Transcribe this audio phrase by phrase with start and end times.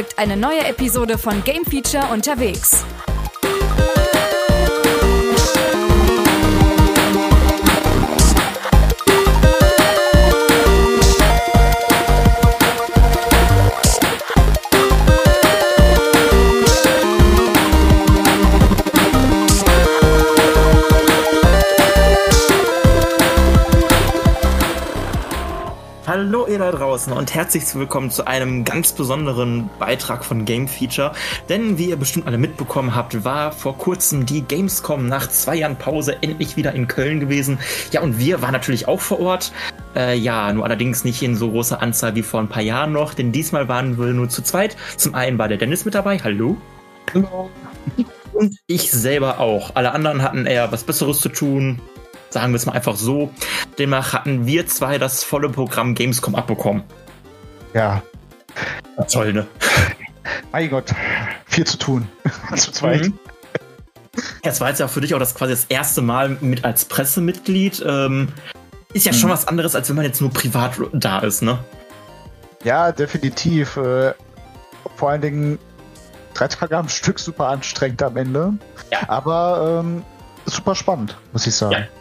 [0.00, 2.86] Folgt eine neue Episode von Game Feature unterwegs.
[26.70, 31.12] Da draußen und herzlich willkommen zu einem ganz besonderen Beitrag von Game Feature.
[31.48, 35.76] Denn wie ihr bestimmt alle mitbekommen habt, war vor kurzem die Gamescom nach zwei Jahren
[35.76, 37.58] Pause endlich wieder in Köln gewesen.
[37.90, 39.52] Ja, und wir waren natürlich auch vor Ort.
[39.96, 43.14] Äh, ja, nur allerdings nicht in so großer Anzahl wie vor ein paar Jahren noch,
[43.14, 44.76] denn diesmal waren wir nur zu zweit.
[44.96, 46.18] Zum einen war der Dennis mit dabei.
[46.18, 46.56] Hallo.
[47.14, 47.50] Hallo.
[48.32, 49.72] Und ich selber auch.
[49.74, 51.80] Alle anderen hatten eher was Besseres zu tun.
[52.30, 53.32] Sagen wir es mal einfach so.
[53.78, 56.82] Demnach hatten wir zwei das volle Programm Gamescom abbekommen.
[57.74, 58.02] Ja,
[59.10, 59.46] Toll, ne?
[60.52, 60.92] mein Gott,
[61.46, 62.08] viel zu tun.
[62.56, 63.04] zu zweit.
[63.06, 63.18] Mhm.
[64.42, 67.82] Es war jetzt ja für dich auch das quasi das erste Mal mit als Pressemitglied.
[67.86, 68.28] Ähm,
[68.92, 69.34] ist ja schon Mhm.
[69.34, 71.58] was anderes, als wenn man jetzt nur privat da ist, ne?
[72.64, 73.76] Ja, definitiv.
[73.76, 74.12] Äh,
[74.96, 75.58] vor allen Dingen
[76.34, 78.52] drei Tage am Stück super anstrengend am Ende.
[78.90, 79.08] Ja.
[79.08, 80.02] Aber ähm,
[80.44, 81.72] super spannend, muss ich sagen.
[81.72, 81.99] Ja.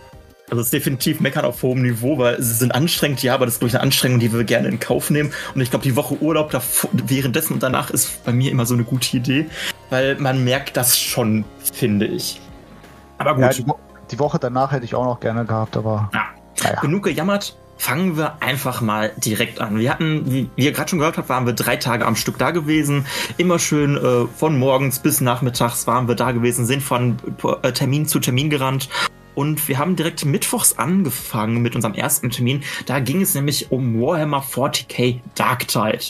[0.50, 3.56] Also es ist definitiv Meckern auf hohem Niveau, weil sie sind anstrengend, ja, aber das
[3.56, 5.32] ist, glaube ich, eine Anstrengung, die wir gerne in Kauf nehmen.
[5.54, 8.74] Und ich glaube, die Woche Urlaub davor, währenddessen und danach ist bei mir immer so
[8.74, 9.46] eine gute Idee,
[9.90, 12.42] weil man merkt das schon, finde ich.
[13.20, 13.44] Aber gut.
[13.44, 13.78] Ja, die, Wo
[14.12, 16.26] die Woche danach hätte ich auch noch gerne gehabt, aber Ja.
[16.64, 16.82] naja.
[16.82, 17.56] Genug gejammert.
[17.78, 19.80] Fangen wir einfach mal direkt an.
[19.80, 22.38] Wir hatten, wie wie ihr gerade schon gehört habt, waren wir drei Tage am Stück
[22.38, 23.06] da gewesen.
[23.38, 27.16] Immer schön äh, von morgens bis nachmittags waren wir da gewesen, sind von
[27.62, 28.90] äh, Termin zu Termin gerannt.
[29.40, 32.62] Und wir haben direkt mittwochs angefangen mit unserem ersten Termin.
[32.88, 36.04] Da ging es nämlich um Warhammer 40k Dark Tide.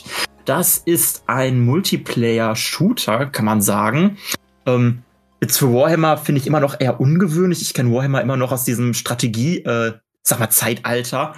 [0.45, 4.17] Das ist ein Multiplayer-Shooter, kann man sagen.
[4.65, 5.03] Ähm,
[5.43, 7.61] jetzt für Warhammer finde ich immer noch eher ungewöhnlich.
[7.61, 11.35] Ich kenne Warhammer immer noch aus diesem Strategie, äh, sag mal, Zeitalter.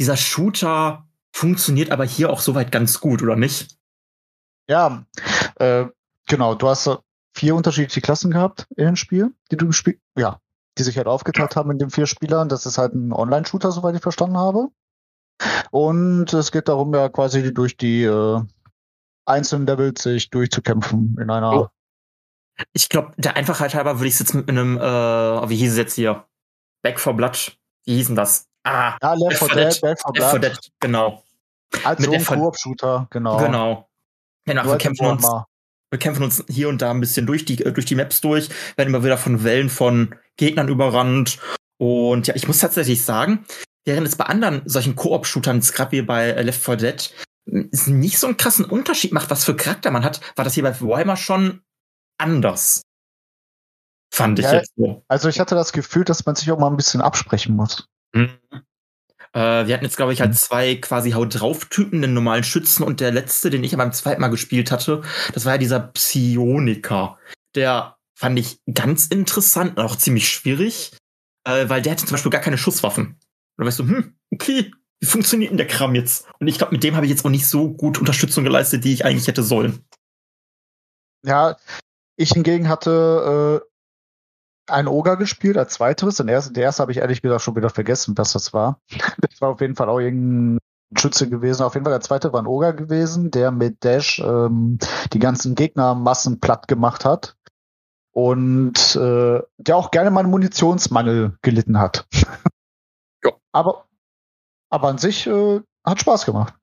[0.00, 3.78] Dieser Shooter funktioniert aber hier auch soweit ganz gut, oder nicht?
[4.68, 5.06] Ja,
[5.60, 5.84] äh,
[6.26, 6.56] genau.
[6.56, 6.90] Du hast
[7.36, 10.40] vier unterschiedliche Klassen gehabt in dem Spiel, die du gespielt, ja,
[10.80, 12.48] die sich halt aufgeteilt haben in den vier Spielern.
[12.48, 14.68] Das ist halt ein Online-Shooter, soweit ich verstanden habe.
[15.70, 18.40] Und es geht darum, ja quasi durch die äh,
[19.26, 21.52] einzelnen Levels sich durchzukämpfen in einer.
[21.52, 21.68] Oh.
[22.72, 25.78] Ich glaube, der Einfachheit halber würde ich es jetzt mit einem, äh, wie hieß es
[25.78, 26.24] jetzt hier?
[26.82, 27.56] Back for Blood.
[27.84, 28.46] Wie hießen das?
[28.64, 30.44] Ah, Ja, Left 4 Dead, Back 4 Left 4 Blood.
[30.44, 31.22] Dead, genau.
[31.84, 33.36] Also mit so ein Left 4 Koop-Shooter, genau.
[33.38, 33.88] Genau.
[34.46, 35.26] Genau, wir als kämpfen uns,
[35.90, 38.48] wir kämpfen uns hier und da ein bisschen durch die, äh, durch die Maps durch,
[38.76, 41.38] werden immer wieder von Wellen von Gegnern überrannt.
[41.78, 43.44] Und ja, ich muss tatsächlich sagen,
[43.84, 47.14] während es bei anderen solchen Koop-Shootern, gerade wie bei äh, Left 4 Dead,
[47.72, 50.62] es nicht so einen krassen Unterschied macht, was für Charakter man hat, war das hier
[50.62, 51.62] bei Warhammer schon
[52.18, 52.82] anders.
[54.12, 54.54] Fand ich Ja.
[54.54, 55.04] jetzt so.
[55.08, 57.86] Also ich hatte das Gefühl, dass man sich auch mal ein bisschen absprechen muss.
[58.12, 58.30] Mhm.
[59.32, 60.36] Äh, wir hatten jetzt, glaube ich, halt Mhm.
[60.36, 64.20] zwei quasi Haut drauf Typen, den normalen Schützen und der letzte, den ich beim zweiten
[64.20, 65.02] Mal gespielt hatte,
[65.32, 67.18] das war ja dieser Psioniker.
[67.54, 70.92] Der fand ich ganz interessant und auch ziemlich schwierig,
[71.44, 73.06] äh, weil der hatte zum Beispiel gar keine Schusswaffen.
[73.06, 73.16] Und
[73.56, 74.70] da weißt du, hm, okay,
[75.00, 76.28] wie funktioniert denn der Kram jetzt?
[76.38, 78.92] Und ich glaube, mit dem habe ich jetzt auch nicht so gut Unterstützung geleistet, die
[78.92, 79.86] ich eigentlich hätte sollen.
[81.24, 81.56] Ja,
[82.16, 83.62] ich hingegen hatte
[84.68, 86.16] äh, einen Oger gespielt als zweiteres.
[86.16, 88.82] Den ersten, der erste habe ich ehrlich gesagt schon wieder vergessen, was das war.
[89.22, 90.58] Das war auf jeden Fall auch irgendein
[90.94, 91.62] Schütze gewesen.
[91.62, 94.78] Auf jeden Fall der zweite war ein Oger gewesen, der mit Dash ähm,
[95.14, 97.38] die ganzen Gegnermassen platt gemacht hat.
[98.20, 102.06] Und äh, der auch gerne mal einen Munitionsmangel gelitten hat.
[103.22, 103.32] Ja.
[103.52, 103.86] Aber,
[104.70, 106.54] aber an sich äh, hat Spaß gemacht.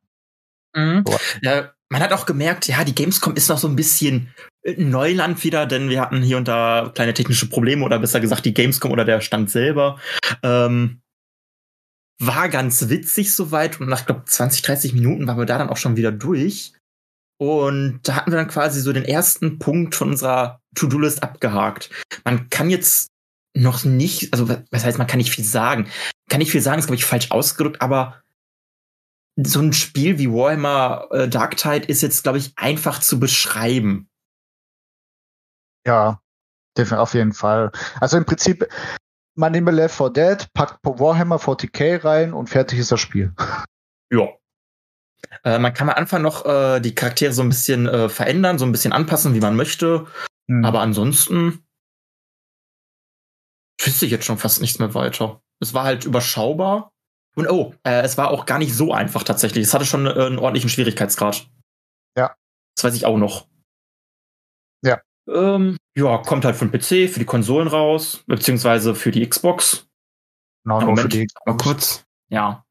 [0.76, 1.04] Mhm.
[1.44, 4.34] Ja, man hat auch gemerkt, ja, die Gamescom ist noch so ein bisschen
[4.64, 8.46] äh, Neuland wieder, denn wir hatten hier und da kleine technische Probleme oder besser gesagt
[8.46, 10.00] die Gamescom oder der Stand selber.
[10.42, 11.02] Ähm,
[12.20, 15.78] war ganz witzig soweit und nach, glaube 20, 30 Minuten waren wir da dann auch
[15.78, 16.74] schon wieder durch.
[17.40, 21.90] Und da hatten wir dann quasi so den ersten Punkt von unserer To-Do-List abgehakt.
[22.24, 23.10] Man kann jetzt
[23.54, 25.90] noch nicht, also was heißt, man kann nicht viel sagen.
[26.30, 28.22] Kann nicht viel sagen, ist, glaube ich, falsch ausgedrückt, aber
[29.36, 34.10] so ein Spiel wie Warhammer äh, Dark Tide ist jetzt, glaube ich, einfach zu beschreiben.
[35.86, 36.22] Ja,
[36.92, 37.72] auf jeden Fall.
[38.00, 38.68] Also im Prinzip,
[39.36, 43.34] man nehme Left 4 Dead, packt Warhammer 40k rein und fertig ist das Spiel.
[44.12, 44.28] Ja.
[45.44, 48.66] Äh, man kann am Anfang noch äh, die Charaktere so ein bisschen äh, verändern, so
[48.66, 50.08] ein bisschen anpassen, wie man möchte.
[50.50, 50.66] Hm.
[50.66, 51.66] Aber ansonsten
[53.82, 55.42] wüsste ich jetzt schon fast nichts mehr weiter.
[55.60, 56.92] Es war halt überschaubar.
[57.36, 59.64] Und oh, äh, es war auch gar nicht so einfach tatsächlich.
[59.64, 61.48] Es hatte schon äh, einen ordentlichen Schwierigkeitsgrad.
[62.18, 62.36] Ja.
[62.76, 63.48] Das weiß ich auch noch.
[64.84, 65.02] Ja.
[65.28, 69.88] Ähm, ja, kommt halt von PC, für die Konsolen raus, beziehungsweise für die Xbox.
[70.64, 71.46] Genau, nur Moment, für die Xbox.
[71.46, 72.06] Mal kurz.
[72.30, 72.66] Ja.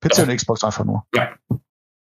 [0.00, 0.24] PC ja.
[0.24, 1.06] und Xbox einfach nur.
[1.14, 1.36] Ja.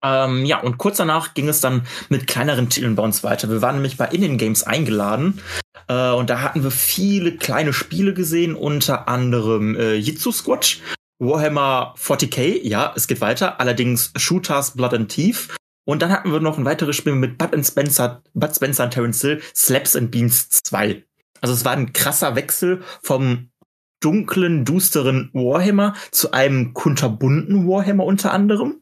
[0.04, 3.50] Ähm, ja, und kurz danach ging es dann mit kleineren Titeln bei uns weiter.
[3.50, 5.42] Wir waren nämlich bei Indian Games eingeladen
[5.88, 10.81] äh, und da hatten wir viele kleine Spiele gesehen, unter anderem äh, Jitsu Squatch,
[11.19, 15.50] Warhammer 40k, ja, es geht weiter, allerdings Shooters Blood and Teeth.
[15.86, 18.92] Und dann hatten wir noch ein weiteres Spiel mit Bud and Spencer, Bud Spencer und
[18.92, 21.04] Terence Hill, Slaps and Beans 2.
[21.42, 23.50] Also es war ein krasser Wechsel vom
[24.00, 28.81] dunklen, dusteren Warhammer zu einem kunterbunten Warhammer unter anderem.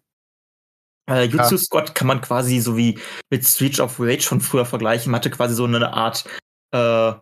[1.09, 1.57] Äh, Jutsu ja.
[1.57, 2.99] Squad kann man quasi so wie
[3.29, 5.11] mit Street of Rage von früher vergleichen.
[5.11, 6.25] Man hatte quasi so eine Art
[6.71, 7.13] äh,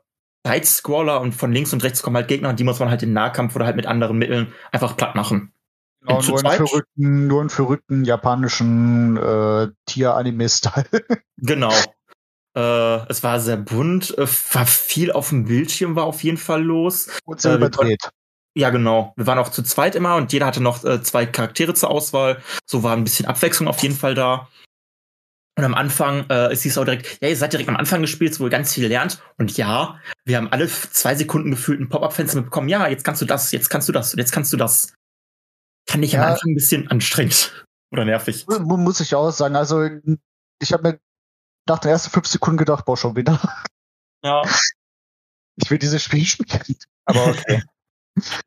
[0.46, 3.14] Side-Scroller und von links und rechts kommen halt Gegner und die muss man halt in
[3.14, 5.52] Nahkampf oder halt mit anderen Mitteln einfach platt machen.
[6.02, 10.86] Genau, nur, einen verrückten, nur einen verrückten japanischen äh, Tier-Anime-Style.
[11.38, 11.74] genau.
[12.56, 16.64] Äh, es war sehr bunt, äh, war viel auf dem Bildschirm, war auf jeden Fall
[16.64, 17.10] los.
[17.26, 18.12] Und sehr äh, überdreht.
[18.58, 19.14] Ja, genau.
[19.18, 22.42] Wir waren auch zu zweit immer und jeder hatte noch äh, zwei Charaktere zur Auswahl.
[22.66, 24.48] So war ein bisschen Abwechslung auf jeden Fall da.
[25.58, 28.10] Und am Anfang äh, ist es auch direkt, ja, ihr seid direkt am Anfang des
[28.10, 29.22] Spiels, wo ihr ganz viel lernt.
[29.38, 32.68] Und ja, wir haben alle zwei Sekunden gefühlt ein Pop-Up-Fenster bekommen.
[32.70, 34.94] Ja, jetzt kannst du das, jetzt kannst du das und jetzt kannst du das.
[35.90, 36.24] Fand ich ja.
[36.24, 38.46] am Anfang ein bisschen anstrengend oder nervig.
[38.48, 39.56] Muss ich auch sagen.
[39.56, 39.88] Also,
[40.62, 41.00] ich habe mir
[41.68, 43.40] nach den ersten fünf Sekunden gedacht, boah, schon wieder.
[44.24, 44.44] Ja.
[45.56, 46.78] Ich will dieses Spiel spielen.
[47.06, 47.64] Aber okay.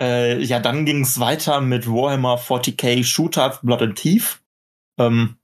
[0.01, 4.43] Äh, ja, dann ging es weiter mit Warhammer 40k Shooter Blood and Thief.
[4.99, 5.37] Ähm,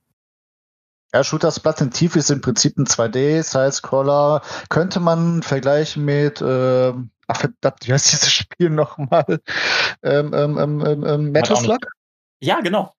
[1.15, 4.43] ja, Shooters Blood and Thief ist im Prinzip ein 2D-Side-Scroller.
[4.69, 6.93] Könnte man vergleichen mit, äh,
[7.29, 9.41] ach verdammt, wie heißt dieses Spiel nochmal?
[10.03, 11.87] Ähm, ähm, ähm, ähm, ähm Metal Slug?
[12.41, 12.93] Ja, genau.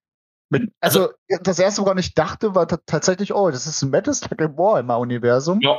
[0.50, 1.14] Mit, also, also,
[1.44, 5.60] das erste, woran ich dachte, war tatsächlich, oh, das ist ein Metal Slug im Warhammer-Universum.
[5.62, 5.78] Ja.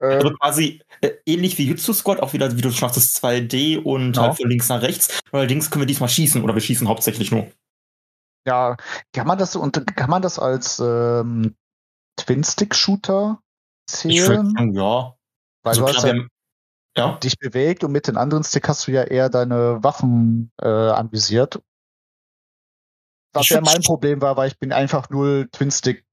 [0.00, 3.82] Ähm, also quasi äh, ähnlich wie Jutsu Squad, auch wieder, wie du schon sagtest, 2D
[3.82, 4.28] und genau.
[4.28, 5.20] halt von links nach rechts.
[5.30, 7.50] Allerdings können wir diesmal schießen oder wir schießen hauptsächlich nur.
[8.46, 8.76] Ja,
[9.12, 11.54] kann man das und kann man das als ähm,
[12.16, 13.38] Twin-Stick-Shooter
[13.86, 14.14] zählen?
[14.14, 15.14] Ich würde ja.
[15.62, 16.14] Weil also du hast ja,
[16.96, 20.66] ja, dich bewegt und mit den anderen Stick hast du ja eher deine Waffen äh,
[20.66, 21.60] anvisiert.
[23.34, 26.04] Was ja mein Problem war, weil ich bin einfach null Twin-Stick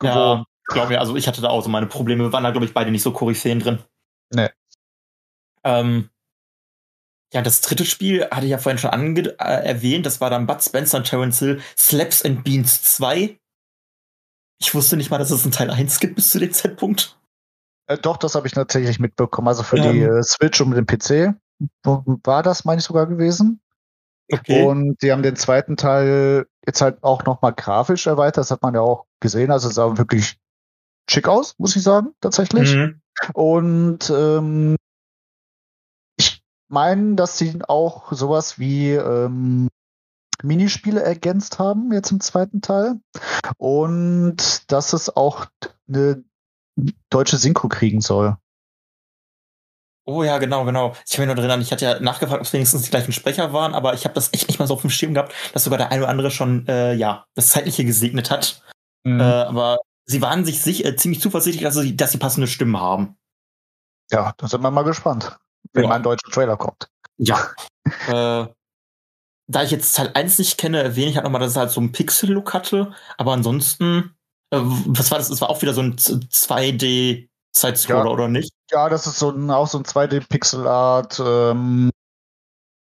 [0.00, 0.16] gewohnt.
[0.16, 2.24] Ja glaube ja, also ich hatte da auch so meine Probleme.
[2.24, 3.78] Wir waren da, glaube ich, beide nicht so Koryphäen drin.
[4.34, 4.50] Nee.
[5.64, 6.10] Ähm,
[7.32, 10.06] ja, das dritte Spiel hatte ich ja vorhin schon äh, erwähnt.
[10.06, 13.38] Das war dann Bud Spencer und Terence Hill Slaps and Beans 2.
[14.58, 17.18] Ich wusste nicht mal, dass es einen Teil 1 gibt bis zu dem Zeitpunkt.
[17.88, 19.48] Äh, doch, das habe ich tatsächlich mitbekommen.
[19.48, 19.92] Also für ähm.
[19.92, 21.34] die äh, Switch und den PC
[21.92, 23.60] war das, meine ich, sogar gewesen.
[24.32, 24.64] Okay.
[24.64, 28.38] Und die haben den zweiten Teil jetzt halt auch nochmal grafisch erweitert.
[28.38, 29.50] Das hat man ja auch gesehen.
[29.50, 30.38] Also es sah wirklich
[31.08, 32.74] schick aus, muss ich sagen, tatsächlich.
[32.74, 33.00] Mhm.
[33.32, 34.76] Und ähm,
[36.18, 39.68] ich meine, dass sie auch sowas wie ähm,
[40.42, 42.96] Minispiele ergänzt haben, jetzt im zweiten Teil.
[43.58, 45.46] Und dass es auch
[45.88, 46.24] eine
[47.10, 48.36] deutsche Synchro kriegen soll.
[50.08, 50.94] Oh ja, genau, genau.
[51.04, 53.52] Ich habe mich nur drin ich hatte ja nachgefragt, ob es wenigstens die gleichen Sprecher
[53.52, 55.78] waren, aber ich habe das echt nicht mal so auf dem Schirm gehabt, dass sogar
[55.78, 58.62] der eine oder andere schon, äh, ja, das Zeitliche gesegnet hat.
[59.02, 59.18] Mhm.
[59.18, 62.78] Äh, aber sie waren sich, sich äh, ziemlich zuversichtlich, dass sie, dass sie passende Stimmen
[62.78, 63.16] haben.
[64.10, 65.38] Ja, da sind wir mal gespannt,
[65.72, 65.88] wenn ja.
[65.88, 66.88] mal ein deutscher Trailer kommt.
[67.18, 67.50] Ja.
[68.06, 68.46] äh,
[69.48, 71.80] da ich jetzt Teil 1 nicht kenne, erwähne ich halt nochmal, dass es halt so
[71.80, 72.92] einen Pixel-Look hatte.
[73.16, 74.16] Aber ansonsten,
[74.50, 75.30] äh, was war das?
[75.30, 78.10] Es war auch wieder so ein 2D Side-Scroller, ja.
[78.10, 78.52] oder nicht?
[78.70, 81.90] Ja, das ist so ein, auch so ein 2D-Pixel-Art ähm,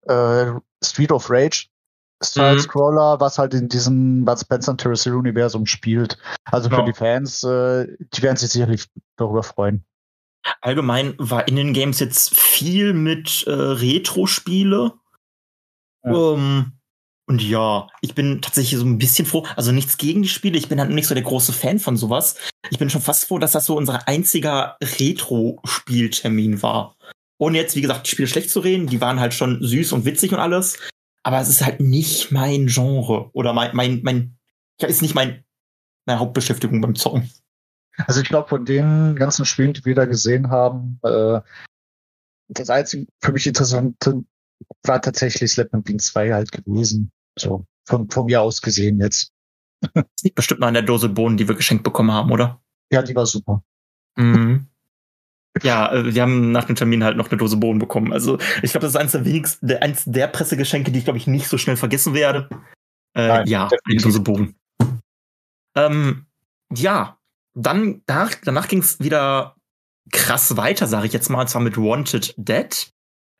[0.02, 0.52] äh,
[0.84, 1.66] Street of Rage
[2.22, 3.20] Style-Scroller, mhm.
[3.20, 6.18] was halt in diesem Bud Spencer und Terrace Universum spielt.
[6.44, 6.86] Also für genau.
[6.86, 9.84] die Fans, äh, die werden sich sicherlich darüber freuen.
[10.60, 14.92] Allgemein war in den Games jetzt viel mit äh, Retro-Spiele.
[16.04, 16.12] Ja.
[16.12, 16.72] Um, ähm,
[17.28, 19.44] und ja, ich bin tatsächlich so ein bisschen froh.
[19.56, 20.56] Also nichts gegen die Spiele.
[20.56, 22.36] Ich bin halt nicht so der große Fan von sowas.
[22.70, 26.96] Ich bin schon fast froh, dass das so unser einziger Retro-Spieltermin war.
[27.38, 28.86] Ohne jetzt, wie gesagt, die Spiele schlecht zu reden.
[28.86, 30.78] Die waren halt schon süß und witzig und alles
[31.26, 34.38] aber es ist halt nicht mein Genre oder mein, mein, mein,
[34.80, 35.44] ja, ist nicht mein,
[36.06, 37.28] meine Hauptbeschäftigung beim Zocken.
[38.06, 41.40] Also ich glaube, von den ganzen Spielen, die wir da gesehen haben, äh,
[42.46, 44.22] das einzige für mich interessante
[44.84, 47.10] war tatsächlich Slapman Bean 2 halt gewesen.
[47.36, 49.32] So, von, von mir aus gesehen jetzt.
[49.94, 52.62] Das liegt bestimmt noch an der Dose Bohnen, die wir geschenkt bekommen haben, oder?
[52.92, 53.64] Ja, die war super.
[54.16, 54.68] Mhm.
[55.62, 58.12] Ja, äh, wir haben nach dem Termin halt noch eine Dose Bohnen bekommen.
[58.12, 61.26] Also ich glaube, das ist eins der wenigsten, eins der Pressegeschenke, die ich glaube ich
[61.26, 62.48] nicht so schnell vergessen werde.
[63.14, 64.56] Äh, Nein, ja, eine Dose Bohnen.
[65.74, 66.26] Ähm,
[66.74, 67.18] ja,
[67.54, 69.56] dann danach, danach ging es wieder
[70.12, 72.92] krass weiter, sage ich jetzt mal, und zwar mit Wanted Dead,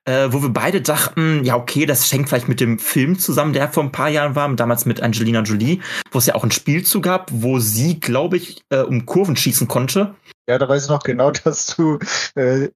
[0.07, 3.69] äh, wo wir beide dachten, ja okay, das hängt vielleicht mit dem Film zusammen, der
[3.69, 6.85] vor ein paar Jahren war, damals mit Angelina Jolie, wo es ja auch ein Spiel
[6.85, 10.15] zu gab, wo sie, glaube ich, äh, um Kurven schießen konnte.
[10.49, 11.99] Ja, da weiß ich noch genau, dass du
[12.37, 12.71] äh,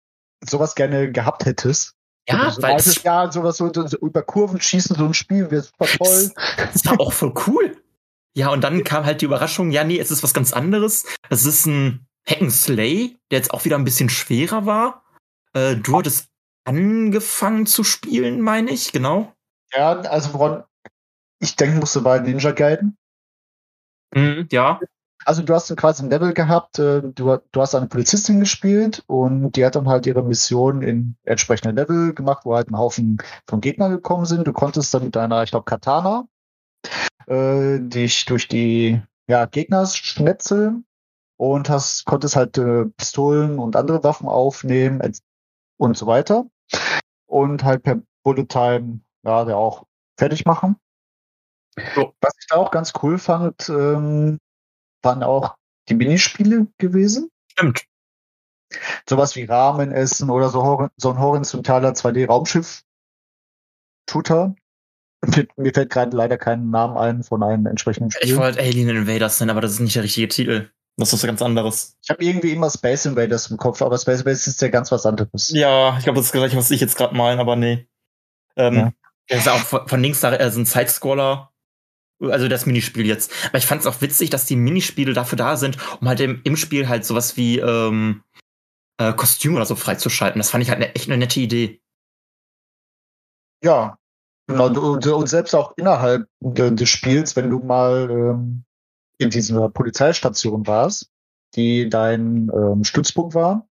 [0.45, 1.95] sowas gerne gehabt hättest.
[2.29, 5.63] Ja, so weil das, Jahr sowas so, so über Kurven schießen, so ein Spiel wäre
[5.63, 6.31] super toll.
[6.73, 7.77] das war auch voll cool.
[8.37, 11.07] Ja, und dann kam halt die Überraschung, ja, nee, es ist was ganz anderes.
[11.31, 15.05] Es ist ein Hack'n'Slay, der jetzt auch wieder ein bisschen schwerer war.
[15.53, 16.30] Äh, du hattest
[16.65, 19.33] angefangen zu spielen, meine ich, genau.
[19.73, 20.65] Ja, also woran
[21.41, 22.97] ich denken musste, war Ninja Gaiden.
[24.15, 24.81] Mhm, ja.
[25.25, 29.05] Also du hast dann quasi ein Level gehabt, äh, du, du hast eine Polizistin gespielt
[29.07, 33.19] und die hat dann halt ihre Mission in entsprechenden Level gemacht, wo halt ein Haufen
[33.47, 34.47] von Gegnern gekommen sind.
[34.47, 36.27] Du konntest dann mit deiner, ich glaube, Katana
[37.27, 40.87] äh, dich durch die ja, Gegner schnetzeln
[41.37, 45.01] und hast, konntest halt äh, Pistolen und andere Waffen aufnehmen
[45.81, 46.47] und so weiter.
[47.27, 49.87] Und halt per Bullet Time ja, der auch
[50.19, 50.77] fertig machen.
[51.95, 52.13] So.
[52.21, 54.39] Was ich da auch ganz cool fand, ähm,
[55.03, 55.57] waren auch
[55.89, 57.31] die Minispiele gewesen.
[57.53, 57.85] Stimmt.
[59.09, 64.55] Sowas wie Ramen essen oder so, so ein horizontaler 2D-Raumschiff-Shooter.
[65.27, 68.31] Mir, mir fällt gerade leider kein Namen ein von einem entsprechenden Spiel.
[68.31, 70.71] Ich wollte Alien Invaders nennen, aber das ist nicht der richtige Titel.
[71.01, 71.97] Das ist was ganz anderes.
[72.03, 75.05] Ich habe irgendwie immer Space Invaders im Kopf, aber Space Invaders ist ja ganz was
[75.07, 75.49] anderes.
[75.49, 77.89] Ja, ich glaube, das ist gleich, was ich jetzt gerade meine, aber nee.
[78.57, 78.93] Ähm, Ja.
[79.29, 81.53] Das ist auch von, von links da äh, so ein Sidescroller.
[82.21, 83.33] Also das Minispiel jetzt.
[83.49, 86.41] Aber ich fand es auch witzig, dass die Minispiele dafür da sind, um halt im,
[86.45, 88.23] im Spiel halt sowas wie ähm,
[88.99, 90.39] äh, Kostüm oder so freizuschalten.
[90.39, 91.81] Das fand ich halt ne, echt eine nette Idee.
[93.65, 93.97] Ja,
[94.47, 94.67] genau.
[94.67, 98.65] Und, und selbst auch innerhalb de- des Spiels, wenn du mal ähm,
[99.21, 101.11] in dieser Polizeistation warst,
[101.55, 103.67] die dein ähm, Stützpunkt war,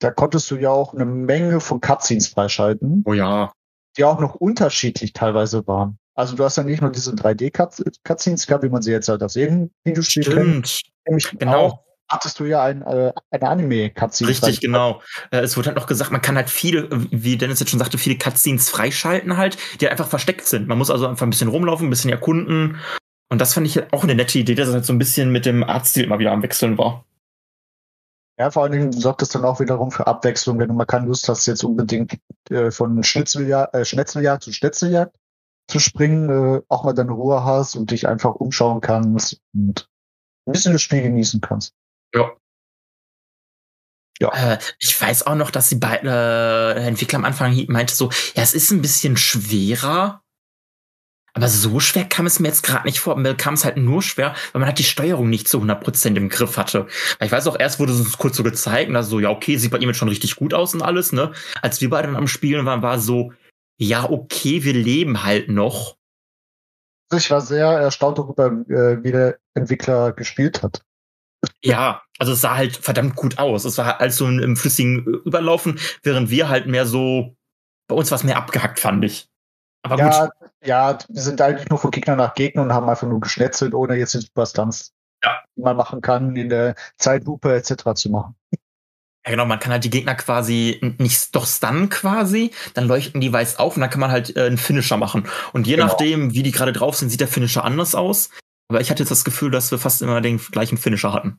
[0.00, 3.52] da konntest du ja auch eine Menge von Cutscenes freischalten, Oh ja.
[3.96, 5.98] die auch noch unterschiedlich teilweise waren.
[6.14, 9.34] Also du hast ja nicht nur diese 3D-Cutscenes gehabt, wie man sie jetzt halt aus
[9.34, 10.68] jedem Videospiel kennt.
[10.68, 10.92] Stimmt.
[11.06, 11.56] Nämlich Genau.
[11.58, 14.30] auch hattest du ja ein, äh, eine Anime-Cutscene.
[14.30, 15.00] Richtig, genau.
[15.32, 17.98] Äh, es wurde halt noch gesagt, man kann halt viele, wie Dennis jetzt schon sagte,
[17.98, 20.68] viele Cutscenes freischalten halt, die halt einfach versteckt sind.
[20.68, 22.78] Man muss also einfach ein bisschen rumlaufen, ein bisschen erkunden.
[23.30, 25.32] Und das fand ich halt auch eine nette Idee, dass es halt so ein bisschen
[25.32, 27.04] mit dem Artstil immer wieder am Wechseln war.
[28.38, 31.06] Ja, vor allen Dingen sorgt es dann auch wiederum für Abwechslung, wenn du mal keine
[31.06, 32.18] Lust hast, jetzt unbedingt
[32.50, 35.16] äh, von Schnitzeljagd, äh, Schnetzeljagd zu Schnetzeljagd
[35.68, 39.88] zu springen, äh, auch mal deine Ruhe hast und dich einfach umschauen kannst und
[40.46, 41.74] ein bisschen das Spiel genießen kannst.
[42.12, 42.32] Ja.
[44.20, 44.30] Ja.
[44.32, 48.42] Äh, ich weiß auch noch, dass die beiden äh, Entwickler am Anfang meinte so, ja,
[48.42, 50.23] es ist ein bisschen schwerer.
[51.36, 53.16] Aber so schwer kam es mir jetzt gerade nicht vor.
[53.16, 56.28] Mir kam es halt nur schwer, weil man halt die Steuerung nicht zu 100% im
[56.28, 56.86] Griff hatte.
[57.18, 59.30] Weil ich weiß auch, erst wurde es uns kurz so gezeigt, und also so, ja,
[59.30, 61.32] okay, sieht bei ihm jetzt schon richtig gut aus und alles, ne?
[61.60, 63.32] Als wir beide dann am Spielen waren, war so,
[63.78, 65.96] ja, okay, wir leben halt noch.
[67.12, 70.82] Ich war sehr erstaunt darüber, äh, wie der Entwickler gespielt hat.
[71.62, 73.64] Ja, also es sah halt verdammt gut aus.
[73.64, 77.36] Es war halt so im, im flüssigen Überlaufen, während wir halt mehr so,
[77.88, 79.28] bei uns war es mehr abgehackt, fand ich.
[79.82, 80.30] Aber gut,
[80.64, 83.96] Ja, wir sind eigentlich nur von Gegner nach Gegner und haben einfach nur geschnetzelt, ohne
[83.96, 84.92] jetzt den Superstunts,
[85.22, 85.42] Ja.
[85.56, 87.94] die man machen kann, in der Zeitlupe etc.
[87.94, 88.34] zu machen.
[89.26, 93.32] ja genau, man kann halt die Gegner quasi nicht doch stunnen quasi, dann leuchten die
[93.32, 95.26] weiß auf und dann kann man halt äh, einen Finisher machen.
[95.52, 95.86] Und je Genau.
[95.88, 98.30] nachdem, wie die gerade drauf sind, sieht der Finisher anders aus.
[98.68, 101.38] Aber ich hatte jetzt das Gefühl, dass wir fast immer den gleichen Finisher hatten.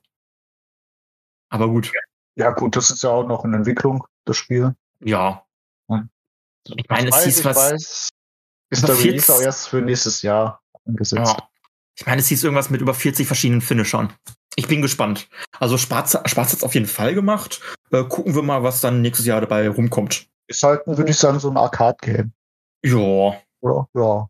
[1.50, 1.92] Aber gut,
[2.36, 4.76] Ja gut, das ist ja auch noch in Entwicklung, das Spiel.
[5.00, 5.42] ja.
[6.68, 8.10] Ich meine, es hieß was.
[8.78, 11.28] Ist über der Release 40 auch erst für nächstes Jahr angesetzt.
[11.28, 11.50] Ja.
[11.98, 14.14] Ich meine, es hieß irgendwas mit über 40 verschiedenen Finishern.
[14.56, 15.30] Ich bin gespannt.
[15.60, 17.62] Also Spaß, Spaß hat's auf jeden Fall gemacht.
[17.92, 20.28] Äh, gucken wir mal, was dann nächstes Jahr dabei rumkommt.
[20.48, 22.34] Ist halt, würde ich sagen, so ein Arcade-Game.
[22.84, 23.36] Ja.
[23.62, 23.88] Oder?
[23.94, 24.30] Ja.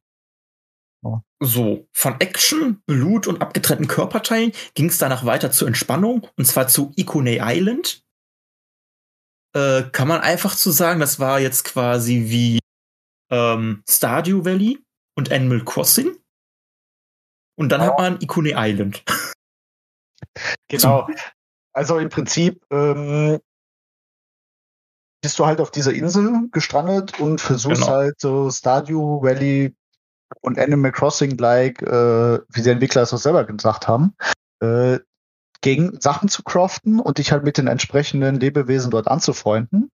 [1.41, 6.67] So, von Action, Blut und abgetrennten Körperteilen ging es danach weiter zur Entspannung, und zwar
[6.67, 8.03] zu Ikone Island.
[9.53, 12.59] Äh, kann man einfach zu sagen, das war jetzt quasi wie
[13.35, 14.83] ähm, Stardew Valley
[15.17, 16.15] und Animal Crossing.
[17.57, 17.87] Und dann Ja.
[17.87, 19.03] hat man Ikone Island.
[20.69, 21.07] Genau.
[21.73, 23.39] Also im Prinzip ähm,
[25.21, 27.93] bist du halt auf dieser Insel gestrandet und versuchst Genau.
[27.93, 29.75] halt so Stardew Valley
[30.41, 34.15] und Animal Crossing like, äh, wie die Entwickler es auch selber gesagt haben,
[34.61, 34.99] äh,
[35.61, 39.89] gegen Sachen zu craften und dich halt mit den entsprechenden Lebewesen dort anzufreunden.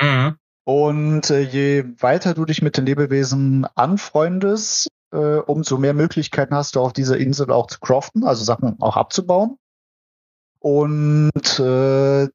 [0.00, 0.36] Mhm.
[0.68, 6.76] Und äh, je weiter du dich mit den Lebewesen anfreundest, äh, umso mehr Möglichkeiten hast
[6.76, 9.56] du auf dieser Insel auch zu craften, also Sachen auch abzubauen.
[10.58, 12.28] Und äh,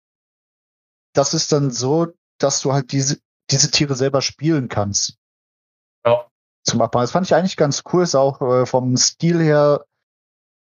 [1.14, 2.08] das ist dann so,
[2.40, 3.20] dass du halt diese,
[3.52, 5.20] diese Tiere selber spielen kannst.
[6.04, 6.26] Ja.
[6.64, 7.04] Zum Abbauen.
[7.04, 9.86] Das fand ich eigentlich ganz cool, ist auch äh, vom Stil her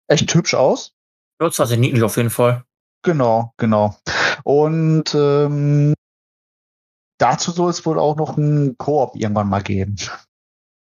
[0.07, 0.93] echt hübsch aus.
[1.41, 2.63] Ja, das war sehr niedlich auf jeden Fall.
[3.03, 3.97] Genau, genau.
[4.45, 5.95] Und ähm,
[7.19, 9.97] dazu soll es wohl auch noch ein Koop irgendwann mal geben.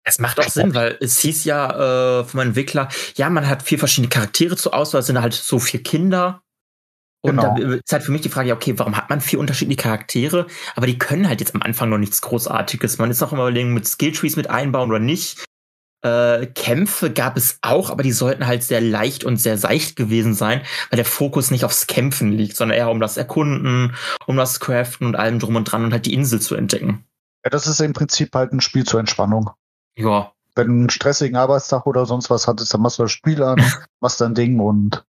[0.05, 3.79] Es macht auch Sinn, weil es hieß ja äh, vom Entwickler, ja, man hat vier
[3.79, 6.41] verschiedene Charaktere zur Auswahl, es sind halt so vier Kinder.
[7.21, 7.55] Und Genau.
[7.57, 10.45] da ist halt für mich die Frage, ja, okay, warum hat man vier unterschiedliche Charaktere?
[10.75, 12.97] Aber die können halt jetzt am Anfang noch nichts Großartiges.
[12.97, 15.45] Man ist noch immer überlegen, mit Skilltrees mit einbauen oder nicht.
[16.03, 20.33] Äh, Kämpfe gab es auch, aber die sollten halt sehr leicht und sehr seicht gewesen
[20.33, 23.95] sein, weil der Fokus nicht aufs Kämpfen liegt, sondern eher um das Erkunden,
[24.27, 27.05] um das Craften und allem drum und dran und halt die Insel zu entdecken.
[27.45, 29.51] Ja, das ist im Prinzip halt ein Spiel zur Entspannung.
[29.95, 33.41] Ja, Wenn du einen stressigen Arbeitstag oder sonst was hattest, dann machst du das Spiel
[33.41, 33.57] an,
[34.01, 35.05] machst dein Ding und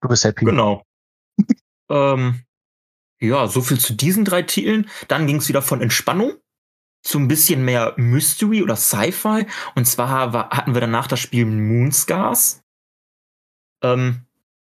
[0.00, 0.44] du bist happy.
[0.44, 0.82] Genau.
[1.90, 2.42] ähm,
[3.20, 4.88] ja, so viel zu diesen drei Titeln.
[5.06, 6.32] Dann ging es wieder von Entspannung
[7.04, 9.46] zu ein bisschen mehr Mystery oder Sci-Fi.
[9.74, 12.62] Und zwar war, hatten wir danach das Spiel Moonscars.
[13.82, 14.22] Ähm,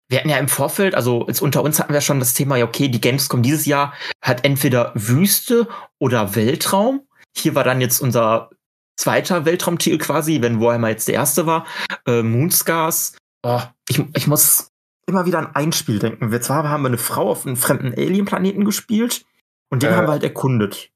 [0.08, 2.64] wir hatten ja im Vorfeld, also jetzt unter uns hatten wir schon das Thema, ja,
[2.64, 3.92] okay, die Gamescom dieses Jahr
[4.22, 5.68] hat entweder Wüste
[5.98, 7.06] oder Weltraum.
[7.36, 8.50] Hier war dann jetzt unser
[8.96, 11.66] zweiter Weltraumtitel quasi, wenn Warhammer jetzt der erste war.
[12.06, 13.16] Äh, Moonscars.
[13.42, 14.70] Oh, ich, ich muss
[15.06, 16.30] immer wieder an ein Spiel denken.
[16.32, 19.24] Wir zwar haben wir eine Frau auf einem fremden Alien-Planeten gespielt
[19.70, 19.94] und den Äh.
[19.94, 20.90] haben wir halt erkundet.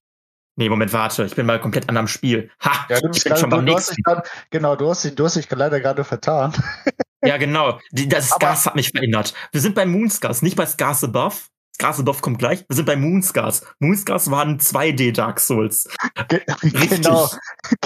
[0.57, 2.51] Nee, Moment, warte, ich bin mal komplett anderem Spiel.
[2.63, 4.03] Ha, Ja, ich bin schon beim nächsten.
[4.03, 6.53] grad, genau, du hast, dich- du hast dich leider gerade vertan.
[7.25, 7.79] Ja, genau.
[7.93, 9.33] Die, das Aber- Scars hat mich verändert.
[9.53, 11.37] Wir sind bei Moonscars, nicht bei Scars Above.
[11.73, 12.65] Scars Above kommt gleich.
[12.69, 13.65] Wir sind bei Moonscars.
[13.79, 15.89] Moonscars waren 2D Dark Souls.
[16.29, 16.43] Ge
[16.89, 17.31] genau,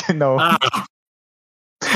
[0.06, 0.38] genau.
[0.38, 0.56] Ah.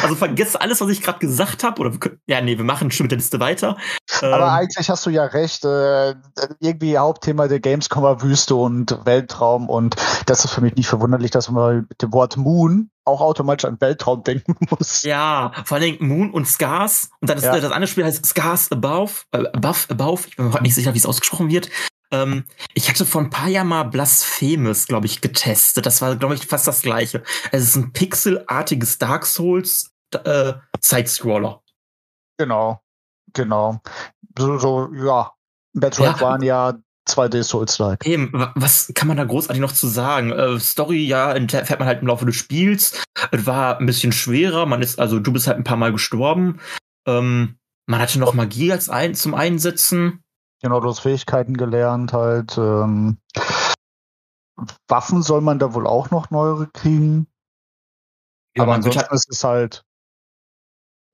[0.03, 1.81] Also vergiss alles, was ich gerade gesagt habe.
[1.81, 3.77] Oder können, ja, nee, wir machen schon mit der Liste weiter.
[4.21, 5.64] Aber Ähm, eigentlich hast du ja recht.
[5.64, 6.14] Äh,
[6.61, 11.31] irgendwie Hauptthema der Gamescom war Wüste und Weltraum und das ist für mich nicht verwunderlich,
[11.31, 15.03] dass man mit dem Wort Moon auch automatisch an Weltraum denken muss.
[15.03, 17.11] Ja, vor allen Dingen Moon und Scars.
[17.21, 17.59] Und dann ist Ja.
[17.59, 20.23] das andere Spiel heißt Scars Above, äh, Above, Above.
[20.29, 21.71] Ich bin mir heute nicht sicher, wie es ausgesprochen wird.
[22.12, 22.44] Ähm,
[22.75, 25.87] ich hatte vor ein paar Jahren mal Blasphemous, glaube ich, getestet.
[25.87, 27.23] Das war, glaube ich, fast das gleiche.
[27.53, 29.92] Es ist ein pixelartiges Dark Souls
[30.25, 31.62] äh, Sidescroller.
[32.38, 32.81] Genau,
[33.33, 33.81] genau.
[34.37, 35.33] So, so ja.
[35.73, 36.75] Metroid waren ja
[37.09, 38.05] 2D Souls-like.
[38.07, 40.33] Eben, wa- was kann man da großartig noch zu sagen?
[40.33, 43.03] Äh, Story, ja, erfährt man halt im Laufe des Spiels.
[43.31, 44.66] Es war ein bisschen schwerer.
[44.66, 46.61] Man ist, also du bist halt ein paar Mal gestorben.
[47.07, 50.25] Ähm, man hatte noch Magie als ein, zum Einsetzen.
[50.62, 52.59] Genau, du hast Fähigkeiten gelernt halt.
[52.59, 53.18] Ähm,
[54.88, 57.27] Waffen soll man da wohl auch noch neuere kriegen.
[58.57, 59.85] Ja, aber ansonsten halt, ist es halt.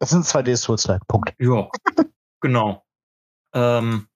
[0.01, 1.07] Es sind 2D Souls-like.
[1.07, 1.35] Punkt.
[1.39, 1.69] ja,
[2.41, 2.85] genau.
[3.55, 4.09] Ähm,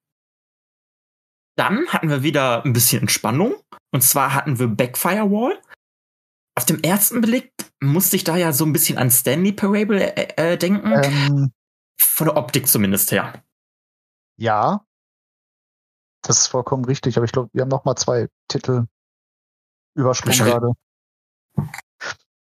[1.57, 3.55] dann hatten wir wieder ein bisschen Entspannung.
[3.93, 5.61] Und zwar hatten wir Backfirewall.
[6.57, 10.53] Auf dem ersten Blick musste ich da ja so ein bisschen an Stanley Parable äh,
[10.53, 10.93] äh, denken.
[10.93, 11.53] Ähm,
[12.01, 13.45] Von der Optik zumindest her.
[14.37, 14.85] ja.
[16.23, 18.87] Das ist vollkommen richtig, aber ich glaube, wir haben noch mal zwei Titel
[19.95, 20.73] übersprungen gerade.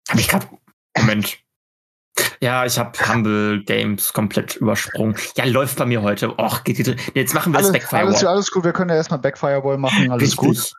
[0.08, 0.48] Hab ich grad.
[0.96, 1.38] Moment.
[2.40, 5.16] Ja, ich habe Humble Games komplett übersprungen.
[5.36, 6.38] Ja, läuft bei mir heute.
[6.38, 8.06] Och, geht die, jetzt machen wir das Alles, Backfirewall.
[8.08, 10.50] alles, alles gut, wir können ja erstmal Backfirewall machen, alles gut.
[10.50, 10.72] Richtig.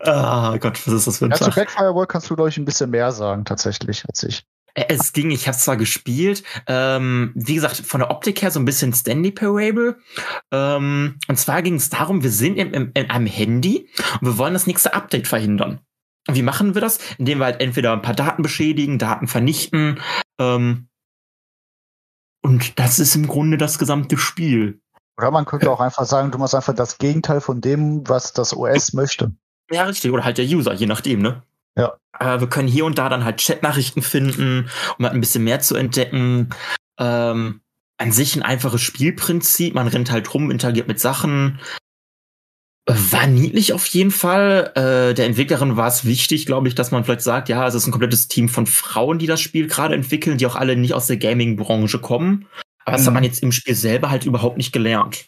[0.00, 1.54] Ah Gott, was ist das für ein Ja, zu Tag?
[1.56, 4.44] Backfirewall kannst du, glaube ich, ein bisschen mehr sagen, tatsächlich, als ich.
[4.74, 8.64] Es ging, ich habe zwar gespielt, ähm, wie gesagt, von der Optik her so ein
[8.64, 9.98] bisschen Stanley Parable.
[10.50, 13.88] Ähm, und zwar ging es darum, wir sind im, im, in einem Handy
[14.20, 15.80] und wir wollen das nächste Update verhindern.
[16.26, 16.98] Und wie machen wir das?
[17.18, 20.00] Indem wir halt entweder ein paar Daten beschädigen, Daten vernichten.
[20.40, 20.88] Ähm,
[22.42, 24.80] und das ist im Grunde das gesamte Spiel.
[25.18, 28.56] Oder man könnte auch einfach sagen, du machst einfach das Gegenteil von dem, was das
[28.56, 29.32] OS möchte.
[29.70, 30.10] Ja, richtig.
[30.10, 31.42] Oder halt der User, je nachdem, ne?
[31.76, 31.96] Ja.
[32.18, 35.60] Äh, wir können hier und da dann halt Chatnachrichten finden, um halt ein bisschen mehr
[35.60, 36.50] zu entdecken.
[36.98, 37.60] Ähm,
[37.98, 39.74] an sich ein einfaches Spielprinzip.
[39.74, 41.60] Man rennt halt rum, interagiert mit Sachen.
[42.86, 44.72] Äh, War niedlich auf jeden Fall.
[44.74, 47.86] Äh, der Entwicklerin war es wichtig, glaube ich, dass man vielleicht sagt, ja, es ist
[47.86, 51.06] ein komplettes Team von Frauen, die das Spiel gerade entwickeln, die auch alle nicht aus
[51.06, 52.48] der Gaming-Branche kommen.
[52.84, 53.14] Aber das hat Mhm.
[53.14, 55.26] man jetzt im Spiel selber halt überhaupt nicht gelernt.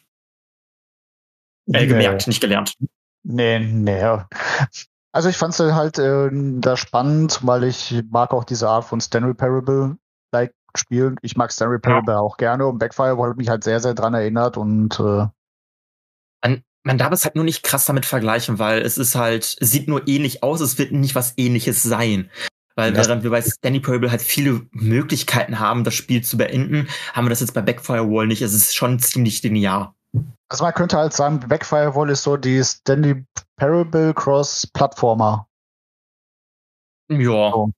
[1.72, 2.30] Äh, gemerkt, nee.
[2.30, 2.74] nicht gelernt.
[3.22, 4.18] Nee, nee.
[5.14, 9.00] Also ich fand es halt äh, da spannend, weil ich mag auch diese Art von
[9.00, 9.96] Stanley Parable
[10.32, 11.14] like spielen.
[11.22, 12.18] Ich mag Stanley Parable ja.
[12.18, 15.28] auch gerne und Backfire hat mich halt sehr, sehr dran erinnert und äh,
[16.42, 19.70] man, man darf es halt nur nicht krass damit vergleichen, weil es ist halt, es
[19.70, 22.28] sieht nur ähnlich aus, es wird nicht was ähnliches sein.
[22.74, 27.26] Weil während wir bei Stanley Parable halt viele Möglichkeiten haben, das Spiel zu beenden, haben
[27.26, 28.42] wir das jetzt bei Backfire Wall nicht.
[28.42, 29.94] Es ist schon ziemlich linear.
[30.48, 33.24] Also man könnte halt sagen, Backfire Wall ist so die Stanley
[33.56, 35.48] Parable Cross Plattformer.
[37.10, 37.50] Ja.
[37.52, 37.70] So.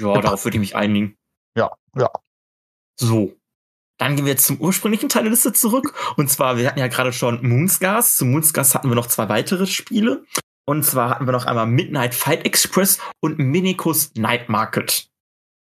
[0.00, 1.16] Ja, darauf würde ich mich einigen.
[1.56, 2.10] Ja, ja.
[2.98, 3.34] So.
[3.98, 5.94] Dann gehen wir jetzt zum ursprünglichen Teil der Liste zurück.
[6.16, 8.16] Und zwar, wir hatten ja gerade schon Moonscars.
[8.16, 10.24] Zu Moonscars hatten wir noch zwei weitere Spiele.
[10.64, 15.08] Und zwar hatten wir noch einmal Midnight Fight Express und Minicus Night Market.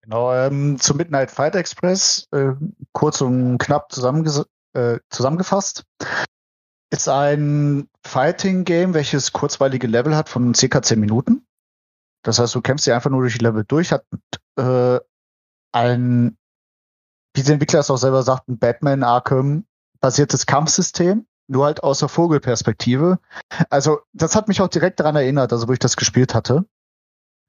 [0.03, 2.53] Genau, ähm, zu Midnight Fight Express, äh,
[2.91, 3.91] kurz und knapp
[4.73, 5.83] äh, zusammengefasst,
[6.91, 11.45] ist ein Fighting-Game, welches kurzweilige Level hat von circa 10 Minuten.
[12.23, 14.05] Das heißt, du kämpfst dir einfach nur durch die Level durch, hat
[14.57, 14.99] äh,
[15.71, 16.37] ein,
[17.33, 19.65] wie der Entwickler es auch selber sagt, ein Batman Arkham
[20.01, 23.19] basiertes Kampfsystem nur halt aus der Vogelperspektive.
[23.69, 26.65] Also das hat mich auch direkt daran erinnert, also wo ich das gespielt hatte.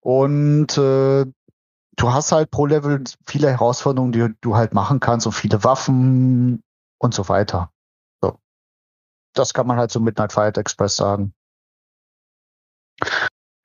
[0.01, 1.25] Und äh,
[1.97, 6.63] du hast halt pro Level viele Herausforderungen, die du halt machen kannst und viele Waffen
[6.99, 7.72] und so weiter.
[9.35, 11.35] Das kann man halt so Midnight Fight Express sagen.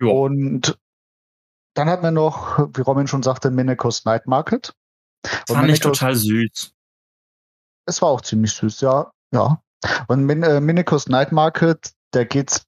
[0.02, 0.08] Ja.
[0.08, 0.78] Und
[1.76, 4.74] dann hat man noch, wie Robin schon sagte, Minecos Night Market.
[5.50, 6.74] Und Fand ich total süß.
[7.86, 9.12] Es war auch ziemlich süß, ja.
[9.32, 9.62] Ja.
[10.08, 12.66] Und Min äh, Minikos Night Market, da geht's.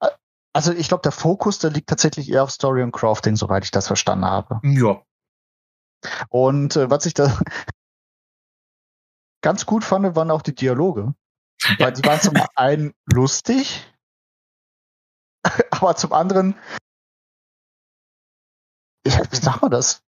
[0.00, 0.10] Äh,
[0.52, 3.70] also ich glaube, der Fokus, der liegt tatsächlich eher auf Story und Crafting, soweit ich
[3.70, 4.60] das verstanden habe.
[4.64, 5.02] Ja.
[6.28, 7.26] Und äh, was ich da
[9.42, 11.14] ganz gut fand, waren auch die Dialoge.
[11.78, 13.84] Weil die waren zum einen lustig,
[15.70, 16.54] aber zum anderen,
[19.04, 20.02] ich, wie sagt man das?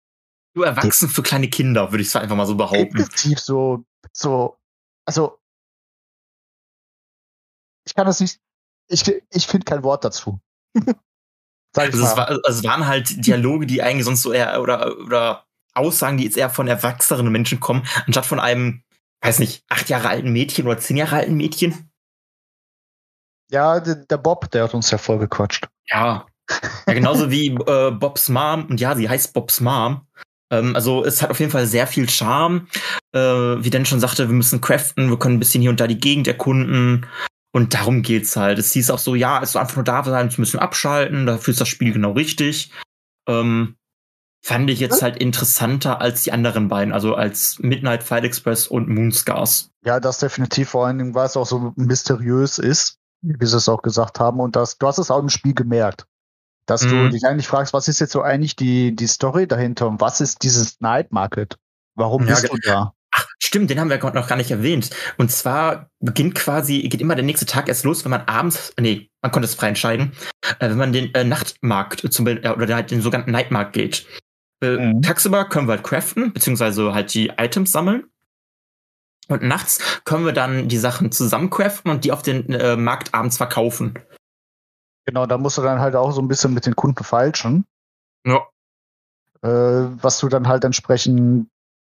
[0.55, 2.97] Du erwachsen für kleine Kinder, würde ich es einfach mal so behaupten.
[2.97, 4.57] Definitiv so, so,
[5.05, 5.39] also
[7.85, 8.39] ich kann das nicht,
[8.87, 10.39] ich, ich finde kein Wort dazu.
[11.75, 12.03] Sag also.
[12.03, 16.17] Es, war, also es waren halt Dialoge, die eigentlich sonst so eher, oder, oder Aussagen,
[16.17, 18.83] die jetzt eher von erwachsenen Menschen kommen, anstatt von einem,
[19.21, 21.91] weiß nicht, acht Jahre alten Mädchen oder zehn Jahre alten Mädchen.
[23.51, 25.67] Ja, der, der Bob, der hat uns ja voll gequatscht.
[25.87, 26.27] Ja.
[26.87, 30.07] ja genauso wie äh, Bobs Mom, und ja, sie heißt Bobs Mom.
[30.51, 32.67] Ähm, also es hat auf jeden Fall sehr viel Charme.
[33.13, 35.87] Äh, wie Dan schon sagte, wir müssen craften, wir können ein bisschen hier und da
[35.87, 37.05] die Gegend erkunden.
[37.51, 38.59] Und darum geht's halt.
[38.59, 41.51] Es hieß auch so, ja, es soll einfach nur da sein, ein bisschen abschalten, dafür
[41.51, 42.71] ist das Spiel genau richtig.
[43.27, 43.75] Ähm,
[44.41, 48.87] fand ich jetzt halt interessanter als die anderen beiden, also als Midnight Fight Express und
[48.87, 49.71] Moonscars.
[49.85, 53.69] Ja, das definitiv, vor allen Dingen, weil es auch so mysteriös ist, wie sie es
[53.69, 54.39] auch gesagt haben.
[54.39, 56.05] Und das, du hast es auch im Spiel gemerkt.
[56.65, 56.89] Dass mhm.
[56.89, 60.21] du dich eigentlich fragst, was ist jetzt so eigentlich die, die Story dahinter und was
[60.21, 61.57] ist dieses Night Market?
[61.95, 62.93] Warum ja, bist du da?
[63.11, 64.91] Ach, stimmt, den haben wir noch gar nicht erwähnt.
[65.17, 69.09] Und zwar beginnt quasi, geht immer der nächste Tag erst los, wenn man abends, nee,
[69.21, 70.11] man konnte es frei entscheiden,
[70.59, 74.05] äh, wenn man den äh, Nachtmarkt zum, äh, oder halt den sogenannten Nightmarkt geht.
[74.61, 75.01] Äh, mhm.
[75.01, 78.05] Tagsüber können wir halt craften, beziehungsweise halt die Items sammeln.
[79.27, 83.37] Und nachts können wir dann die Sachen zusammencraften und die auf den äh, Markt abends
[83.37, 83.99] verkaufen.
[85.05, 87.65] Genau, da musst du dann halt auch so ein bisschen mit den Kunden feilschen.
[88.25, 88.47] Ja.
[89.41, 91.47] Äh, was du dann halt entsprechend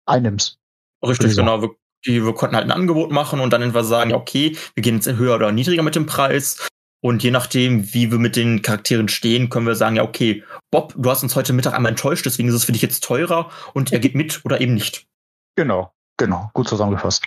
[0.07, 0.59] einnimmst.
[1.02, 1.62] Richtig, genau.
[1.62, 1.70] Wir,
[2.07, 4.96] die, wir konnten halt ein Angebot machen und dann entweder sagen, ja, okay, wir gehen
[4.96, 6.68] jetzt höher oder niedriger mit dem Preis.
[7.07, 10.42] Und je nachdem, wie wir mit den Charakteren stehen, können wir sagen, ja, okay,
[10.73, 13.49] Bob, du hast uns heute Mittag einmal enttäuscht, deswegen ist es für dich jetzt teurer
[13.75, 15.07] und er geht mit oder eben nicht.
[15.55, 17.25] Genau, genau, gut zusammengefasst.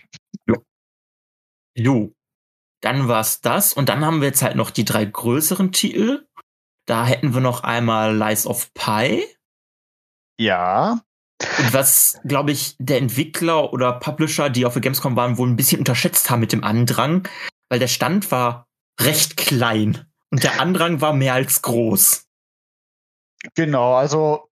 [0.50, 0.58] Jo.
[1.78, 2.13] Jo.
[2.82, 6.28] Dann war's das und dann haben wir jetzt halt noch die drei größeren Titel.
[6.86, 9.24] Da hätten wir noch einmal Lies of Pi.
[10.38, 11.00] Ja.
[11.58, 15.56] Und was, glaube ich, der Entwickler oder Publisher, die auf der Gamescom waren, wohl ein
[15.56, 17.30] bisschen unterschätzt haben mit dem Andrang,
[17.70, 18.68] weil der Stand war
[19.00, 22.26] recht klein und der Andrang war mehr als groß.
[23.56, 24.50] Genau, also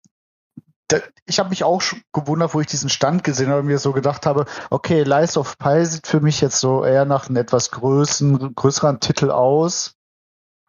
[1.25, 1.83] ich habe mich auch
[2.13, 5.57] gewundert, wo ich diesen Stand gesehen habe und mir so gedacht habe, okay, Lies of
[5.57, 9.95] Pi sieht für mich jetzt so eher nach einem etwas größeren, größeren Titel aus.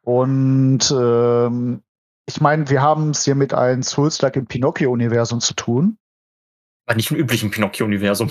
[0.03, 1.83] Und ähm,
[2.27, 5.99] ich meine, wir haben es hier mit einem Souls-like im Pinocchio-Universum zu tun.
[6.87, 8.31] War nicht im üblichen Pinocchio-Universum.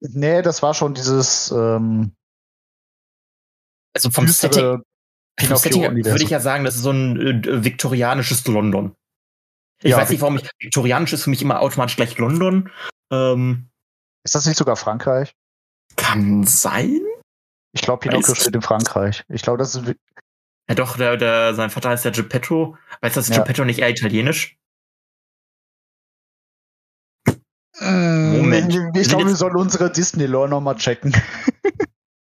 [0.00, 2.16] Nee, das war schon dieses ähm,
[3.94, 4.82] Also vom Setting,
[5.40, 8.94] vom Setting würde ich ja sagen, das ist so ein äh, viktorianisches London.
[9.82, 12.70] Ich ja, weiß nicht, warum ich viktorianisch ist für mich immer automatisch gleich London.
[13.12, 13.68] Ähm,
[14.24, 15.34] ist das nicht sogar Frankreich?
[15.96, 17.00] Kann sein.
[17.72, 19.24] Ich glaube, Pinocchio steht in Frankreich.
[19.28, 19.94] Ich glaube, das ist.
[20.68, 22.78] Ja doch, der, der, sein Vater heißt ja Geppetto.
[23.02, 23.38] Weißt du, ist Ja.
[23.38, 24.56] Geppetto nicht eher italienisch?
[27.80, 28.72] Moment.
[28.72, 31.14] Wir Ich glaube, wir sollen unsere Disney-Lore nochmal checken.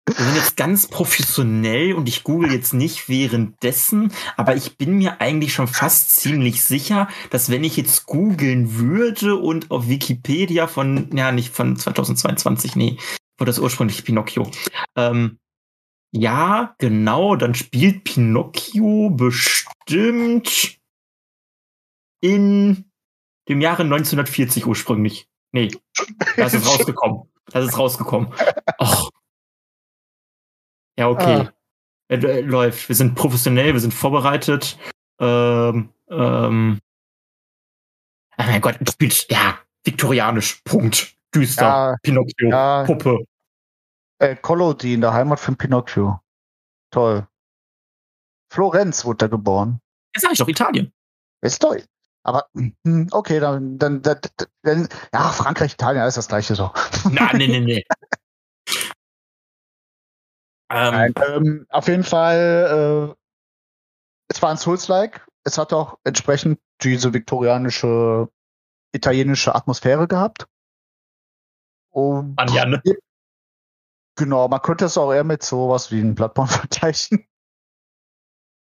[0.07, 5.19] Wir sind jetzt ganz professionell und ich google jetzt nicht währenddessen, aber ich bin mir
[5.19, 11.09] eigentlich schon fast ziemlich sicher, dass wenn ich jetzt googeln würde und auf Wikipedia von,
[11.17, 12.97] ja, nicht von 2022, nee,
[13.39, 14.49] war das ursprünglich Pinocchio.
[14.95, 15.39] Ähm,
[16.11, 20.77] ja, genau, dann spielt Pinocchio bestimmt
[22.21, 22.85] in
[23.49, 25.27] dem Jahre 1940 ursprünglich.
[25.51, 25.71] Nee,
[26.37, 27.23] das ist rausgekommen.
[27.47, 28.33] Das ist rausgekommen.
[28.79, 29.11] Och.
[30.97, 31.49] Ja, okay.
[32.07, 32.87] Äh, äh, läuft.
[32.87, 34.77] Wir sind professionell, wir sind vorbereitet.
[35.19, 36.79] Ähm, ähm.
[38.37, 40.61] Oh mein Gott, das spielt, ja, viktorianisch.
[40.63, 41.15] Punkt.
[41.33, 41.63] Düster.
[41.63, 42.49] Ja, Pinocchio.
[42.49, 42.83] ja.
[42.83, 43.25] Puppe.
[44.19, 46.19] Äh, Collodi in der Heimat von Pinocchio.
[46.91, 47.27] Toll.
[48.49, 49.81] Florenz wurde da geboren.
[50.13, 50.93] Jetzt sag ich doch Italien.
[51.41, 51.83] Ist toll.
[52.23, 54.19] Aber, hm, okay, dann, dann, dann,
[54.63, 56.71] dann ja, Frankreich, Italien, alles das gleiche so.
[57.11, 57.83] Na, nee, nee, nee.
[60.69, 63.15] ähm, ähm, auf jeden Fall, äh,
[64.29, 65.25] es war ein Souls-like.
[65.43, 68.29] Es hat auch entsprechend diese viktorianische,
[68.93, 70.47] italienische Atmosphäre gehabt.
[71.91, 72.81] Und Mann, ja?
[74.17, 77.27] Genau, man könnte es auch eher mit sowas wie ein Bloodborne vergleichen.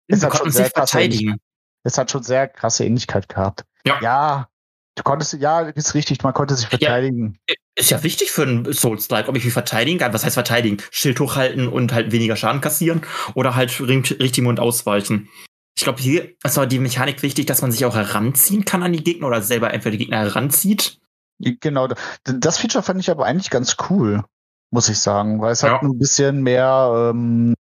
[0.09, 1.39] es hat schon sehr krasse verteidigen.
[1.85, 3.65] Es hat schon sehr krasse Ähnlichkeit gehabt.
[3.85, 4.01] Ja.
[4.01, 4.49] Ja,
[4.95, 7.39] du konntest, ja, ist richtig, man konnte sich verteidigen.
[7.75, 10.13] Ist ja wichtig für einen Souls-like, ob ich mich verteidigen kann.
[10.13, 10.77] Was heißt verteidigen?
[10.91, 13.01] Schild hochhalten und halt weniger Schaden kassieren
[13.35, 15.31] oder halt ri- richtig und ausweichen.
[15.75, 18.93] Ich glaube, hier ist aber die Mechanik wichtig, dass man sich auch heranziehen kann an
[18.93, 21.01] die Gegner oder selber entweder die Gegner heranzieht.
[21.39, 21.89] Genau,
[22.25, 24.23] das Feature fand ich aber eigentlich ganz cool,
[24.71, 25.73] muss ich sagen, weil es Ja.
[25.73, 27.55] hat ein bisschen mehr ähm,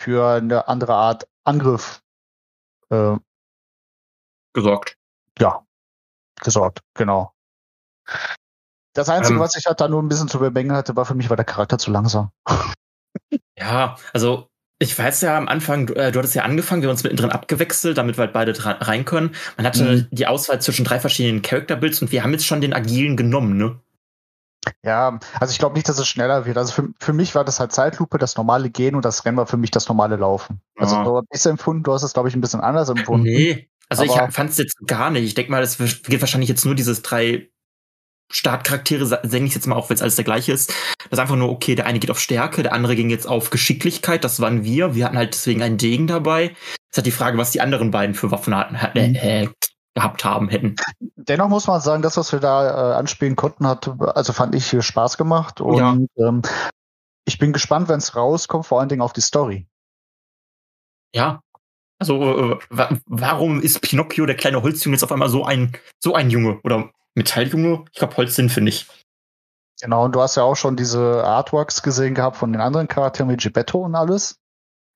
[0.00, 2.02] für eine andere Art Angriff
[2.90, 3.16] äh,
[4.54, 4.96] gesorgt.
[5.40, 5.66] ja,
[6.40, 7.32] gesorgt, genau.
[8.94, 9.40] Das Einzige, Ähm.
[9.40, 11.44] was ich halt da nur ein bisschen zu bemängeln hatte, war für mich war der
[11.44, 12.30] Charakter zu langsam.
[13.58, 14.48] Ja, also
[14.80, 17.30] ich weiß ja am Anfang, du, äh, du hattest ja angefangen, wir haben uns mittendrin
[17.30, 19.34] abgewechselt, damit wir halt beide dra- rein können.
[19.56, 20.08] Man hatte Mhm.
[20.10, 23.78] die Auswahl zwischen drei verschiedenen Character-Builds und wir haben jetzt schon den agilen genommen, ne?
[24.82, 26.56] Ja, also ich glaube nicht, dass es schneller wird.
[26.58, 29.46] Also für, für mich war das halt Zeitlupe, das normale Gehen und das Rennen war
[29.46, 30.60] für mich das normale Laufen.
[30.76, 31.04] Also Ja.
[31.04, 33.26] so hab ich es empfunden, du hast es, glaube ich, ein bisschen anders empfunden.
[33.26, 35.24] Nee, also Aber- ich fand es jetzt gar nicht.
[35.24, 37.48] Ich denke mal, es wird wahrscheinlich jetzt nur dieses drei
[38.30, 40.70] Startcharaktere, sa- senke ich jetzt mal auf, wenn es alles der gleiche ist.
[40.98, 43.50] Das ist einfach nur, okay, der eine geht auf Stärke, der andere ging jetzt auf
[43.50, 44.94] Geschicklichkeit, das waren wir.
[44.94, 46.54] Wir hatten halt deswegen einen Degen dabei.
[46.90, 49.48] Es hat die Frage, was die anderen beiden für Waffen hatten, äh, äh,
[49.94, 50.74] gehabt haben, hätten.
[51.16, 54.68] Dennoch muss man sagen, das, was wir da äh, anspielen konnten, hat, also fand ich
[54.68, 56.42] hier Spaß gemacht und ähm,
[57.26, 59.66] ich bin gespannt, wenn es rauskommt, vor allen Dingen auf die Story.
[61.14, 61.40] Ja.
[62.00, 66.14] Also, äh, wa warum ist Pinocchio, der kleine Holzjunge, jetzt auf einmal so ein, so
[66.14, 66.60] ein Junge?
[66.64, 67.84] Oder Metalljunge?
[67.92, 68.86] Ich glaube, Holz sind, finde ich.
[69.80, 73.30] Genau, und du hast ja auch schon diese Artworks gesehen gehabt von den anderen Charakteren
[73.30, 74.40] wie Geppetto und alles,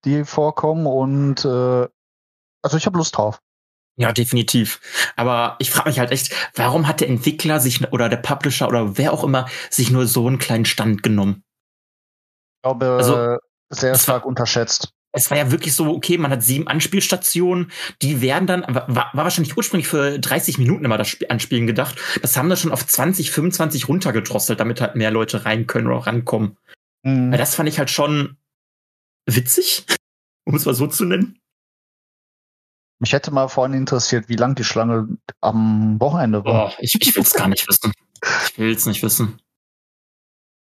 [0.05, 1.89] die vorkommen und äh,
[2.63, 3.41] also ich habe Lust drauf.
[3.97, 4.81] Ja, definitiv.
[5.17, 8.97] Aber ich frage mich halt echt, warum hat der Entwickler sich oder der Publisher oder
[8.97, 11.43] wer auch immer sich nur so einen kleinen Stand genommen?
[12.57, 13.39] Ich glaube, Also, äh,
[13.71, 14.95] sehr stark unterschätzt.
[15.19, 19.11] Es war ja wirklich so, okay, man hat sieben Anspielstationen, die werden dann, war, war
[19.15, 21.99] wahrscheinlich ursprünglich für 30 Minuten immer das Sp- Anspielen gedacht.
[22.23, 26.07] Das haben wir schon auf 20, 25 runtergedrosselt, damit halt mehr Leute rein können oder
[26.07, 26.57] rankommen.
[27.03, 27.33] Mhm.
[27.33, 28.37] Weil das fand ich halt schon
[29.27, 29.85] witzig,
[30.47, 31.41] um es mal so zu nennen.
[33.01, 35.09] Mich hätte mal vorhin interessiert, wie lang die Schlange
[35.41, 36.69] am Wochenende war.
[36.71, 37.93] Boah, ich, ich will es gar nicht wissen.
[38.47, 39.41] Ich will es nicht wissen.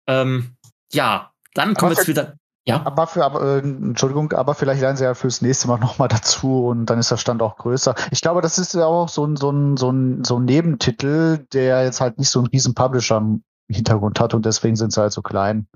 [0.07, 0.55] Ähm,
[0.91, 2.38] ja, dann kommen wir jetzt wieder.
[2.67, 6.07] Ja, Aber für, aber, äh, Entschuldigung, aber vielleicht lernen sie ja fürs nächste Mal nochmal
[6.07, 7.95] dazu und dann ist der Stand auch größer.
[8.11, 11.39] Ich glaube, das ist ja auch so ein, so ein, so ein, so ein Nebentitel,
[11.53, 15.01] der jetzt halt nicht so einen riesen Publisher im Hintergrund hat und deswegen sind sie
[15.01, 15.67] halt so klein.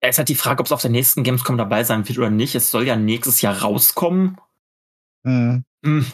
[0.00, 2.30] es ist halt die Frage, ob es auf der nächsten Gamescom dabei sein wird oder
[2.30, 2.54] nicht.
[2.54, 4.38] Es soll ja nächstes Jahr rauskommen.
[5.24, 5.64] Mhm.
[5.84, 6.06] Hm.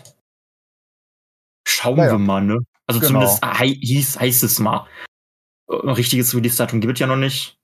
[1.67, 2.13] Schauen Naja.
[2.13, 2.59] wir mal, ne?
[2.87, 3.09] Also Genau.
[3.21, 4.87] zumindest hei- hieß, heißt es mal.
[5.71, 7.58] Äh, Ein richtiges Release-Datum gibt es ja noch nicht.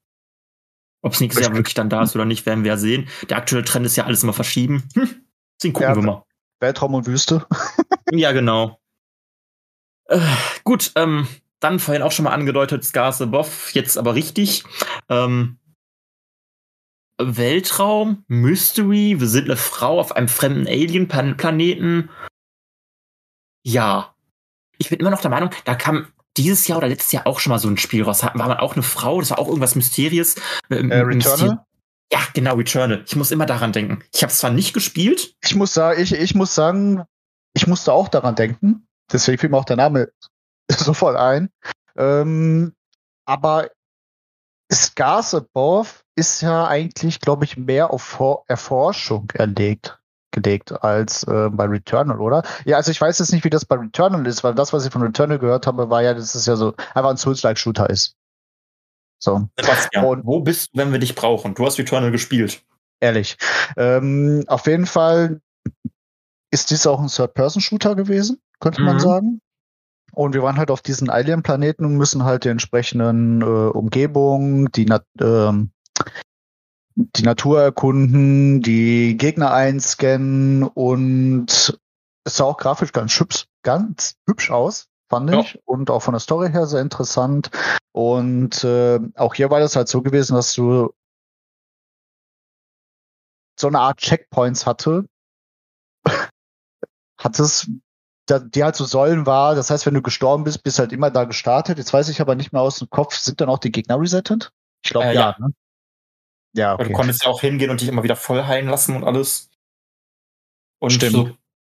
[1.05, 3.09] Ob es nächstes Jahr wirklich dann da ist oder nicht, werden wir ja sehen.
[3.29, 4.88] Der aktuelle Trend ist ja alles immer verschieben.
[4.95, 5.27] Hm.
[5.61, 6.25] Deswegen gucken Ja, wir mal.
[6.61, 7.47] Weltraum und Wüste.
[8.12, 8.79] Ja, genau.
[10.09, 10.21] Äh,
[10.62, 11.27] gut, ähm,
[11.59, 14.62] dann vorhin auch schon mal angedeutet, Scars above, jetzt aber richtig.
[15.09, 15.59] Ähm,
[17.19, 22.11] Weltraum, Mystery, wir sind eine Frau auf einem fremden Alien-Planeten.
[23.64, 24.14] Ja.
[24.79, 27.51] Ich bin immer noch der Meinung, da kam dieses Jahr oder letztes Jahr auch schon
[27.51, 28.23] mal so ein Spiel raus.
[28.23, 30.37] War man auch eine Frau, das war auch irgendwas Mysteriös.
[30.68, 31.64] Äh, Returnal?
[32.12, 33.05] Ja, genau, Returnal.
[33.07, 34.03] Ich muss immer daran denken.
[34.12, 35.35] Ich habe es zwar nicht gespielt.
[35.42, 37.05] Ich muss sagen, ich, ich muss sagen,
[37.55, 38.87] ich musste auch daran denken.
[39.12, 40.11] Deswegen fiel mir auch der Name
[40.70, 41.51] sofort ein.
[41.97, 42.75] Ähm,
[43.27, 43.70] aber
[44.73, 49.99] Scars Above ist ja eigentlich, glaube ich, mehr auf Erforschung erlegt
[50.35, 52.42] gelegt als äh, bei Returnal, oder?
[52.64, 54.92] Ja, also ich weiß jetzt nicht, wie das bei Returnal ist, weil das, was ich
[54.92, 58.16] von Returnal gehört habe, war ja, dass es ja so einfach ein Souls-like-Shooter ist.
[59.18, 59.49] So.
[59.59, 61.55] Sebastian, Und, wo bist du, wenn wir dich brauchen?
[61.55, 62.62] Du hast Returnal gespielt.
[63.01, 63.37] Ehrlich.
[63.77, 65.40] Ähm, auf jeden Fall
[66.51, 68.87] ist dies auch ein Third-Person-Shooter gewesen, könnte mhm.
[68.87, 69.40] man sagen.
[70.12, 74.87] Und wir waren halt auf diesen Alien-Planeten und müssen halt die entsprechenden äh, Umgebungen, die,
[75.20, 75.70] ähm,
[76.96, 81.78] die Natur erkunden, die Gegner einscannen und
[82.24, 85.40] es sah auch grafisch ganz hübsch, ganz hübsch aus, fand ja.
[85.40, 85.61] ich.
[85.64, 87.50] Und auch von der Story her sehr interessant.
[87.92, 90.92] Und äh, auch hier war das halt so gewesen, dass du
[93.59, 95.07] so eine Art Checkpoints hatte.
[97.18, 97.68] hat es
[98.28, 99.54] die halt so Säulen war.
[99.54, 101.78] Das heißt, wenn du gestorben bist, bist halt immer da gestartet.
[101.78, 104.50] Jetzt weiß ich aber nicht mehr aus dem Kopf, sind dann auch die Gegner resettet?
[104.83, 105.37] Ich glaube äh, ja.
[105.38, 105.46] ja.
[105.46, 105.52] Ne?
[106.55, 106.85] Ja, okay.
[106.85, 109.51] Du konntest ja auch hingehen und dich immer wieder voll heilen lassen und alles.
[110.79, 111.12] Und Stimmt.
[111.12, 111.31] so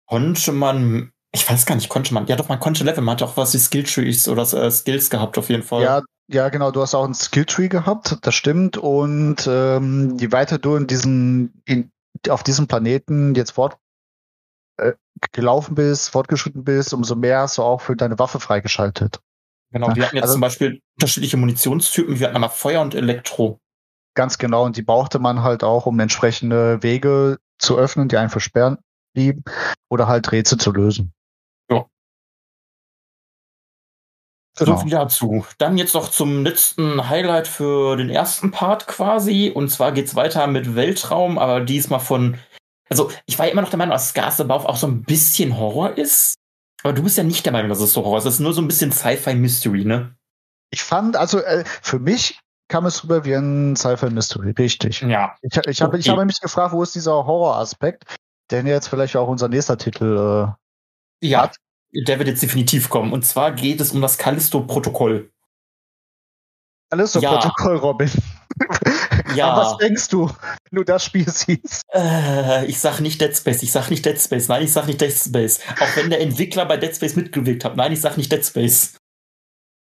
[0.06, 3.22] konnte man, ich weiß gar nicht, konnte man, ja doch, man konnte leveln, man hat
[3.22, 5.82] auch was wie Skilltrees oder äh, Skills gehabt auf jeden Fall.
[5.82, 8.76] Ja, ja, genau, du hast auch ein Skilltree gehabt, das stimmt.
[8.76, 11.90] Und ähm, je weiter du in diesen, in,
[12.28, 13.78] auf diesem Planeten jetzt fort
[14.76, 14.92] äh,
[15.32, 19.20] gelaufen bist, fortgeschritten bist, umso mehr hast du auch für deine Waffe freigeschaltet.
[19.72, 23.59] Genau, wir hatten jetzt also, zum Beispiel unterschiedliche Munitionstypen, wir hatten einmal Feuer und Elektro.
[24.20, 28.28] Ganz genau, und die brauchte man halt auch, um entsprechende Wege zu öffnen, die einen
[28.28, 28.76] versperren
[29.14, 29.44] blieben,
[29.88, 31.14] oder halt Rätsel zu lösen.
[31.70, 31.86] Ja.
[34.58, 34.76] Genau.
[34.76, 35.46] So viel dazu.
[35.56, 39.50] Dann jetzt noch zum letzten Highlight für den ersten Part quasi.
[39.54, 42.36] Und zwar geht's weiter mit Weltraum, aber diesmal von.
[42.90, 45.56] Also, ich war ja immer noch der Meinung, dass Scars Above auch so ein bisschen
[45.56, 46.34] Horror ist.
[46.82, 48.26] Aber du bist ja nicht der Meinung, dass es so Horror ist.
[48.26, 50.14] Es ist nur so ein bisschen Sci-Fi-Mystery, ne?
[50.70, 52.38] Ich fand, also äh, für mich
[52.70, 55.02] kam es rüber wie ein Sci-Fi-Mystery, richtig.
[55.02, 55.36] Ja.
[55.42, 56.00] Ich, ich, habe, okay.
[56.00, 58.04] ich habe mich gefragt, wo ist dieser Horror-Aspekt,
[58.50, 60.54] der jetzt vielleicht auch unser nächster Titel
[61.20, 61.56] äh, ja, hat.
[61.92, 63.12] Der wird jetzt definitiv kommen.
[63.12, 65.30] Und zwar geht es um das Callisto-Protokoll.
[66.90, 67.80] Callisto-Protokoll, ja.
[67.82, 68.10] Robin.
[69.34, 69.50] Ja.
[69.50, 71.84] Aber was denkst du, wenn du das Spiel siehst?
[71.92, 75.00] Äh, ich sag nicht Dead Space, ich sag nicht Dead Space, nein, ich sag nicht
[75.00, 75.60] Dead Space.
[75.78, 78.94] Auch wenn der Entwickler bei Dead Space mitgewirkt hat, nein, ich sag nicht Dead Space.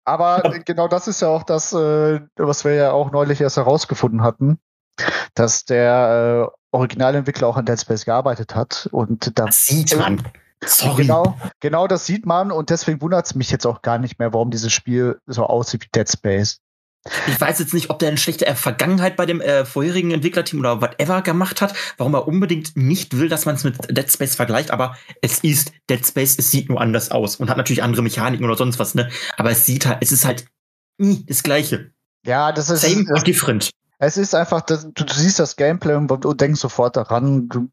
[0.05, 4.21] Aber genau das ist ja auch das, äh, was wir ja auch neulich erst herausgefunden
[4.21, 4.59] hatten,
[5.33, 8.87] dass der äh, Originalentwickler auch an Dead Space gearbeitet hat.
[8.91, 10.21] Und da, das sieht man.
[10.63, 11.03] Sorry.
[11.03, 14.33] Genau, genau das sieht man und deswegen wundert es mich jetzt auch gar nicht mehr,
[14.33, 16.59] warum dieses Spiel so aussieht wie Dead Space.
[17.27, 20.81] Ich weiß jetzt nicht, ob der eine schlechte Vergangenheit bei dem äh, vorherigen Entwicklerteam oder
[20.81, 24.71] whatever gemacht hat, warum er unbedingt nicht will, dass man es mit Dead Space vergleicht,
[24.71, 28.43] aber es ist Dead Space, es sieht nur anders aus und hat natürlich andere Mechaniken
[28.43, 29.09] oder sonst was, ne?
[29.37, 30.47] Aber es sieht halt, es ist halt
[30.97, 31.91] nie das Gleiche.
[32.25, 32.81] Ja, das ist.
[32.81, 33.69] Same or different.
[33.99, 37.69] Es ist einfach, du, du, siehst das Gameplay und, du denkst sofort daran, du,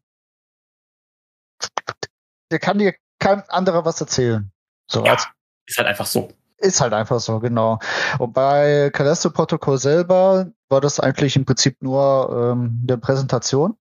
[2.51, 4.51] der kann dir kein anderer was erzählen.
[4.89, 5.17] So, ja,
[5.65, 6.31] ist halt einfach so.
[6.63, 7.79] Ist halt einfach so, genau.
[8.19, 13.75] Und bei Callisto Protocol selber war das eigentlich im Prinzip nur ähm, eine Präsentation.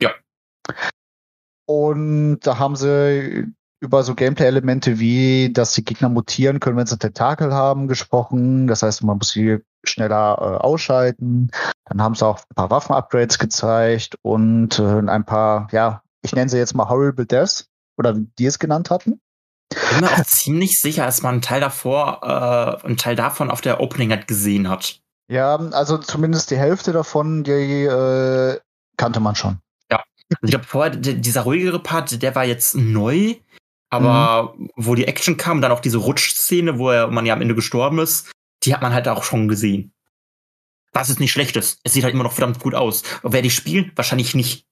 [0.00, 0.12] Ja.
[1.66, 6.96] Und da haben sie über so Gameplay-Elemente wie, dass die Gegner mutieren können, wenn sie
[6.96, 8.68] Tentakel haben, gesprochen.
[8.68, 11.50] Das heißt, man muss sie schneller äh, ausschalten.
[11.86, 16.48] Dann haben sie auch ein paar Waffen-Upgrades gezeigt und äh, ein paar, ja, ich nenne
[16.48, 19.20] sie jetzt mal Horrible Deaths oder wie die es genannt hatten.
[19.74, 23.50] Ich bin mir auch ziemlich sicher, dass man einen Teil davor, äh, einen Teil davon
[23.50, 25.00] auf der Opening halt gesehen hat.
[25.28, 28.60] Ja, also zumindest die Hälfte davon, die äh,
[28.96, 29.60] kannte man schon.
[29.90, 30.02] Ja.
[30.30, 33.36] Also ich glaube, vorher, dieser ruhigere Part, der war jetzt neu,
[33.88, 34.70] aber mhm.
[34.76, 37.98] wo die Action kam, dann auch diese Rutschszene, wo er, man ja am Ende gestorben
[37.98, 38.30] ist,
[38.62, 39.92] die hat man halt auch schon gesehen.
[40.92, 41.80] Was ist nicht schlecht ist.
[41.84, 43.02] Es sieht halt immer noch verdammt gut aus.
[43.22, 43.92] Und wer die spielen?
[43.96, 44.66] Wahrscheinlich nicht.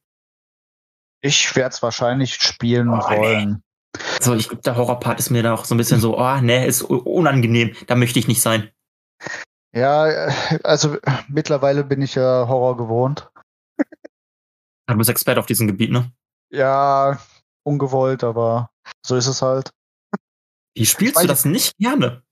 [1.23, 3.63] Ich werde es wahrscheinlich spielen oh, wollen.
[4.21, 6.67] So, ich glaube, der Horrorpart ist mir da auch so ein bisschen so, oh, ne,
[6.67, 8.71] ist unangenehm, da möchte ich nicht sein.
[9.73, 10.31] Ja,
[10.65, 10.97] also
[11.29, 13.31] mittlerweile bin ich ja Horror gewohnt.
[14.87, 16.11] Du bist Experte auf diesem Gebiet, ne?
[16.51, 17.21] Ja,
[17.63, 18.71] ungewollt, aber
[19.07, 19.71] so ist es halt.
[20.75, 22.25] Wie spielst du das nicht gerne?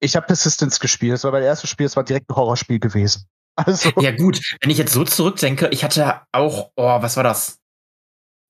[0.00, 1.14] Ich habe Persistence gespielt.
[1.14, 3.26] Das war mein erstes Spiel, es war direkt ein Horrorspiel gewesen.
[3.54, 3.90] Also.
[4.00, 7.60] Ja, gut, wenn ich jetzt so zurückdenke, ich hatte auch, oh, was war das?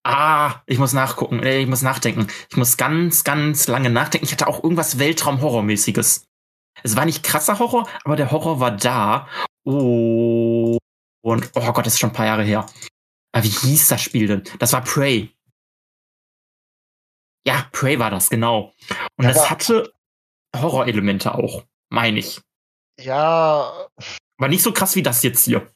[0.05, 2.27] Ah, ich muss nachgucken, ich muss nachdenken.
[2.51, 4.25] Ich muss ganz, ganz lange nachdenken.
[4.27, 6.27] Ich hatte auch irgendwas Weltraum-Horrormäßiges.
[6.83, 9.29] Es war nicht krasser Horror, aber der Horror war da.
[9.65, 10.77] Oh.
[11.25, 12.67] Und, oh Gott, das ist schon ein paar Jahre her.
[13.33, 14.43] Aber wie hieß das Spiel denn?
[14.59, 15.33] Das war Prey.
[17.47, 18.73] Ja, Prey war das, genau.
[19.17, 19.93] Und Ja, das aber- hatte
[20.57, 22.41] Horrorelemente auch, meine ich.
[23.01, 23.89] Ja,
[24.39, 25.73] Aber nicht so krass wie das jetzt hier.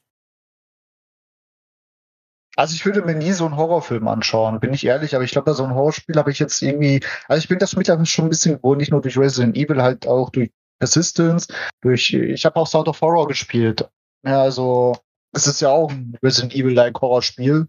[2.57, 5.53] Also ich würde mir nie so einen Horrorfilm anschauen, bin ich ehrlich, aber ich glaube,
[5.55, 8.57] so einem Horrorspiel habe ich jetzt irgendwie, also ich bin das mittlerweile schon ein bisschen
[8.57, 11.49] gewohnt, nicht nur durch Resident Evil, halt auch durch Persistence,
[11.83, 13.89] durch, ich habe auch Sound of Horror gespielt.
[14.25, 14.97] Ja, also,
[15.33, 17.69] es ist ja auch ein Resident Evil-like Horrorspiel,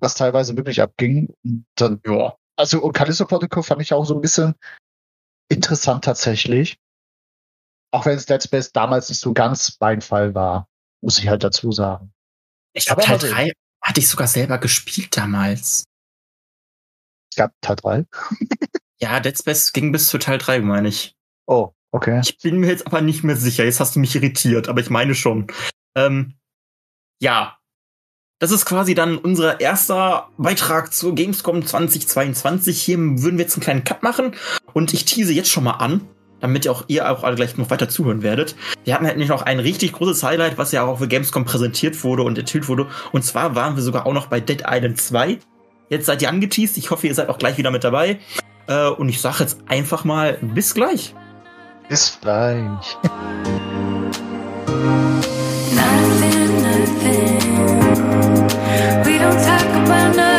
[0.00, 1.32] was teilweise wirklich abging.
[1.44, 2.36] Und dann, Ja.
[2.56, 4.54] also, und Callisto Protocol fand ich auch so ein bisschen
[5.48, 6.78] interessant tatsächlich.
[7.90, 10.68] Auch wenn es Dead Space damals nicht so ganz mein Fall war,
[11.00, 12.12] muss ich halt dazu sagen.
[12.74, 13.30] Ich glaube, Teil mal sehen.
[13.32, 13.52] 3
[13.88, 15.84] hatte ich sogar selber gespielt damals.
[17.32, 18.06] Es gab Teil 3.
[19.00, 21.14] Ja, Dead Space ging bis zu Teil 3, meine ich.
[21.46, 22.20] Oh, okay.
[22.20, 23.64] Ich bin mir jetzt aber nicht mehr sicher.
[23.64, 25.46] Jetzt hast du mich irritiert, aber ich meine schon.
[25.96, 26.34] Ähm,
[27.22, 27.56] ja.
[28.40, 32.82] Das ist quasi dann unser erster Beitrag zur Gamescom 2022.
[32.82, 34.34] Hier würden wir jetzt einen kleinen Cut machen
[34.74, 36.08] und ich tease jetzt schon mal an,
[36.40, 38.54] damit ihr auch ihr auch alle gleich noch weiter zuhören werdet.
[38.84, 42.02] Wir hatten halt nicht noch ein richtig großes Highlight, was ja auch für Gamescom präsentiert
[42.04, 42.86] wurde und enthüllt wurde.
[43.12, 45.38] Und zwar waren wir sogar auch noch bei Dead Island 2.
[45.88, 46.76] Jetzt seid ihr angeteased.
[46.76, 48.18] Ich hoffe, ihr seid auch gleich wieder mit dabei.
[48.66, 51.14] Äh, und ich sage jetzt einfach mal bis gleich.
[51.88, 52.96] Bis gleich.
[55.74, 57.38] Nothing, nothing.
[59.04, 60.37] We don't talk about nothing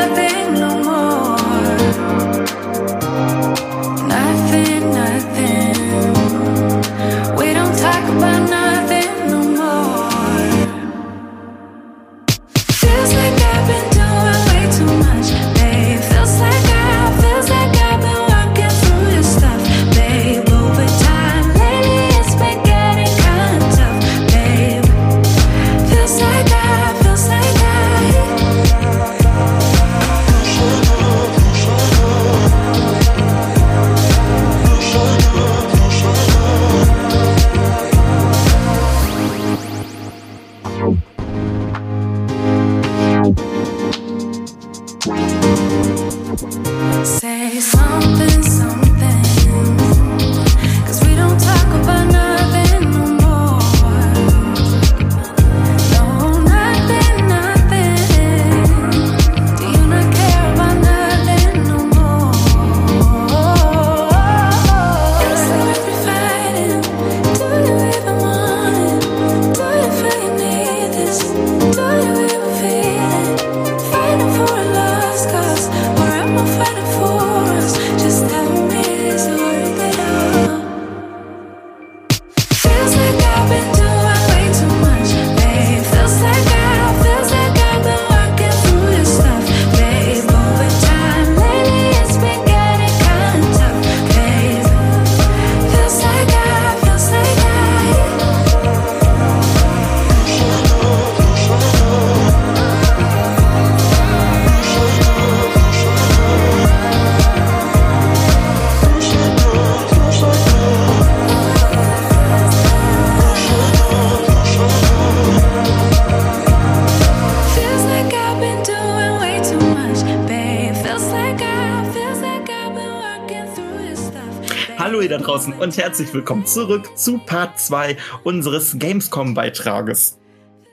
[125.59, 130.17] und herzlich willkommen zurück zu Part 2 unseres Gamescom-Beitrages.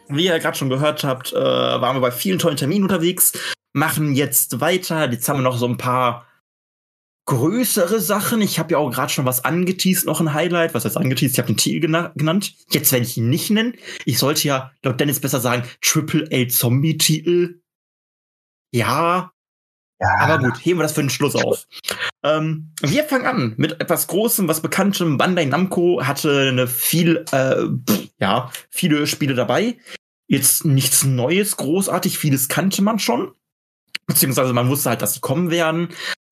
[0.08, 3.32] Wie ihr gerade schon gehört habt, äh, waren wir bei vielen tollen Terminen unterwegs,
[3.72, 5.10] machen jetzt weiter.
[5.10, 6.28] Jetzt haben wir noch so ein paar
[7.24, 8.40] größere Sachen.
[8.40, 10.72] Ich habe ja auch gerade schon was angeteased, noch ein Highlight.
[10.72, 11.34] Was heißt angeteased?
[11.34, 12.54] Ich habe den Titel gena genannt.
[12.70, 13.74] Jetzt werde ich ihn nicht nennen.
[14.04, 17.60] Ich sollte ja laut Dennis besser sagen Triple A Zombie-Titel.
[18.72, 19.32] Ja,
[20.00, 21.66] Ja, aber gut, heben wir das für den Schluss auf.
[22.22, 25.16] Ähm, wir fangen an mit etwas Großem, was Bekanntem.
[25.16, 29.78] Bandai Namco hatte eine viel, äh, pff, ja, viele Spiele dabei.
[30.28, 33.32] Jetzt nichts Neues, großartig, vieles kannte man schon.
[34.06, 35.88] Beziehungsweise man wusste halt, dass sie kommen werden.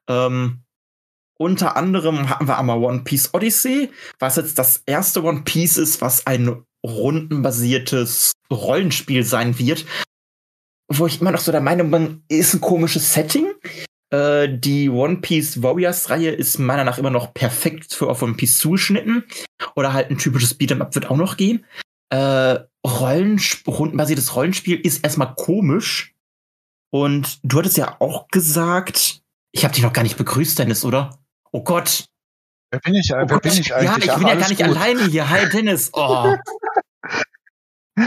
[0.09, 0.65] Ähm,
[1.39, 6.01] unter anderem hatten wir einmal One Piece Odyssey, was jetzt das erste One Piece ist,
[6.01, 9.87] was ein rundenbasiertes Rollenspiel sein wird.
[10.89, 13.47] Wo ich immer noch so der Meinung bin, ist ein komisches Setting.
[14.11, 18.35] Äh, die One Piece Warriors Reihe ist meiner nach immer noch perfekt für auf One
[18.35, 19.25] Piece zugeschnitten.
[19.77, 21.65] Oder halt ein typisches Beat'em Up wird auch noch gehen.
[22.11, 26.15] Äh, Rollensp rundenbasiertes Rollenspiel ist erstmal komisch.
[26.91, 29.23] Und du hattest ja auch gesagt,
[29.53, 31.19] ich habe dich noch gar nicht begrüßt, Dennis, oder?
[31.51, 32.05] Oh Gott.
[32.71, 33.43] wer bin ich, Oh wer Gott.
[33.43, 34.05] bin ich ja, eigentlich?
[34.05, 34.77] ich Ach, bin ja gar nicht gut.
[34.77, 35.29] alleine hier.
[35.31, 35.91] Hi, Dennis.
[35.95, 36.37] Oh.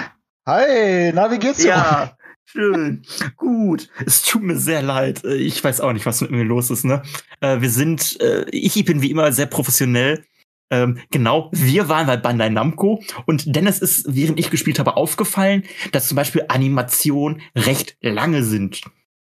[0.47, 1.67] Hi, na, wie geht's dir?
[1.69, 2.16] Ja,
[2.49, 3.03] schön.
[3.35, 3.89] Gut.
[4.05, 5.23] Es tut mir sehr leid.
[5.23, 7.03] Äh, Ich weiß auch nicht, was mit mir los ist, ne?
[7.41, 10.23] Äh, Wir sind, äh, ich bin wie immer sehr professionell.
[10.69, 15.63] Ähm, genau, wir waren bei Bandai Namco und Dennis ist, während ich gespielt habe, aufgefallen,
[15.93, 18.81] dass zum Beispiel Animationen recht lange sind.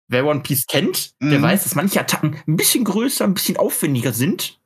[0.08, 1.44] Wer One Piece kennt, der Mhm.
[1.44, 4.62] weiß, dass manche Attacken ein bisschen größer, ein bisschen aufwendiger sind.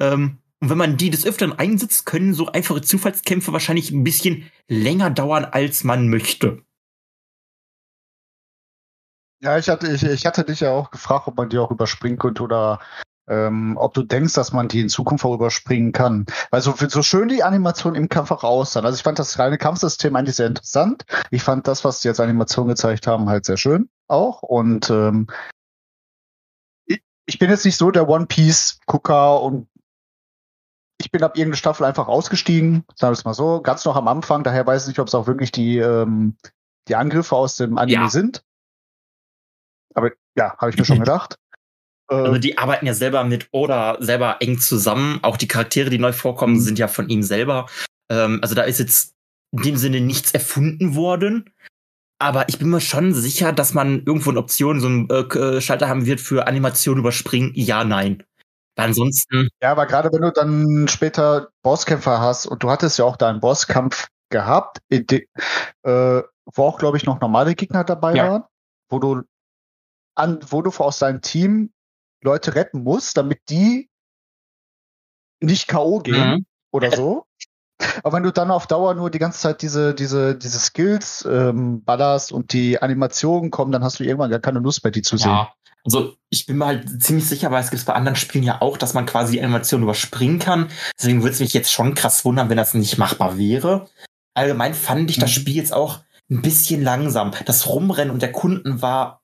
[0.00, 4.50] Ähm, und wenn man die des Öfteren einsetzt, können so einfache Zufallskämpfe wahrscheinlich ein bisschen
[4.68, 6.62] länger dauern, als man möchte.
[9.40, 12.18] Ja, ich hatte, ich, ich hatte dich ja auch gefragt, ob man die auch überspringen
[12.18, 12.80] könnte oder
[13.28, 16.26] ähm, ob du denkst, dass man die in Zukunft auch überspringen kann.
[16.50, 18.86] Weil so, so schön die Animationen im Kampf auch aussahen.
[18.86, 21.04] Also ich fand das reine Kampfsystem eigentlich sehr interessant.
[21.30, 24.42] Ich fand das, was die jetzt Animationen gezeigt haben, halt sehr schön auch.
[24.42, 25.26] Und ähm,
[26.86, 29.68] ich, ich bin jetzt nicht so der One Piece-Gucker und
[30.98, 34.08] ich bin ab irgendeiner Staffel einfach ausgestiegen, sagen wir es mal so, ganz noch am
[34.08, 34.44] Anfang.
[34.44, 36.36] Daher weiß ich nicht, ob es auch wirklich die, ähm,
[36.88, 38.08] die Angriffe aus dem Anime Ja.
[38.08, 38.42] sind.
[39.96, 41.36] Aber ja, habe ich mir schon gedacht.
[42.08, 45.18] Also Äh, die arbeiten ja selber mit Oda selber eng zusammen.
[45.22, 46.60] Auch die Charaktere, die neu vorkommen, Mhm.
[46.60, 47.66] sind ja von ihm selber.
[48.08, 49.14] Ähm, also da ist jetzt
[49.52, 51.50] in dem Sinne nichts erfunden worden.
[52.18, 55.88] Aber ich bin mir schon sicher, dass man irgendwo eine Option, so einen äh, Schalter
[55.88, 57.52] haben wird für Animation überspringen.
[57.54, 58.22] Ja, nein.
[58.76, 63.04] Weil ansonsten, ja, aber gerade wenn du dann später Bosskämpfer hast und du hattest ja
[63.04, 65.26] auch da einen Bosskampf gehabt, de,
[65.82, 66.22] äh,
[66.54, 68.28] wo auch, glaube ich, noch normale Gegner dabei Ja.
[68.30, 68.44] waren,
[68.90, 69.22] wo du
[70.16, 71.72] an, wo du aus deinem Team
[72.22, 73.88] Leute retten musst, damit die
[75.40, 76.00] nicht K.O.
[76.00, 76.30] gehen.
[76.30, 76.46] Mhm.
[76.72, 77.26] oder so.
[78.02, 81.84] Aber wenn du dann auf Dauer nur die ganze Zeit diese, diese, diese Skills ähm,
[81.84, 85.16] ballerst und die Animationen kommen, dann hast du irgendwann gar keine Lust mehr, die zu
[85.18, 85.30] sehen.
[85.30, 85.52] ja.
[85.84, 88.76] Also ich bin mir halt ziemlich sicher, weil es gibt bei anderen Spielen ja auch,
[88.76, 90.68] dass man quasi die Animation überspringen kann.
[90.98, 93.88] Deswegen würde es mich jetzt schon krass wundern, wenn das nicht machbar wäre.
[94.34, 95.34] Allgemein fand ich das Mhm.
[95.34, 97.30] Spiel jetzt auch ein bisschen langsam.
[97.44, 99.22] Das Rumrennen und der Kunden war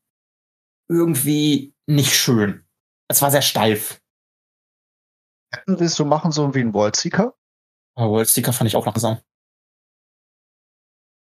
[0.92, 2.66] irgendwie nicht schön.
[3.08, 4.00] Es war sehr steif.
[5.52, 7.34] Hätten willst du machen, so wie ein Worldseeker?
[7.94, 9.20] Aber World Seeker fand ich auch langsam.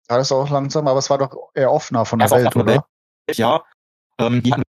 [0.10, 2.44] Ja, das ist auch langsam, aber es war doch eher offener von der Ja, es
[2.44, 2.88] Welt, oder?
[3.30, 3.64] Ja,
[4.18, 4.64] ähm, die hatten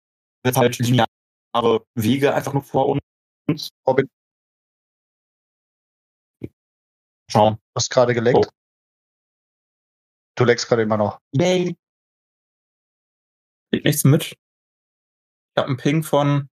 [0.45, 2.87] jetzt halt lineare Wege einfach nur vor
[3.47, 3.69] uns.
[3.85, 4.09] Robin,
[7.29, 7.55] Schauen.
[7.55, 8.37] du hast gerade geleckt.
[8.37, 8.49] Oh.
[10.35, 11.19] Du leckst gerade immer noch.
[11.33, 11.77] Yay.
[13.71, 14.35] Kriegt nichts mit.
[15.61, 16.49] Habe einen Ping von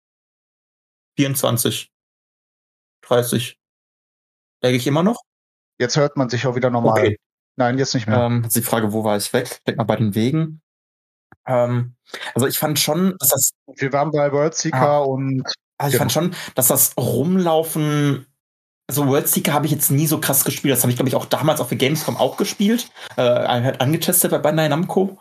[1.19, 1.91] 24.
[3.05, 3.59] 30.
[4.63, 5.21] Lag ich immer noch?
[5.81, 6.93] Jetzt hört man sich auch wieder normal.
[7.01, 7.17] Okay.
[7.57, 8.19] Nein, jetzt nicht mehr.
[8.19, 9.49] Ähm, jetzt die Frage, wo war ich weg?
[9.51, 10.63] Ich denk mal bei den Wegen.
[11.47, 11.97] Ähm,
[12.35, 14.99] also ich fand schon, dass das, Wir waren bei Worldseeker Ah.
[15.01, 15.43] und
[15.79, 18.27] also ich fand schon, dass das Rumlaufen,
[18.89, 20.73] also Worldseeker habe ich jetzt nie so krass gespielt.
[20.73, 24.31] Das habe ich, glaube ich, auch damals auf der Gamescom auch gespielt, äh, halt angetestet
[24.31, 25.19] bei Bandai Namco.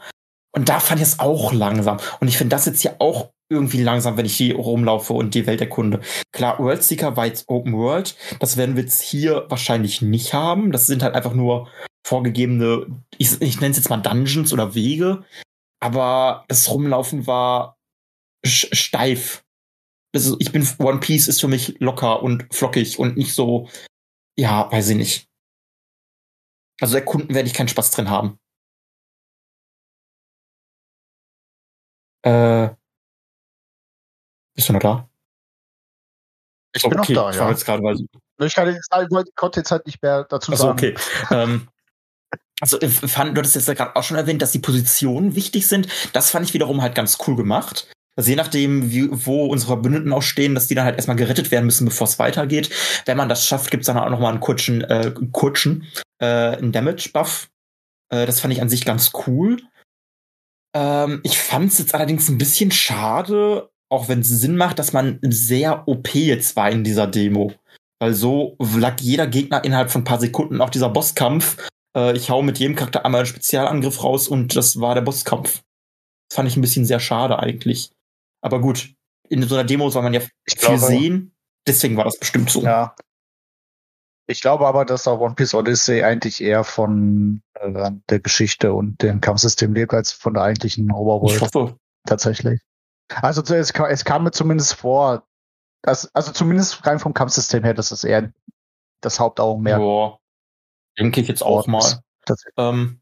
[0.51, 1.97] Und da fand ich es auch langsam.
[2.19, 5.45] Und ich finde das jetzt hier auch irgendwie langsam, wenn ich hier rumlaufe und die
[5.45, 5.99] Welt erkunde.
[6.31, 8.15] Klar, Worldseeker war jetzt Open World.
[8.39, 10.71] Das werden wir jetzt hier wahrscheinlich nicht haben.
[10.71, 11.69] Das sind halt einfach nur
[12.07, 12.87] vorgegebene,
[13.17, 15.23] ich, ich nenne es jetzt mal Dungeons oder Wege.
[15.79, 17.77] Aber das Rumlaufen war
[18.45, 19.43] steif.
[20.15, 23.69] Also ich bin, One Piece ist für mich locker und flockig und nicht so,
[24.37, 25.27] ja, weiß ich nicht.
[26.81, 28.39] Also erkunden werde ich keinen Spaß drin haben.
[32.23, 32.75] Äh,
[34.61, 35.09] bist du noch da?
[36.73, 37.49] ich bin noch da, ich war ja.
[37.49, 37.95] jetzt gerade, weil
[38.45, 40.77] Ich, kann jetzt, ich konnte jetzt halt nicht mehr dazu Achso, sagen.
[40.77, 40.95] okay.
[41.31, 41.67] ähm,
[42.61, 45.67] also ich fand, du hattest jetzt ja gerade auch schon erwähnt, dass die Positionen wichtig
[45.67, 45.87] sind.
[46.13, 47.91] Das fand ich wiederum halt ganz cool gemacht.
[48.15, 51.49] Also je nachdem, wie, wo unsere Verbündeten auch stehen, dass die dann halt erstmal gerettet
[51.49, 52.69] werden müssen, bevor es weitergeht.
[53.05, 55.87] Wenn man das schafft, gibt's dann auch nochmal einen kurzen, äh, kurzen
[56.19, 57.49] äh, einen Damage-Buff.
[58.09, 59.57] Äh, das fand ich an sich ganz cool.
[60.75, 64.93] Ähm, ich fand es jetzt allerdings ein bisschen schade, auch wenn es Sinn macht, dass
[64.93, 67.53] man sehr OP jetzt war in dieser Demo.
[67.99, 70.61] Weil so lag jeder Gegner innerhalb von ein paar Sekunden.
[70.61, 71.67] Auch dieser Bosskampf.
[71.95, 75.61] Äh, ich hau mit jedem Charakter einmal einen Spezialangriff raus und das war der Bosskampf.
[76.29, 77.91] Das fand ich ein bisschen sehr schade eigentlich.
[78.41, 78.93] Aber gut,
[79.29, 81.35] in so einer Demo soll man ja Ich viel glaube- sehen.
[81.67, 82.63] Deswegen war das bestimmt so.
[82.63, 82.95] Ja.
[84.27, 89.01] Ich glaube aber, dass auch One Piece Odyssey eigentlich eher von äh, der Geschichte und
[89.03, 91.75] dem Kampfsystem lebt, als von der eigentlichen ich Overworld hoffe.
[92.07, 92.61] tatsächlich.
[93.09, 95.27] Also es, es kam mir zumindest vor,
[95.81, 98.31] dass, also zumindest rein vom Kampfsystem her, dass es eher
[99.01, 100.17] das Hauptaugenmerk Ja.
[100.97, 102.01] Denke ich jetzt auch mal.
[102.57, 103.01] Ähm,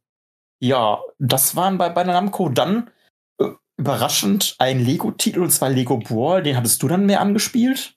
[0.61, 2.91] ja, das waren bei, bei Namco dann
[3.39, 6.43] äh, überraschend ein Lego-Titel und zwar Lego Brawl.
[6.43, 7.95] Den hattest du dann mehr angespielt?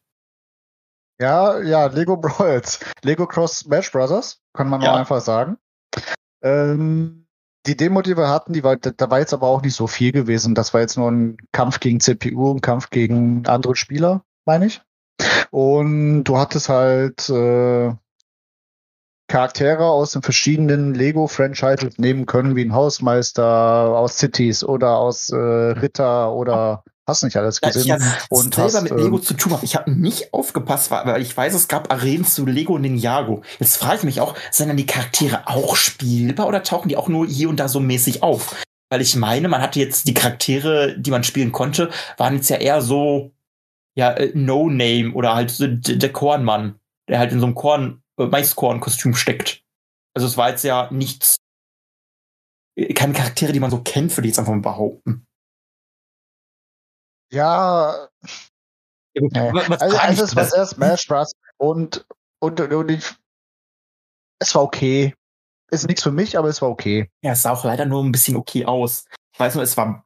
[1.20, 2.80] Ja, ja, Lego Brawls.
[3.02, 4.92] Lego Cross Smash Brothers, kann man Ja.
[4.92, 5.56] auch einfach sagen.
[6.42, 7.21] Ähm,
[7.66, 10.12] die Demo, die wir hatten, die war, da war jetzt aber auch nicht so viel
[10.12, 10.54] gewesen.
[10.54, 14.82] Das war jetzt nur ein Kampf gegen CPU, ein Kampf gegen andere Spieler, meine ich.
[15.50, 17.94] Und du hattest halt äh,
[19.28, 25.36] Charaktere aus den verschiedenen Lego-Franchises nehmen können, wie ein Hausmeister aus Cities oder aus äh,
[25.36, 27.86] Ritter oder hast nicht alles ich gesehen.
[27.86, 27.98] ja
[28.30, 29.64] Und selber hast, mit ähm, Lego zu tun habe.
[29.64, 33.42] Ich habe nicht aufgepasst, weil ich weiß, es gab Arenen zu Lego Ninjago.
[33.58, 37.08] Jetzt frage ich mich auch, sind dann die Charaktere auch spielbar oder tauchen die auch
[37.08, 38.54] nur hier und da so mäßig auf?
[38.90, 42.58] Weil ich meine, man hatte jetzt die Charaktere, die man spielen konnte, waren jetzt ja
[42.58, 43.32] eher so,
[43.94, 46.78] ja, äh, No-Name oder halt der Kornmann,
[47.08, 49.62] der halt in so einem Korn, äh, Maiskorn-Kostüm steckt.
[50.14, 51.36] Also es war jetzt ja nichts,
[52.76, 55.26] äh, keine Charaktere, die man so kennt, würde ich jetzt einfach mal behaupten.
[57.32, 58.08] Ja,
[59.14, 59.52] Ja, Nee.
[59.68, 61.32] was- Also, also es war Smash Bros.
[61.58, 62.06] Und,
[62.40, 63.04] und, und, und ich,
[64.38, 65.14] es war okay.
[65.70, 67.10] Ist nichts für mich, aber es war okay.
[67.22, 69.04] Ja, es sah auch leider nur ein bisschen okay aus.
[69.34, 70.04] Ich weiß nur, es war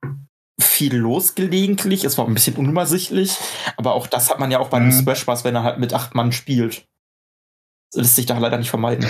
[0.61, 3.37] viel los gelegentlich, es war ein bisschen unübersichtlich,
[3.77, 4.93] aber auch das hat man ja auch bei einem Mhm.
[5.01, 6.87] Smash Bros, wenn er halt mit acht Mann spielt.
[7.93, 9.09] Das lässt sich da leider nicht vermeiden.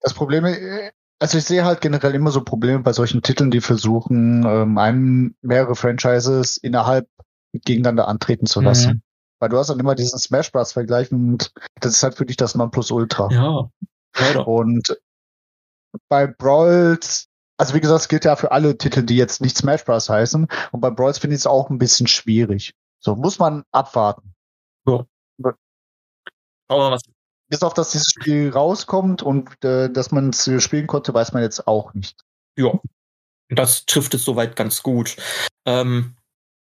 [0.00, 3.60] Das Problem, äh, also ich sehe halt generell immer so Probleme bei solchen Titeln, die
[3.60, 7.08] versuchen, ähm, einen, mehrere Franchises innerhalb
[7.52, 8.94] gegeneinander antreten zu lassen.
[8.94, 9.02] Mhm.
[9.40, 10.72] Weil du hast dann immer diesen Smash Bros.
[10.72, 13.28] Vergleich und das ist halt für dich das Nonplusultra.
[13.30, 13.68] Ja,
[14.18, 14.48] leider.
[14.48, 14.96] Und
[16.08, 19.84] bei Brawls, also wie gesagt, es gilt ja für alle Titel, die jetzt nicht Smash
[19.84, 20.08] Bros.
[20.08, 20.48] heißen.
[20.72, 22.74] Und bei Brawls finde ich es auch ein bisschen schwierig.
[23.00, 24.34] So muss man abwarten.
[26.68, 27.02] Schauen wir mal, was
[27.48, 31.42] Bis auf, dass dieses Spiel rauskommt und äh, dass man es spielen konnte, weiß man
[31.42, 32.24] jetzt auch nicht.
[32.58, 32.78] Ja,
[33.48, 35.16] das trifft es soweit ganz gut.
[35.66, 36.16] Ähm,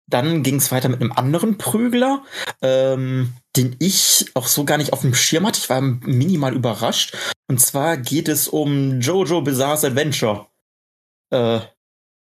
[0.07, 2.23] dann ging es weiter mit einem anderen Prügler,
[2.61, 5.59] ähm, den ich auch so gar nicht auf dem Schirm hatte.
[5.59, 7.17] Ich war minimal überrascht.
[7.47, 10.47] Und zwar geht es um Jojo Bizarre's Adventure.
[11.31, 11.61] Äh,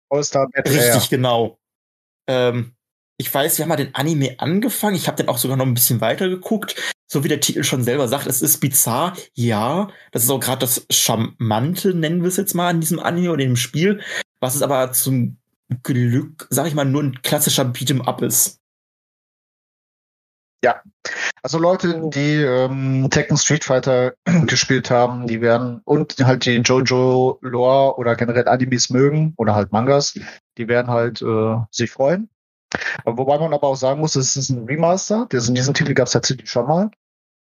[0.09, 1.59] All-Star richtig, genau.
[2.29, 2.75] Ähm,
[3.19, 4.97] ich weiß, wir haben mal den Anime angefangen.
[4.97, 6.95] Ich habe den auch sogar noch ein bisschen weiter geguckt.
[7.09, 9.17] So wie der Titel schon selber sagt, es ist bizarr.
[9.35, 13.31] Ja, das ist auch gerade das Charmante, nennen wir es jetzt mal, an diesem Anime
[13.31, 14.01] oder dem Spiel.
[14.41, 15.39] Was es aber zum
[15.83, 18.61] Glück, sag ich mal, nur ein klassischer Beat'em Up ist.
[21.43, 24.15] Also Leute, die ähm, Tekken Street Fighter
[24.47, 29.71] gespielt haben, die werden und halt die Jojo Lore oder generell Animes mögen oder halt
[29.71, 30.19] Mangas,
[30.59, 32.29] die werden halt äh, sich freuen.
[33.05, 35.27] Wobei man aber auch sagen muss, es ist ein Remaster.
[35.31, 36.91] Das, diesen Titel gab es tatsächlich schon mal.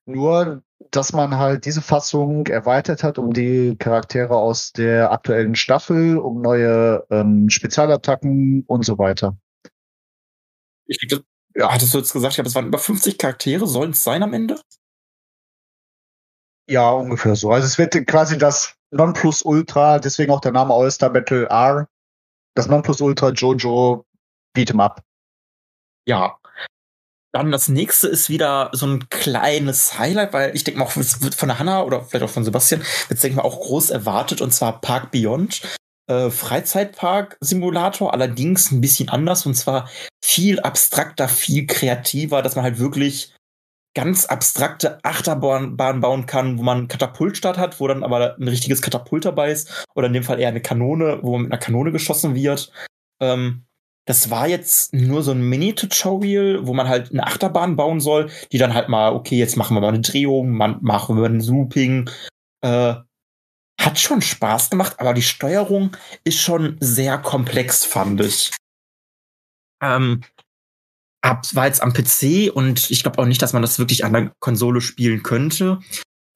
[0.06, 6.18] Nur, dass man halt diese Fassung erweitert hat um die Charaktere aus der aktuellen Staffel,
[6.18, 9.38] um neue ähm, Spezialattacken und so weiter.
[10.86, 11.00] Ich
[11.56, 14.24] ja, hattest du jetzt gesagt, ich glaube, es waren über 50 Charaktere, sollen es sein
[14.24, 14.60] am Ende?
[16.68, 17.52] Ja, ungefähr so.
[17.52, 21.88] Also es wird quasi das Nonplusultra, deswegen auch der Name All-Star Battle R,
[22.56, 24.06] das Nonplusultra Jojo
[24.56, 25.02] Beat'em Up.
[26.08, 26.38] Ja.
[27.34, 31.24] Dann das nächste ist wieder so ein kleines Highlight, weil ich denke mal, auch es
[31.24, 34.42] wird von der Hanna oder vielleicht auch von Sebastian, wird denke mal auch groß erwartet,
[34.42, 35.62] und zwar Park Beyond.
[36.08, 39.90] Äh, Freizeitpark-Simulator, allerdings ein bisschen anders und zwar
[40.24, 43.34] viel abstrakter, viel kreativer, dass man halt wirklich
[43.96, 48.48] ganz abstrakte Achterbahn Bahn bauen kann, wo man einen Katapultstart hat, wo dann aber ein
[48.48, 51.60] richtiges Katapult dabei ist, oder in dem Fall eher eine Kanone, wo man mit einer
[51.60, 52.72] Kanone geschossen wird.
[53.22, 53.66] Ähm,
[54.06, 58.58] das war jetzt nur so ein Mini-Tutorial, wo man halt eine Achterbahn bauen soll, die
[58.58, 62.10] dann halt mal, okay, jetzt machen wir mal eine Drehung, machen wir ein Looping.
[62.62, 62.96] Äh,
[63.80, 68.52] hat schon Spaß gemacht, aber die Steuerung ist schon sehr komplex, fand ich.
[69.82, 70.22] Ähm,
[71.22, 74.14] ab, war jetzt am PC und ich glaube auch nicht, dass man das wirklich an
[74.14, 75.80] der Konsole spielen könnte.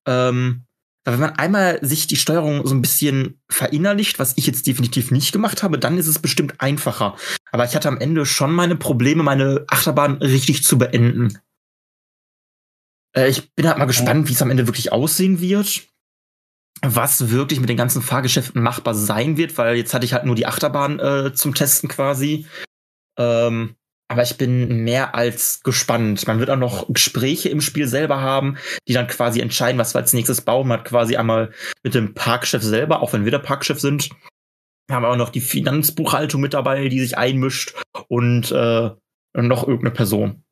[0.07, 0.66] Ähm,
[1.07, 5.09] aber wenn man einmal sich die Steuerung so ein bisschen verinnerlicht, was ich jetzt definitiv
[5.09, 7.15] nicht gemacht habe, dann ist es bestimmt einfacher.
[7.49, 11.39] Aber ich hatte am Ende schon meine Probleme, meine Achterbahn richtig zu beenden.
[13.15, 15.87] Äh, ich bin halt mal gespannt, wie es am Ende wirklich aussehen wird.
[16.81, 20.35] Was wirklich mit den ganzen Fahrgeschäften machbar sein wird, weil jetzt hatte ich halt nur
[20.35, 22.47] die Achterbahn äh, zum Testen quasi.
[23.17, 23.77] Ähm,
[24.09, 26.25] aber ich bin mehr als gespannt.
[26.27, 29.99] Man wird auch noch Gespräche im Spiel selber haben, die dann quasi entscheiden, was wir
[29.99, 30.67] als nächstes bauen.
[30.67, 31.51] Man hat quasi einmal
[31.83, 34.09] mit dem Parkchef selber, auch wenn wir der Parkchef sind.
[34.87, 37.73] Wir haben auch noch die Finanzbuchhaltung mit dabei, die sich einmischt
[38.07, 38.91] und, äh,
[39.35, 40.43] noch irgendeine Person.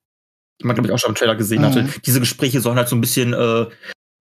[0.61, 1.65] Die man, glaube ich, auch schon im Trailer gesehen Mhm.
[1.65, 1.89] hatte.
[2.05, 3.65] Diese Gespräche sollen halt so ein bisschen äh,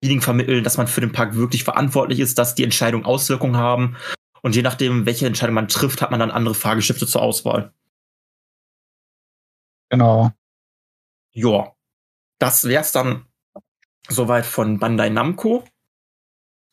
[0.03, 3.97] Feeling vermitteln, dass man für den Park wirklich verantwortlich ist, dass die Entscheidungen Auswirkungen haben.
[4.41, 7.73] Und je nachdem, welche Entscheidung man trifft, hat man dann andere Fahrgeschäfte zur Auswahl.
[9.95, 10.31] Genau.
[11.31, 11.71] Ja,
[12.37, 13.27] das wär's dann
[14.09, 15.63] soweit von Bandai Namco.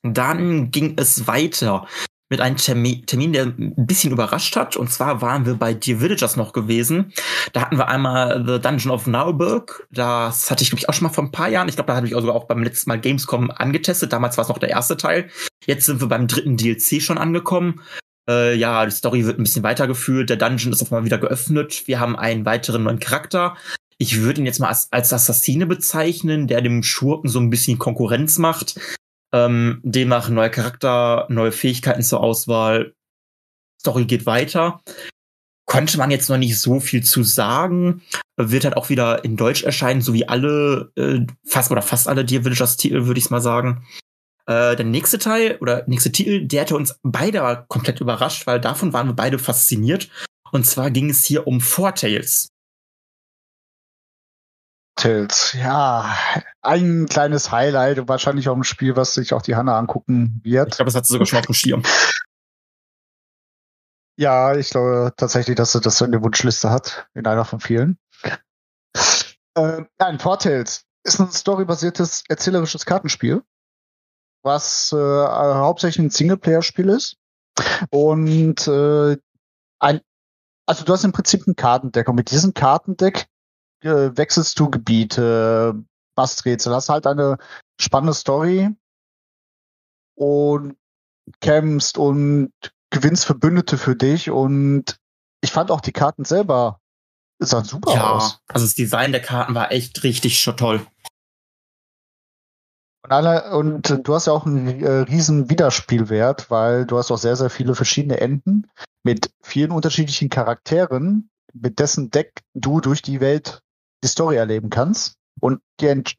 [0.02, 1.86] Dann ging es weiter
[2.30, 4.76] mit einem Termin, der ein bisschen überrascht hat.
[4.76, 7.12] Und zwar waren wir bei The Villagers noch gewesen.
[7.52, 9.86] Da hatten wir einmal The Dungeon of Nalburg.
[9.92, 11.68] Das hatte ich, glaube ich, auch schon mal vor ein paar Jahren.
[11.68, 14.12] Ich glaube, da hatte ich sogar auch beim letzten Mal Gamescom angetestet.
[14.12, 15.30] Damals war es noch der erste Teil.
[15.66, 17.82] Jetzt sind wir beim dritten DLC schon angekommen.
[18.28, 20.30] Äh, ja, die Story wird ein bisschen weitergeführt.
[20.30, 21.86] Der Dungeon ist auf einmal wieder geöffnet.
[21.86, 23.56] Wir haben einen weiteren neuen Charakter.
[23.98, 27.78] Ich würde ihn jetzt mal als, als Assassine bezeichnen, der dem Schurken so ein bisschen
[27.78, 28.80] Konkurrenz macht.
[29.32, 32.94] Ähm, demnach neuer Charakter, neue Fähigkeiten zur Auswahl.
[33.80, 34.82] Story geht weiter.
[35.66, 38.02] Konnte man jetzt noch nicht so viel zu sagen.
[38.36, 42.24] Wird halt auch wieder in Deutsch erscheinen, so wie alle, äh, fast oder fast alle
[42.24, 43.86] Dear Villagers Titel, würde ich mal sagen.
[44.46, 48.92] Äh, der nächste Teil oder nächste Titel, der hatte uns beide komplett überrascht, weil davon
[48.92, 50.08] waren wir beide fasziniert.
[50.50, 52.48] Und zwar ging es hier um Four Tales.
[54.96, 56.14] Tales, ja,
[56.60, 60.52] ein kleines Highlight und wahrscheinlich auch ein Spiel, was sich auch die Hanna angucken Ich
[60.52, 60.76] wird.
[60.76, 61.82] glaube, das hat sie sogar schon auf dem Schirm.
[64.18, 67.98] Ja, ich glaube tatsächlich, dass sie das in der Wunschliste hat, in einer von vielen.
[69.56, 73.42] Äh, nein, Four Tales ist ein storybasiertes erzählerisches Kartenspiel,
[74.42, 77.16] was äh, hauptsächlich ein Singleplayer-Spiel ist.
[77.90, 79.16] Und äh,
[79.80, 80.00] ein,
[80.66, 83.26] also du hast im Prinzip ein Kartendeck und mit diesem Kartendeck
[83.82, 85.74] äh, wechselst du Gebiete,
[86.16, 87.38] machst Rätsel, hast halt eine
[87.80, 88.70] spannende Story
[90.14, 90.76] und
[91.40, 92.52] kämpfst und
[92.90, 94.96] gewinnst Verbündete für dich und
[95.40, 96.80] ich fand auch die Karten selber
[97.38, 98.40] sahen super Ja, aus.
[98.48, 100.86] also das Design der Karten war echt richtig schon toll.
[103.04, 107.18] Und, alle, und du hast ja auch einen äh, riesen Wiederspielwert, weil du hast auch
[107.18, 108.68] sehr, sehr viele verschiedene Enden
[109.02, 113.60] mit vielen unterschiedlichen Charakteren, mit dessen Deck du durch die Welt
[114.04, 116.14] die Story erleben kannst und die Ent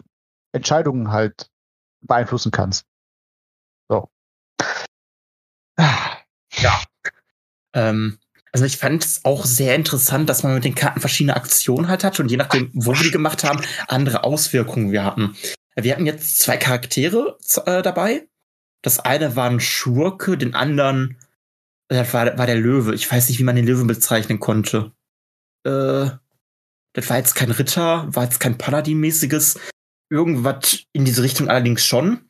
[0.52, 1.50] Entscheidungen halt
[2.02, 2.86] beeinflussen kannst.
[3.90, 4.10] So.
[7.74, 8.20] Ähm,
[8.52, 12.04] also ich fand es auch sehr interessant, dass man mit den Karten verschiedene Aktionen halt
[12.04, 15.36] hat und je nachdem, wo wir die gemacht haben, andere Auswirkungen wir hatten.
[15.76, 18.28] Wir hatten jetzt zwei Charaktere äh, dabei.
[18.82, 21.18] Das eine war ein Schurke, den anderen
[21.94, 22.96] das war, war der Löwe.
[22.96, 24.92] Ich weiß nicht, wie man den Löwen bezeichnen konnte.
[25.64, 26.10] Äh,
[26.94, 29.60] das war jetzt kein Ritter, war jetzt kein Paladin-mäßiges.
[30.10, 32.30] Irgendwas in diese Richtung allerdings schon.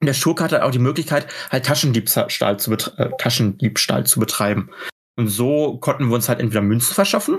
[0.00, 4.70] Und der Schurke hatte auch die Möglichkeit, halt Taschendiebstahl zu, betre äh, Taschendiebstahl zu betreiben.
[5.16, 7.38] Und so konnten wir uns halt entweder Münzen verschaffen.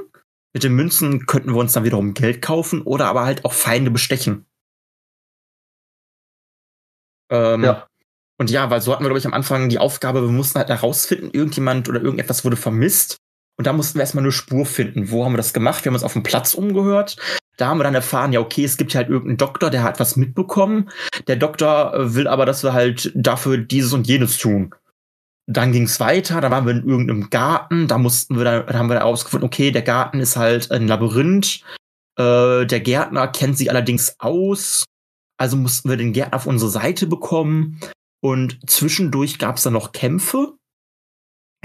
[0.54, 3.90] Mit den Münzen könnten wir uns dann wiederum Geld kaufen oder aber halt auch Feinde
[3.90, 4.46] bestechen.
[7.32, 7.88] Ähm, Ja.
[8.38, 10.70] Und ja, weil so hatten wir, glaube ich, am Anfang die Aufgabe, wir mussten halt
[10.70, 13.18] herausfinden, irgendjemand oder irgendetwas wurde vermisst.
[13.58, 15.12] Und da mussten wir erstmal eine Spur finden.
[15.12, 15.86] Wo haben wir das gemacht?
[15.86, 17.18] Wir haben uns auf dem Platz umgehört.
[17.58, 20.00] Da haben wir dann erfahren, ja, okay, es gibt hier halt irgendeinen Doktor, der hat
[20.00, 20.90] was mitbekommen.
[21.28, 24.74] Der Doktor äh, will aber, dass wir halt dafür dieses und jenes tun.
[25.46, 28.90] Dann ging's weiter, da waren wir in irgendeinem Garten, da mussten wir dann, da haben
[28.90, 31.62] wir herausgefunden, okay, der Garten ist halt ein Labyrinth.
[32.18, 34.86] Äh, der Gärtner kennt sich allerdings aus.
[35.42, 37.80] Also mussten wir den Gärtner auf unsere Seite bekommen.
[38.24, 40.54] Und zwischendurch gab's dann noch Kämpfe.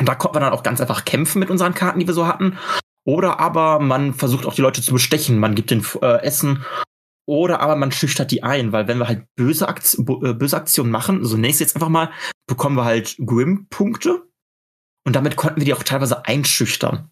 [0.00, 2.26] Und da konnten wir dann auch ganz einfach kämpfen mit unseren Karten, die wir so
[2.26, 2.56] hatten.
[3.04, 5.38] Oder aber man versucht auch die Leute zu bestechen.
[5.38, 6.64] Man gibt den äh, Essen.
[7.28, 10.90] Oder aber man schüchtert die ein, weil wenn wir halt böse, Akt äh, böse Aktionen
[10.90, 12.10] machen, so nächstes jetzt einfach mal,
[12.46, 14.26] bekommen wir halt Grim-Punkte.
[15.04, 17.10] Und damit konnten wir die auch teilweise einschüchtern.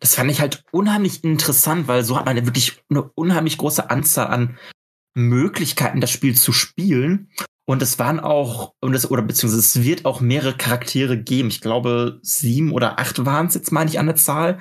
[0.00, 3.88] Das fand ich halt unheimlich interessant, weil so hat man ja wirklich eine unheimlich große
[3.88, 4.58] Anzahl an
[5.14, 7.30] Möglichkeiten, das Spiel zu spielen.
[7.64, 11.48] Und es waren auch, und es, oder beziehungsweise es wird auch mehrere Charaktere geben.
[11.48, 14.58] Ich glaube, sieben oder acht waren es jetzt, meine ich, an der Zahl.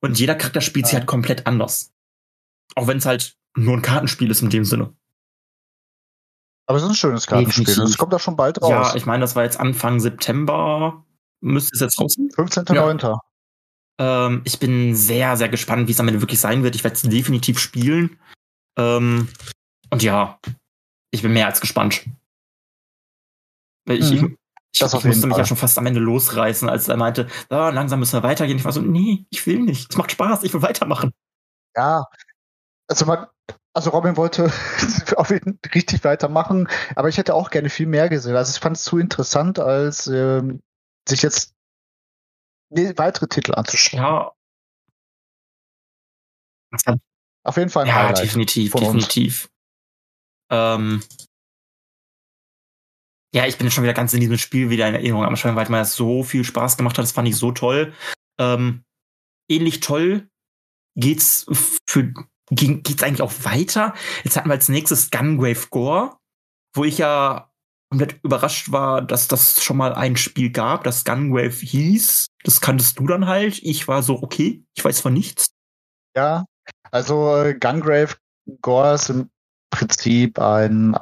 [0.00, 1.00] Und jeder Charakter spielt sich Ja.
[1.00, 1.92] halt komplett anders.
[2.76, 4.94] Auch wenn es halt nur ein Kartenspiel ist in dem Sinne.
[6.66, 7.64] Aber es ist ein schönes Kartenspiel.
[7.64, 7.90] Definitiv.
[7.92, 8.70] Es kommt da schon bald raus.
[8.70, 11.04] Ja, ich meine, das war jetzt Anfang September.
[11.40, 12.14] Müsste es jetzt raus?
[12.14, 12.28] sein?
[12.34, 13.18] 15.09.
[14.00, 16.74] Ähm, ich bin sehr, sehr gespannt, wie es am Ende wirklich sein wird.
[16.74, 18.18] Ich werde es definitiv spielen.
[18.78, 19.28] Ähm,
[19.90, 20.38] und ja,
[21.10, 22.04] ich bin mehr als gespannt.
[23.86, 24.38] Ich, Mhm.
[24.72, 25.46] ich, Das ich, musste mich ja Fall.
[25.46, 28.56] schon fast am Ende losreißen, als er meinte, ah, langsam müssen wir weitergehen.
[28.58, 29.90] Ich war so, nee, ich will nicht.
[29.90, 31.12] Es macht Spaß, ich will weitermachen.
[31.76, 32.04] Ja.
[32.88, 33.26] Also man,
[33.72, 34.44] also Robin wollte
[35.16, 38.34] auf jeden Fall richtig weitermachen, aber ich hätte auch gerne viel mehr gesehen.
[38.36, 40.60] Also ich fand es zu interessant, als ähm,
[41.08, 41.54] sich jetzt
[42.70, 44.02] nee, weitere Titel anzuschauen.
[44.02, 44.32] Ja.
[47.44, 48.22] Auf jeden Fall ein Ja, Highlight.
[48.22, 49.08] definitiv, von uns.
[50.50, 51.02] Ähm,
[53.34, 55.24] ja, ich bin schon wieder ganz in diesem Spiel wieder in Erinnerung.
[55.24, 57.92] Aber schon, weil das so viel Spaß gemacht hat, das fand ich so toll.
[58.38, 58.84] Ähm,
[59.48, 60.28] ähnlich toll
[60.96, 61.46] geht's
[61.88, 62.12] für
[62.50, 63.94] ging, geht's eigentlich auch weiter.
[64.22, 66.16] Jetzt hatten wir als nächstes Gungrave Gore,
[66.74, 67.50] wo ich ja
[67.90, 72.26] komplett überrascht war, dass das schon mal ein Spiel gab, das Gungrave hieß.
[72.42, 73.60] Das kanntest du dann halt.
[73.62, 75.48] Ich war so, okay, ich weiß von nichts.
[76.16, 76.44] Ja,
[76.90, 78.16] also äh, Gungrave
[78.60, 79.30] Gore im
[79.74, 80.96] Prinzip ein,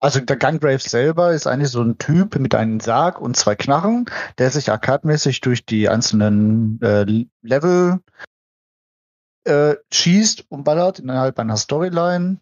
[0.00, 4.06] also der Gungrave selber ist eigentlich so ein Typ mit einem Sarg und zwei Knarren,
[4.36, 8.00] der sich arkademäßig durch die einzelnen äh, Level
[9.44, 12.38] äh, schießt und ballert innerhalb einer Storyline.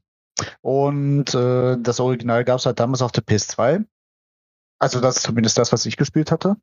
[0.60, 3.84] Und äh, das Original gab es halt damals auf der PS2.
[4.78, 6.56] Also das ist zumindest das, was ich gespielt hatte.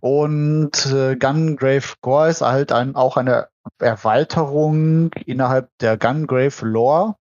[0.00, 3.48] Und äh, Gungrave Gore ist halt ein, auch eine
[3.78, 7.16] Erweiterung innerhalb der Gungrave Lore.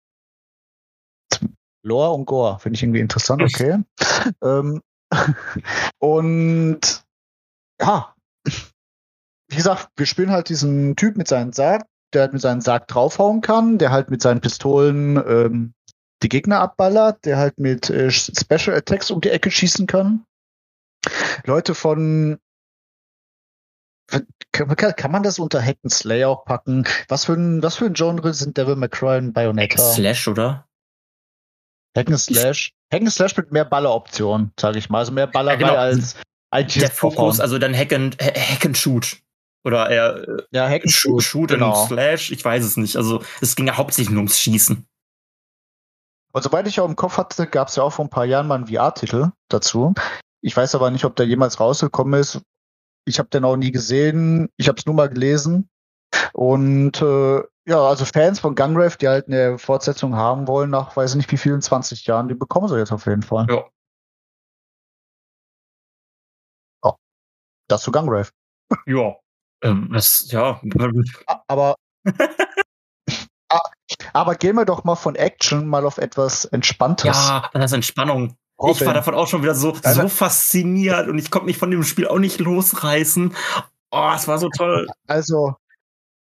[1.85, 3.78] Lore und Gore finde ich irgendwie interessant, okay.
[4.43, 4.80] ähm,
[5.99, 7.05] und
[7.80, 8.14] ja,
[9.49, 12.89] wie gesagt, wir spielen halt diesen Typ mit seinem Sarg, der halt mit seinem Sarg
[12.89, 15.74] draufhauen kann, der halt mit seinen Pistolen ähm,
[16.22, 20.24] die Gegner abballert, der halt mit äh, Special Attacks um die Ecke schießen kann.
[21.45, 22.39] Leute von
[24.53, 26.87] kann, man das unter Hack and Slay auch packen?
[27.09, 29.82] Was für ein, was für ein Genre sind Devil May Cry und Bayonetta?
[29.82, 30.64] Slash, oder?
[31.97, 32.72] Hack and Slash.
[32.92, 34.99] Hack and Slash mit mehr Balleroptionen, sage ich mal.
[35.01, 35.78] Also mehr Ballerei Ja, genau.
[35.78, 36.16] als
[36.51, 39.18] als Der Fokus, also dann Hack and, Ha- Hack and Shoot.
[39.64, 41.80] Oder eher äh, ja, Hack and Shoot, Shoot, genau.
[41.80, 42.97] und Slash, ich weiß es nicht.
[42.97, 44.86] Also es ging ja hauptsächlich nur ums Schießen.
[46.32, 48.47] Und soweit ich auch im Kopf hatte, gab es ja auch vor ein paar Jahren
[48.49, 49.95] mal einen VR-Titel dazu.
[50.42, 52.40] Ich weiß aber nicht, ob der jemals rausgekommen ist.
[53.07, 54.49] Ich habe den auch nie gesehen.
[54.57, 55.68] Ich habe es nur mal gelesen.
[56.33, 61.12] Und äh, ja, also Fans von Gungrave, die halt eine Fortsetzung haben wollen, nach weiß
[61.12, 63.47] ich nicht wie vielen 20 Jahren, die bekommen sie jetzt auf jeden Fall.
[63.49, 63.65] Ja.
[67.69, 68.29] Das zu Gungrave.
[68.87, 69.15] Ja.
[69.62, 70.61] Ähm, das, ja.
[71.27, 71.77] A- Aber
[74.12, 77.17] aber gehen wir doch mal von Action mal auf etwas Entspanntes.
[77.17, 78.37] Ja, das ist Entspannung.
[78.59, 78.87] Ich Robin.
[78.87, 82.07] war davon auch schon wieder so, so fasziniert und ich konnte mich von dem Spiel
[82.07, 83.35] auch nicht losreißen.
[83.91, 84.87] Oh, es war so toll.
[85.07, 85.55] Also,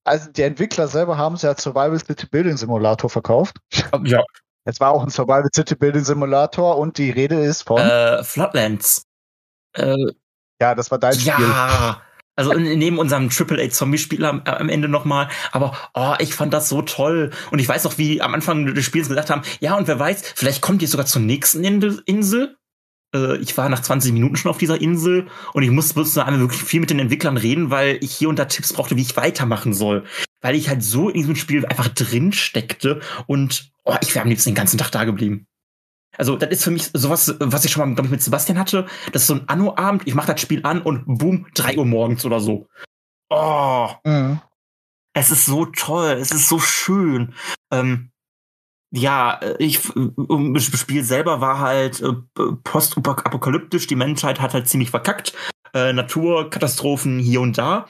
[0.03, 3.57] also die Entwickler selber haben es ja als Survival City Building Simulator verkauft.
[4.03, 4.23] Ja.
[4.65, 7.79] Es war auch ein Survival City Building Simulator und die Rede ist von.
[7.79, 9.05] Äh, Floodlands.
[9.73, 9.95] Äh,
[10.61, 11.33] ja, das war dein Spiel.
[11.33, 12.01] ja.
[12.35, 15.27] Also neben unserem Triple A Zombie Spiel am, am Ende nochmal.
[15.51, 17.31] Aber oh, ich fand das so toll.
[17.51, 20.35] Und ich weiß auch, wie am Anfang des Spiels gesagt haben, ja, und wer weiß,
[20.37, 22.55] vielleicht kommt ihr sogar zur nächsten Insel.
[23.15, 26.63] Äh, ich war nach 20 Minuten schon auf dieser Insel und ich musste einmal wirklich
[26.63, 29.73] viel mit den Entwicklern reden, weil ich hier und da Tipps brauchte, wie ich weitermachen
[29.73, 30.05] soll.
[30.41, 34.29] Weil ich halt so in diesem Spiel einfach drin steckte und oh, ich wäre am
[34.29, 35.45] liebsten den ganzen Tag da geblieben.
[36.17, 38.87] Also, das ist für mich sowas, was ich schon mal, glaube ich, mit Sebastian hatte.
[39.13, 42.25] Das ist so ein Anno-Abend, ich mache das Spiel an und boom, drei Uhr morgens
[42.25, 42.67] oder so.
[43.29, 44.41] Oh, Mhm.
[45.13, 47.33] es ist so toll, es ist so schön.
[47.71, 48.11] Ähm,
[48.91, 52.13] ja, äh, ich, ähm, das Spiel selber war halt äh,
[52.63, 55.33] postapokalyptisch, die Menschheit hat halt ziemlich verkackt.
[55.73, 57.87] Äh, Naturkatastrophen hier und da.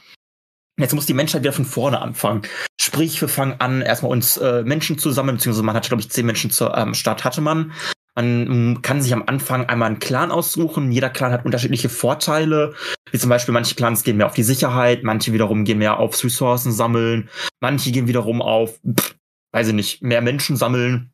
[0.78, 2.43] Jetzt muss die Menschheit wieder von vorne anfangen.
[2.80, 6.10] Sprich, wir fangen an, erstmal uns äh, Menschen zu sammeln, beziehungsweise man hatte, glaube ich,
[6.10, 7.74] zehn Menschen zur ähm, Start hatte man.
[8.16, 10.91] Man kann sich am Anfang einmal einen Clan aussuchen.
[10.91, 12.74] Jeder Clan hat unterschiedliche Vorteile.
[13.12, 16.24] Wie zum Beispiel, manche Clans gehen mehr auf die Sicherheit, manche wiederum gehen mehr aufs
[16.24, 17.30] Ressourcen sammeln,
[17.62, 19.16] manche gehen wiederum auf, pff,
[19.52, 21.12] weiß ich nicht, mehr Menschen sammeln.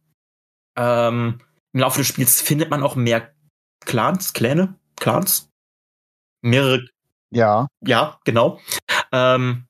[0.77, 1.39] Ähm,
[1.73, 3.33] Im Laufe des Spiels findet man auch mehr
[3.85, 5.49] Clans, Kläne, Clans.
[6.41, 6.85] Mehrere
[7.31, 7.67] Ja.
[7.81, 8.59] ja, genau.
[9.11, 9.65] Ähm,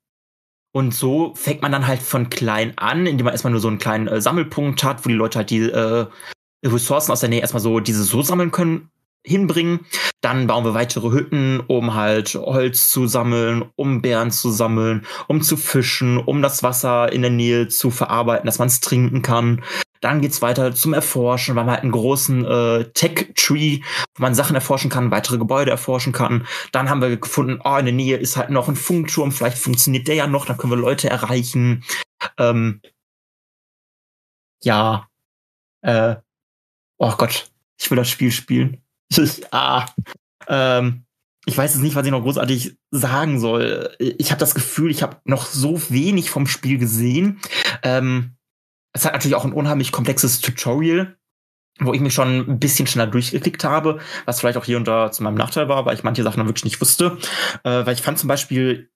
[0.73, 3.77] und so fängt man dann halt von klein an, indem man erstmal nur so einen
[3.77, 6.07] kleinen äh, Sammelpunkt hat, wo die Leute halt die äh,
[6.65, 8.89] Ressourcen aus der Nähe erstmal so diese so sammeln können,
[9.25, 9.81] hinbringen.
[10.21, 15.41] Dann bauen wir weitere Hütten, um halt Holz zu sammeln, um Beeren zu sammeln, um
[15.41, 19.63] zu fischen, um das Wasser in der Nähe zu verarbeiten, dass man es trinken kann.
[20.01, 23.79] Dann geht's weiter zum Erforschen, weil man halt einen großen äh, Tech-Tree,
[24.15, 26.45] wo man Sachen erforschen kann, weitere Gebäude erforschen kann.
[26.71, 30.07] Dann haben wir gefunden, oh, in der Nähe ist halt noch ein Funkturm, vielleicht funktioniert
[30.07, 31.83] der ja noch, dann können wir Leute erreichen.
[32.37, 32.81] Ähm,
[34.63, 35.07] ja.
[35.81, 36.17] Äh,
[36.97, 38.84] oh Gott, ich will das Spiel spielen.
[39.51, 39.85] ah.
[40.47, 41.05] Ähm,
[41.45, 43.95] ich weiß jetzt nicht, was ich noch großartig sagen soll.
[43.99, 47.39] Ich habe das Gefühl, ich habe noch so wenig vom Spiel gesehen.
[47.83, 48.35] Ähm,
[48.93, 51.17] es hat natürlich auch ein unheimlich komplexes Tutorial,
[51.79, 55.11] wo ich mich schon ein bisschen schneller durchgeklickt habe, was vielleicht auch hier und da
[55.11, 57.17] zu meinem Nachteil war, weil ich manche Sachen dann wirklich nicht wusste.
[57.63, 58.89] Äh, weil ich fand zum Beispiel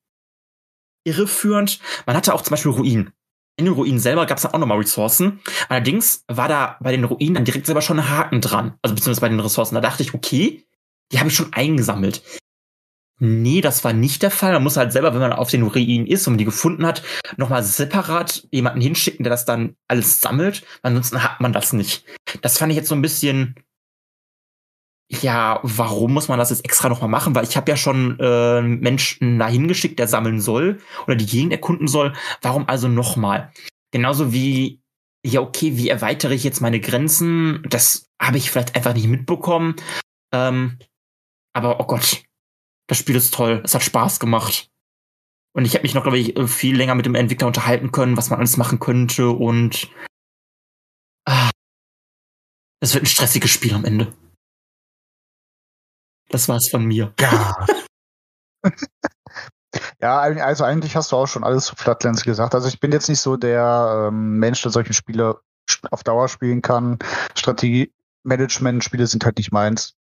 [1.03, 3.13] irreführend, man hatte auch zum Beispiel Ruinen.
[3.59, 5.41] In den Ruinen selber gab es dann auch nochmal Ressourcen.
[5.67, 8.75] Allerdings war da bei den Ruinen dann direkt selber schon ein Haken dran.
[8.81, 9.75] Also beziehungsweise bei den Ressourcen.
[9.75, 10.63] Da dachte ich, okay,
[11.11, 12.23] die habe ich schon eingesammelt.
[13.19, 14.53] Nee, das war nicht der Fall.
[14.53, 17.03] Man muss halt selber, wenn man auf den Ruinen ist und die gefunden hat,
[17.35, 20.63] nochmal separat jemanden hinschicken, der das dann alles sammelt.
[20.81, 22.05] Ansonsten hat man das nicht.
[22.41, 23.55] Das fand ich jetzt so ein bisschen
[25.11, 27.33] ja, warum muss man das jetzt extra nochmal machen?
[27.33, 31.51] Weil ich habe ja schon äh, Menschen dahin geschickt, der sammeln soll oder die Gegend
[31.51, 32.13] erkunden soll.
[32.41, 33.51] Warum also nochmal?
[33.91, 34.81] Genauso wie,
[35.25, 37.63] ja, okay, wie erweitere ich jetzt meine Grenzen?
[37.67, 39.75] Das habe ich vielleicht einfach nicht mitbekommen.
[40.31, 40.77] Ähm,
[41.53, 42.23] aber oh Gott,
[42.87, 43.61] das Spiel ist toll.
[43.65, 44.69] Es hat Spaß gemacht.
[45.55, 48.29] Und ich habe mich noch, glaube ich, viel länger mit dem Entwickler unterhalten können, was
[48.29, 49.29] man alles machen könnte.
[49.29, 49.89] Und
[51.25, 51.49] ah,
[52.79, 54.13] es wird ein stressiges Spiel am Ende.
[56.29, 57.13] Das war's von mir.
[57.19, 57.65] Ja.
[60.01, 62.55] ja, also eigentlich hast du auch schon alles zu Flatlands gesagt.
[62.55, 66.27] Also ich bin jetzt nicht so der ähm, Mensch, der solche Spiele sp- auf Dauer
[66.27, 66.99] spielen kann.
[67.35, 69.95] Strategie-Management-Spiele sind halt nicht meins.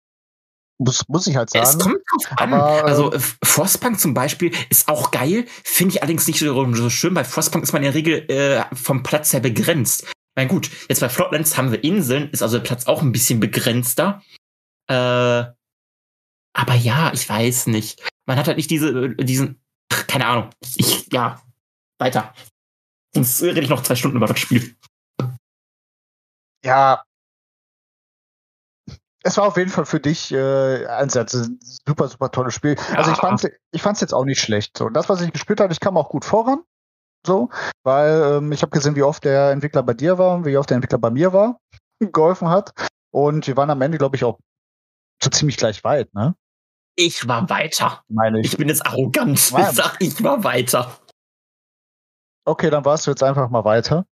[0.78, 1.80] Muss, muss ich halt Es sagen.
[1.80, 2.53] kommt drauf an.
[2.53, 6.73] Aber, ähm, also äh, Frostpunk zum Beispiel ist auch geil, finde ich allerdings nicht so,
[6.73, 7.13] so schön.
[7.13, 10.05] Bei Frostpunk ist man in der Regel äh, vom Platz her begrenzt.
[10.38, 13.39] Na gut, jetzt bei Floodlands haben wir Inseln, ist also der Platz auch ein bisschen
[13.39, 14.21] begrenzter.
[14.89, 15.45] Äh,
[16.56, 18.01] aber ja, ich weiß nicht.
[18.26, 20.49] Man hat halt nicht diese, äh, diesen, ach, keine Ahnung.
[20.76, 21.41] Ich, ja,
[21.99, 22.34] weiter.
[23.14, 24.76] Sonst rede ich noch zwei Stunden über das Spiel.
[26.64, 27.03] Ja.
[29.24, 32.76] Es war auf jeden Fall für dich äh, ein super, super tolles Spiel.
[32.95, 33.22] Also ich Ja.
[33.22, 34.78] fand ich fand's jetzt auch nicht schlecht.
[34.78, 36.64] So, das, was ich gespielt habe, ich kam auch gut voran.
[37.26, 37.49] So,
[37.84, 40.70] weil ähm, ich habe gesehen, wie oft der Entwickler bei dir war und wie oft
[40.70, 41.60] der Entwickler bei mir war,
[41.99, 42.72] geholfen hat.
[43.12, 44.38] Und wir waren am Ende, glaube ich, auch
[45.24, 46.36] so ziemlich gleich weit, ne?
[46.95, 48.03] Ich war weiter.
[48.07, 48.47] Meine ich.
[48.47, 49.51] Ich bin jetzt arrogant.
[49.51, 49.61] Mann.
[49.69, 50.99] Ich sag, ich war weiter.
[52.45, 54.05] Okay, dann warst du jetzt einfach mal weiter.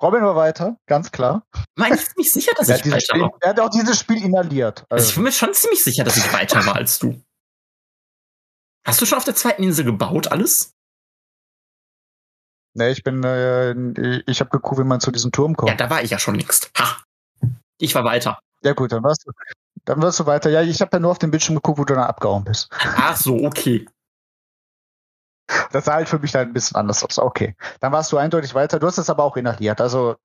[0.00, 1.44] Robin war weiter, ganz klar.
[1.74, 3.32] Mann, ich bin nicht sicher, dass ich weiter Spiel, war.
[3.40, 4.84] er hat auch dieses Spiel inhaliert.
[4.88, 7.20] Also ich bin mir schon ziemlich sicher, dass ich weiter war als du.
[8.86, 10.72] Hast du schon auf der zweiten Insel gebaut, alles?
[12.78, 15.70] ne, ich bin, äh, ich habe geguckt, wie man zu diesem Turm kommt.
[15.70, 16.70] Ja, da war ich ja schon längst.
[16.78, 17.02] Ha.
[17.78, 18.38] Ich war weiter.
[18.62, 19.32] Ja gut, dann warst du,
[19.84, 20.50] dann wirst du weiter.
[20.50, 22.70] Ja, ich habe ja nur auf dem Bildschirm geguckt, wo du dann abgehauen bist.
[22.72, 23.86] Ach so, okay.
[25.72, 27.18] Das sah halt für mich dann ein bisschen anders aus.
[27.18, 28.78] Okay, dann warst du eindeutig weiter.
[28.78, 29.80] Du hast es aber auch inhaliert.
[29.80, 30.16] Also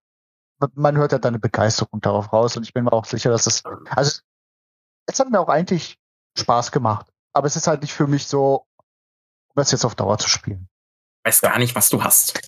[0.75, 3.63] man hört ja deine Begeisterung darauf raus und ich bin mir auch sicher, dass es,
[3.89, 4.21] also
[5.05, 5.97] es hat mir auch eigentlich
[6.37, 7.07] Spaß gemacht.
[7.33, 10.67] Aber es ist halt nicht für mich so, um das jetzt auf Dauer zu spielen.
[11.25, 12.39] Weiß gar nicht, was du hast.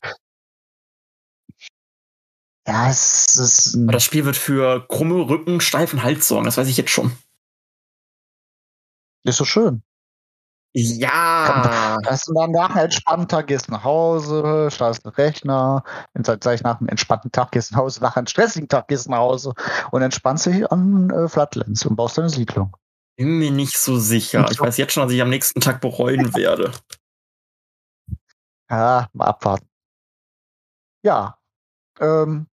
[2.67, 6.45] Ja, es ist, Aber das Spiel wird für krumme Rücken, steifen Hals sorgen.
[6.45, 7.15] Das weiß ich jetzt schon.
[9.23, 9.83] ist so schön.
[10.77, 11.99] Ja.
[12.03, 16.63] Das ist dann nach einem entspannten Tag gehst nach Hause, startest den Rechner, dann gleich
[16.63, 19.53] nach einem entspannten Tag gehst nach Hause, nach einem stressigen Tag gehst nach Hause
[19.91, 22.75] und entspannst dich an äh, Flatlands und baust deine Siedlung.
[23.15, 24.45] Bin mir nicht so sicher.
[24.51, 26.71] Ich weiß jetzt schon, dass ich am nächsten Tag bereuen werde.
[28.69, 29.69] Ja, mal abwarten.
[31.03, 31.37] Ja.
[32.01, 32.47] Ähm,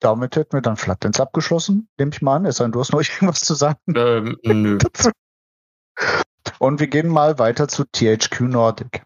[0.00, 2.46] damit hätten wir dann Flatlands abgeschlossen, nehme ich mal an.
[2.46, 4.78] Es sei denn, du hast noch irgendwas zu sagen ähm, nö.
[6.58, 9.02] Und wir gehen mal weiter zu THQ Nordic.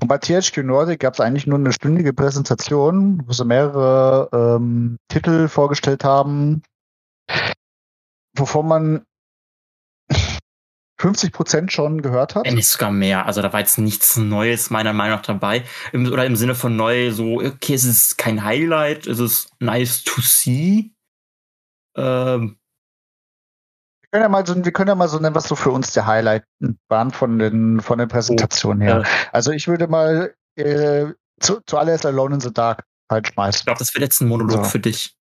[0.00, 4.98] Und bei THQ Nordic gab es eigentlich nur eine stündige Präsentation, wo sie mehrere ähm,
[5.08, 6.62] Titel vorgestellt haben,
[8.36, 9.04] wovon man
[11.02, 12.46] 50 Prozent schon gehört hat.
[12.46, 13.26] Wenn nicht sogar mehr.
[13.26, 15.64] Also da war jetzt nichts Neues meiner Meinung nach dabei.
[15.92, 20.04] Im, oder im Sinne von neu, so, okay, es ist kein Highlight, es ist nice
[20.04, 20.92] to see.
[21.96, 22.58] Ähm,
[24.02, 25.92] Wir können ja mal so, wir können ja mal so nennen, was so für uns
[25.92, 26.44] der Highlight
[26.88, 29.00] waren von den, von den Präsentationen her.
[29.02, 31.06] äh, Also ich würde mal äh,
[31.40, 33.64] zu, zuallererst Alone in the Dark halt ich schmeißen.
[33.64, 34.70] glaube, das wird jetzt ein Monolog So.
[34.70, 35.16] für dich.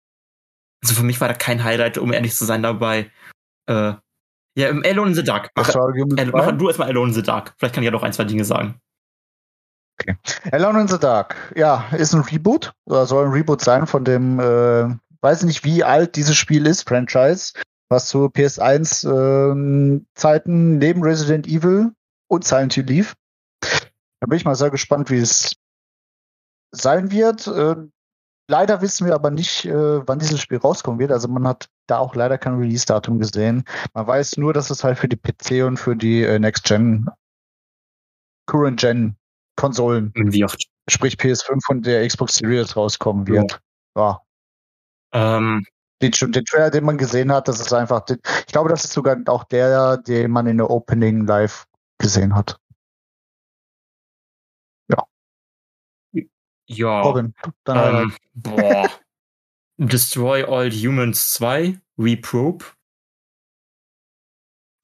[0.82, 3.10] Also für mich war da kein Highlight, um ehrlich zu sein, dabei.
[3.66, 3.94] Äh,
[4.60, 5.50] ja, im Alone in the Dark.
[5.54, 7.54] Mach, äh, mach du erstmal Alone in the Dark.
[7.58, 8.80] Vielleicht kann ich ja doch ein, zwei Dinge sagen.
[10.50, 14.40] Alone in the Dark, ja, ist ein Reboot oder soll ein Reboot sein von dem,
[14.40, 14.88] äh,
[15.20, 17.52] weiß nicht, wie alt dieses Spiel ist, Franchise,
[17.88, 21.92] was zu PS1 ähm, Zeiten neben Resident Evil
[22.28, 23.14] und Silent Hill lief.
[23.60, 25.56] Da bin ich mal sehr gespannt, wie es
[26.72, 27.46] sein wird.
[27.46, 27.76] Äh,
[28.50, 31.12] leider wissen wir aber nicht, äh, wann dieses Spiel rauskommen wird.
[31.12, 33.64] Also man hat da auch leider kein Release-Datum gesehen.
[33.94, 37.06] Man weiß nur, dass es halt für die PC und für die äh, Next Gen,
[38.46, 39.16] Current Gen
[39.56, 40.66] Konsolen Wie oft.
[40.88, 43.60] sprich PS5 und der Xbox Series rauskommen wird.
[43.96, 44.20] Ja.
[45.12, 45.64] Ähm,
[46.02, 49.16] Den, den Trailer, den man gesehen hat, das ist einfach, ich glaube, das ist sogar
[49.26, 51.66] auch der, den man in der Opening live
[51.98, 52.56] gesehen hat.
[56.70, 57.00] Ja.
[57.02, 58.04] Robin, dann.
[58.04, 58.90] Ähm, boah.
[59.78, 62.64] Destroy All Humans 2, Reprobe.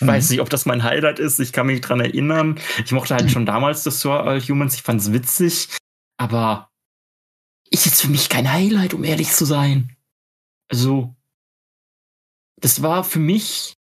[0.01, 0.11] Ich Mhm.
[0.11, 1.39] weiß nicht, ob das mein Highlight ist.
[1.39, 2.59] Ich kann mich dran erinnern.
[2.85, 4.75] Ich mochte halt schon damals Destroy All Humans.
[4.75, 5.69] Ich fand's witzig.
[6.19, 6.71] Aber
[7.71, 9.97] ist jetzt für mich kein Highlight, um ehrlich zu sein.
[10.71, 11.15] Also,
[12.61, 13.75] das war für mich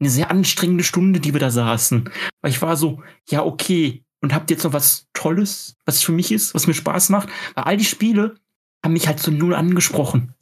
[0.00, 2.10] eine sehr anstrengende Stunde, die wir da saßen.
[2.40, 6.32] Weil ich war so, ja, okay, und habt jetzt noch was Tolles, was für mich
[6.32, 7.28] ist, was mir Spaß macht?
[7.54, 8.36] Weil all die Spiele
[8.84, 10.34] haben mich halt so null angesprochen.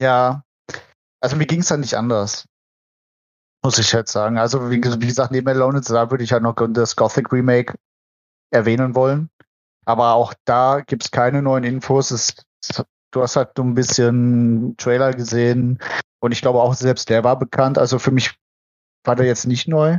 [0.00, 0.44] Ja,
[1.20, 2.46] also mir ging es dann nicht anders.
[3.64, 4.38] Muss ich jetzt sagen.
[4.38, 7.74] Also, wie, wie gesagt, neben Alone Dark würde ich halt noch das Gothic Remake
[8.50, 9.30] erwähnen wollen.
[9.84, 12.10] Aber auch da gibt's keine neuen Infos.
[12.10, 12.36] Es,
[13.10, 15.80] du hast halt nur ein bisschen Trailer gesehen.
[16.20, 17.78] Und ich glaube auch selbst der war bekannt.
[17.78, 18.38] Also für mich
[19.04, 19.98] war der jetzt nicht neu.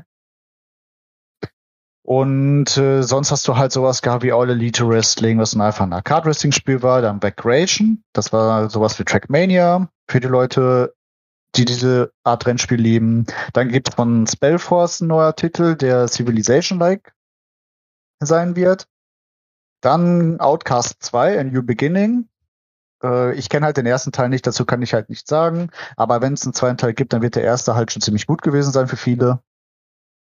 [2.10, 5.86] Und äh, sonst hast du halt sowas gehabt wie All Elite Wrestling, was ein einfach
[5.86, 7.04] ein Arcade-Wrestling-Spiel war.
[7.04, 10.96] Dann Backration, das war sowas wie Trackmania für die Leute,
[11.56, 13.28] die diese Art Rennspiel lieben.
[13.54, 17.14] Dann gibt's von Spellforce ein neuer Titel, der Civilization-like
[18.20, 18.88] sein wird.
[19.80, 22.28] Dann Outcast 2, A New Beginning.
[23.04, 25.70] Äh, ich kenne halt den ersten Teil nicht, dazu kann ich halt nichts sagen.
[25.96, 28.42] Aber wenn es einen zweiten Teil gibt, dann wird der erste halt schon ziemlich gut
[28.42, 29.44] gewesen sein für viele.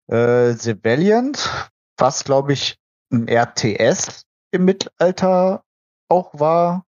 [0.08, 1.72] Äh, The Valiant,
[2.04, 2.78] was glaube ich
[3.14, 5.64] ein RTS im Mittelalter
[6.10, 6.86] auch war.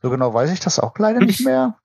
[0.00, 1.78] So genau weiß ich das auch leider nicht mehr.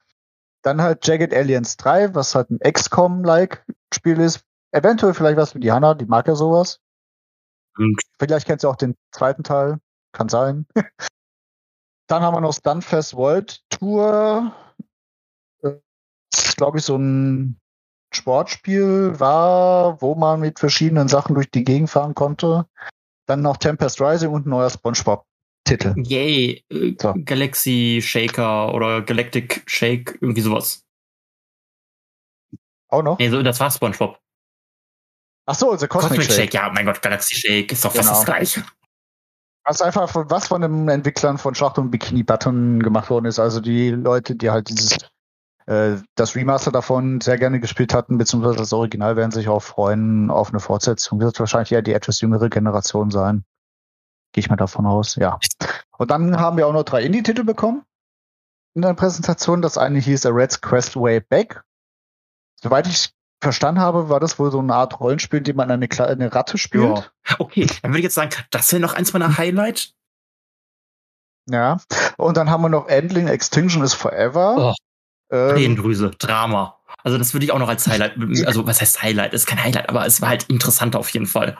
[0.61, 4.45] Dann halt Jagged Aliens 3, was halt ein XCOM-like Spiel ist.
[4.71, 6.79] Eventuell vielleicht was für die Hanna, die mag ja sowas.
[7.75, 9.79] Und Vielleicht kennst du auch den zweiten Teil.
[10.11, 10.67] Kann sein.
[12.07, 14.53] Dann haben wir noch Stunfest World Tour.
[15.63, 15.73] Äh,
[16.31, 17.59] Das ist, glaube ich, so ein
[18.17, 22.65] Sportspiel war, wo man mit verschiedenen Sachen durch die Gegend fahren konnte.
[23.27, 25.93] Dann noch Tempest Rising und ein neuer Spongebob-Titel.
[25.97, 27.13] yay, äh, So.
[27.25, 30.83] Galaxy Shaker oder Galactic Shake, irgendwie sowas.
[32.89, 33.19] Auch noch?
[33.19, 34.17] Nee, so, das war SpongeBob.
[35.45, 36.53] Ach so, The Cosmic, Shake.
[36.53, 38.17] ja, mein Gott, Galaxy Shake ist doch fast Genau.
[38.17, 38.65] das gleiche.
[39.65, 43.39] Was einfach von, was von den Entwicklern von Schlacht und Bikini Button gemacht worden ist.
[43.39, 44.97] Also die Leute, die halt dieses
[45.67, 50.31] äh, das Remaster davon sehr gerne gespielt hatten, beziehungsweise das Original, werden sich auch freuen
[50.31, 51.19] auf eine Fortsetzung.
[51.19, 53.43] Wird wahrscheinlich eher die etwas jüngere Generation sein.
[54.31, 55.39] Gehe ich mal davon aus, ja.
[55.97, 57.83] Und dann haben wir auch noch drei Indie-Titel bekommen
[58.75, 59.61] in der Präsentation.
[59.61, 61.63] Das eine hieß A Red's Quest Way Back.
[62.61, 63.11] Soweit ich
[63.41, 66.57] verstanden habe, war das wohl so eine Art Rollenspiel, in dem man eine, kleine Ratte
[66.57, 66.97] spielt.
[67.27, 67.35] Ja.
[67.39, 69.93] Okay, dann würde ich jetzt sagen, das wäre noch eins meiner Highlights.
[71.49, 71.77] Ja.
[72.17, 74.55] Und dann haben wir noch Endling Extinction is Forever.
[74.57, 74.73] Oh,
[75.31, 76.77] ähm, Tränendrüse, Drama.
[77.03, 79.33] Also das würde ich auch noch als Highlight, also was heißt Highlight?
[79.33, 81.57] Ist kein Highlight, aber es war halt interessant auf jeden Fall.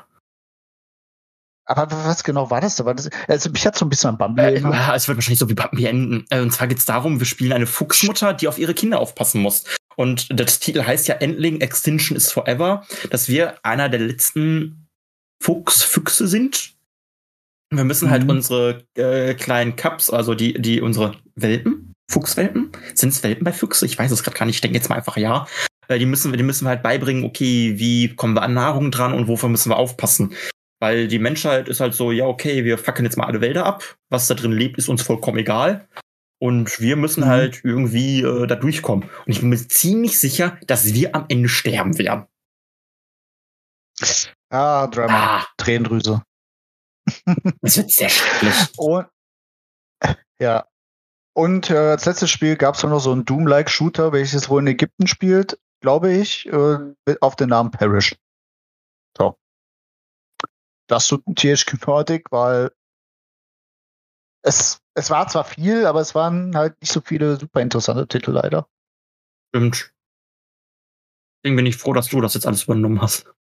[1.66, 2.76] aber was genau war das?
[2.78, 2.86] da?
[2.86, 4.74] War das also mich hat so ein bisschen an Bambi Äh, erinnert.
[4.74, 6.26] ja, es wird wahrscheinlich so wie Bambi enden.
[6.30, 9.42] Äh, Und zwar geht es darum, wir spielen eine Fuchsmutter, die auf ihre Kinder aufpassen
[9.42, 9.64] muss.
[9.96, 14.88] Und das Titel heißt ja Endling Extinction is Forever, dass wir einer der letzten
[15.44, 16.74] Fuchsfüchse sind.
[17.74, 18.30] Wir müssen halt Mhm.
[18.30, 23.86] unsere äh, kleinen Cups, also die, die unsere Welpen, Fuchswelpen, sind es Welpen bei Füchse?
[23.86, 24.56] Ich weiß es gerade gar nicht.
[24.56, 25.48] Ich denke jetzt mal einfach ja.
[25.88, 27.24] Äh, die müssen wir, die müssen wir halt beibringen.
[27.26, 30.34] Okay, wie kommen wir an Nahrung dran und wofür müssen wir aufpassen?
[30.80, 33.96] Weil die Menschheit ist halt so, ja, okay, wir fackeln jetzt mal alle Wälder ab.
[34.10, 35.88] Was da drin lebt, ist uns vollkommen egal.
[36.40, 37.28] Und wir müssen Mhm.
[37.28, 39.10] halt irgendwie äh, da durchkommen.
[39.26, 42.28] Und ich bin mir ziemlich sicher, dass wir am Ende sterben werden.
[44.50, 45.40] Ah, Drama.
[45.40, 46.22] Ah, Tränendrüse.
[47.62, 48.54] das wird sehr schrecklich.
[48.78, 49.08] Und
[50.40, 50.66] ja.
[51.38, 54.68] Und äh, als letztes Spiel gab es noch so ein Doom-like Shooter, welches wohl in
[54.68, 58.16] Ägypten spielt, glaube ich, äh, mit- auf den Namen Parish.
[59.16, 59.38] So.
[60.90, 62.72] Das tut THQ Nordic, weil
[64.44, 68.32] es, es war zwar viel, aber es waren halt nicht so viele super interessante Titel
[68.32, 68.68] leider.
[69.54, 69.94] Stimmt.
[71.44, 73.32] Deswegen bin ich froh, dass du das jetzt alles übernommen hast.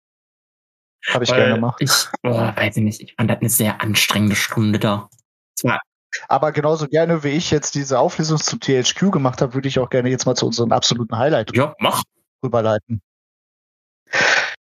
[1.09, 1.81] Habe ich Weil gerne gemacht.
[1.81, 5.09] Ich, oh, weiß ich nicht, ich fand das eine sehr anstrengende Stunde da.
[5.57, 5.81] Es war
[6.29, 9.91] Aber genauso gerne, wie ich jetzt diese Auflösung zum THQ gemacht habe, würde ich auch
[9.91, 12.03] gerne jetzt mal zu unserem absoluten Highlight ja, mach.
[12.43, 13.01] rüberleiten.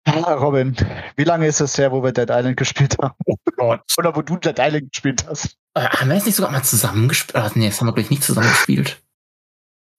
[0.05, 0.77] Ah, Robin,
[1.16, 3.14] wie lange ist es her, wo wir Dead Island gespielt haben?
[3.27, 3.81] Oh Gott.
[3.98, 5.56] Oder wo du Dead Island gespielt hast?
[5.74, 7.36] Äh, haben wir jetzt nicht sogar mal zusammengespielt?
[7.36, 9.02] Ah, nee, das haben wir, glaube ich, nicht zusammengespielt.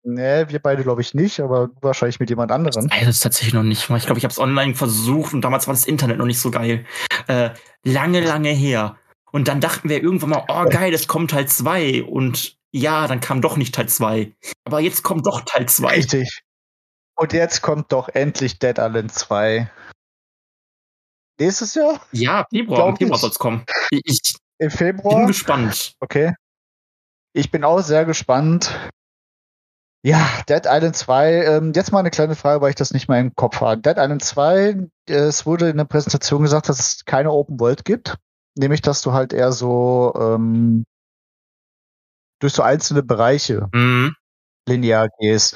[0.09, 2.87] Nee, wir beide glaube ich nicht, aber wahrscheinlich mit jemand anderem.
[2.87, 3.81] Das ist tatsächlich noch nicht.
[3.81, 6.49] Ich glaube, ich habe es online versucht und damals war das Internet noch nicht so
[6.49, 6.85] geil.
[7.27, 7.49] Äh,
[7.83, 8.95] lange, lange her.
[9.31, 12.03] Und dann dachten wir irgendwann mal, oh geil, es kommt Teil 2.
[12.03, 14.33] Und ja, dann kam doch nicht Teil 2.
[14.65, 15.95] Aber jetzt kommt doch Teil 2.
[15.95, 16.41] Richtig.
[17.15, 19.69] Und jetzt kommt doch endlich Dead Island 2.
[21.39, 22.01] Nächstes Jahr?
[22.11, 23.21] Ja, Februar, im Februar ich.
[23.21, 23.65] soll's kommen.
[23.91, 25.27] Ich, Im bin Februar?
[25.27, 25.93] gespannt.
[25.99, 26.33] Okay.
[27.33, 28.71] Ich bin auch sehr gespannt.
[30.03, 33.19] Ja, Dead Island 2, ähm, jetzt mal eine kleine Frage, weil ich das nicht mehr
[33.19, 33.81] im Kopf habe.
[33.81, 37.83] Dead Island 2, äh, es wurde in der Präsentation gesagt, dass es keine Open World
[37.83, 38.15] gibt.
[38.57, 40.83] Nämlich, dass du halt eher so ähm,
[42.39, 44.15] durch so einzelne Bereiche Mhm.
[44.67, 45.55] linear gehst.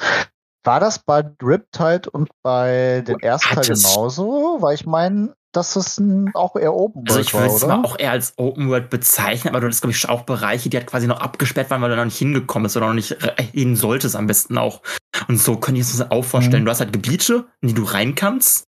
[0.64, 4.58] War das bei Riptide und bei den ersten Teil genauso?
[4.60, 7.66] Weil ich meine, dass es ein, auch eher Open Also World ich war, würde es
[7.66, 10.76] mal auch eher als Open World bezeichnen, aber du hast, glaube ich, auch Bereiche, die
[10.76, 13.42] halt quasi noch abgesperrt waren, weil du noch nicht hingekommen bist oder noch nicht äh,
[13.42, 14.82] hin solltest am besten auch.
[15.28, 16.62] Und so könnte ich es mir auch vorstellen.
[16.62, 16.66] Mhm.
[16.66, 18.64] Du hast halt Gebiete, in die du rein kannst.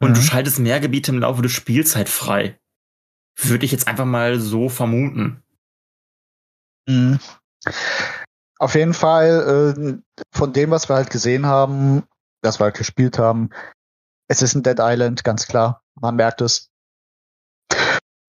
[0.00, 0.14] Und Mhm.
[0.14, 2.56] du schaltest mehr Gebiete im Laufe des Spiels halt frei.
[3.40, 5.42] Würde ich jetzt einfach mal so vermuten.
[6.88, 7.18] Mhm.
[8.58, 12.02] Auf jeden Fall, äh, von dem, was wir halt gesehen haben,
[12.42, 13.50] was wir halt gespielt haben,
[14.28, 15.82] es ist ein Dead Island, ganz klar.
[16.00, 16.68] Man merkt es.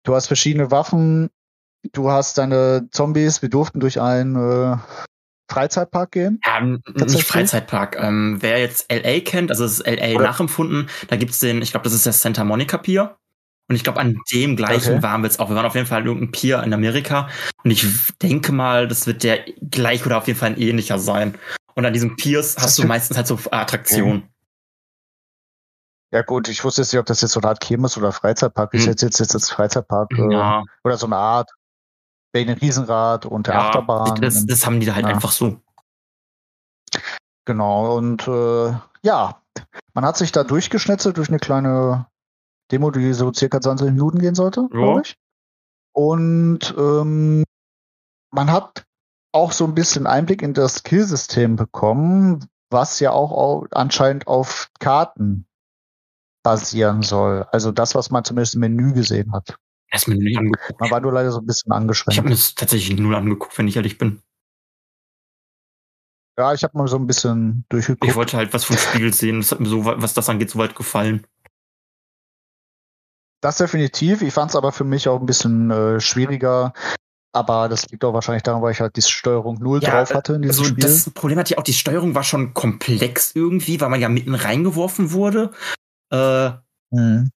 [0.03, 1.29] Du hast verschiedene Waffen,
[1.91, 4.77] du hast deine Zombies, wir durften durch einen äh,
[5.51, 6.39] Freizeitpark gehen.
[6.45, 7.23] Ja, nicht?
[7.23, 7.97] Freizeitpark.
[7.99, 11.71] Ähm, wer jetzt LA kennt, also es ist LA Oder- nachempfunden, da gibt's den, ich
[11.71, 13.17] glaube, das ist der Santa Monica Pier.
[13.69, 15.03] Und ich glaube, an dem gleichen Okay.
[15.03, 15.49] waren wir jetzt auch.
[15.49, 17.29] Wir waren auf jeden Fall an irgendeinem Pier in Amerika.
[17.63, 17.85] Und ich
[18.21, 21.37] denke mal, das wird der gleich oder auf jeden Fall ein ähnlicher sein.
[21.75, 24.27] Und an diesen Piers hast du meistens halt so Attraktionen.
[26.11, 28.73] Ja gut, ich wusste jetzt nicht, ob das jetzt so eine Art Kirmes oder Freizeitpark
[28.73, 28.81] ist.
[28.83, 28.89] Hm.
[28.89, 31.51] Jetzt jetzt jetzt als Freizeitpark äh, Ja, oder so eine Art
[32.33, 34.19] wegen Riesenrad und der ja Achterbahn.
[34.19, 35.13] das, das haben die da halt Ja.
[35.13, 35.61] einfach so.
[37.45, 38.73] Genau, und äh,
[39.03, 39.41] ja,
[39.93, 42.07] man hat sich da durchgeschnetzelt durch eine kleine
[42.71, 45.15] Demo, die so circa 20 Minuten gehen sollte, glaube ich.
[45.93, 47.43] Und ähm,
[48.31, 48.85] man hat
[49.31, 54.69] auch so ein bisschen Einblick in das Skillsystem bekommen, was ja auch au- anscheinend auf
[54.79, 55.45] Karten
[56.43, 57.45] basieren soll.
[57.51, 59.57] Also das, was man zumindest im Menü gesehen hat.
[60.07, 60.79] Mir nicht angeguckt.
[60.79, 62.23] Man war nur leider so ein bisschen Ich habe angeschränkt.
[62.23, 64.21] mir das tatsächlich null angeguckt, wenn ich ehrlich bin.
[66.37, 68.05] Ja, ich habe mal so ein bisschen durchgeguckt.
[68.09, 69.37] Ich wollte halt was vom Spiel sehen.
[69.41, 71.25] Das hat mir so, was das angeht, soweit gefallen.
[73.41, 74.21] Das definitiv.
[74.21, 76.73] Ich fand es aber für mich auch ein bisschen äh, schwieriger.
[77.31, 80.33] Aber das liegt auch wahrscheinlich daran, weil ich halt die Steuerung null Ja, drauf hatte
[80.33, 80.83] in diesem Also Spiel.
[80.83, 84.33] das Problem hatte ich auch, die Steuerung war schon komplex irgendwie, weil man ja mitten
[84.35, 85.51] reingeworfen wurde.
[86.11, 86.51] Äh,
[86.91, 87.29] Mhm.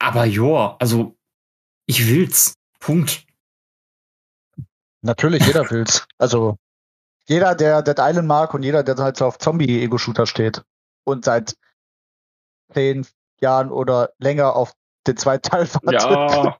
[0.00, 1.16] aber ja, also
[1.86, 2.54] ich will's.
[2.80, 3.24] Punkt.
[5.02, 6.06] Natürlich, jeder will's.
[6.18, 6.56] Also
[7.26, 10.64] jeder, der Dead Island mag und jeder, der halt so auf Zombie-Ego-Shooter steht
[11.04, 11.56] und seit
[12.72, 13.06] zehn
[13.40, 14.72] Jahren oder länger auf
[15.06, 15.92] den zweiten Teil wartet.
[16.02, 16.56] Ja.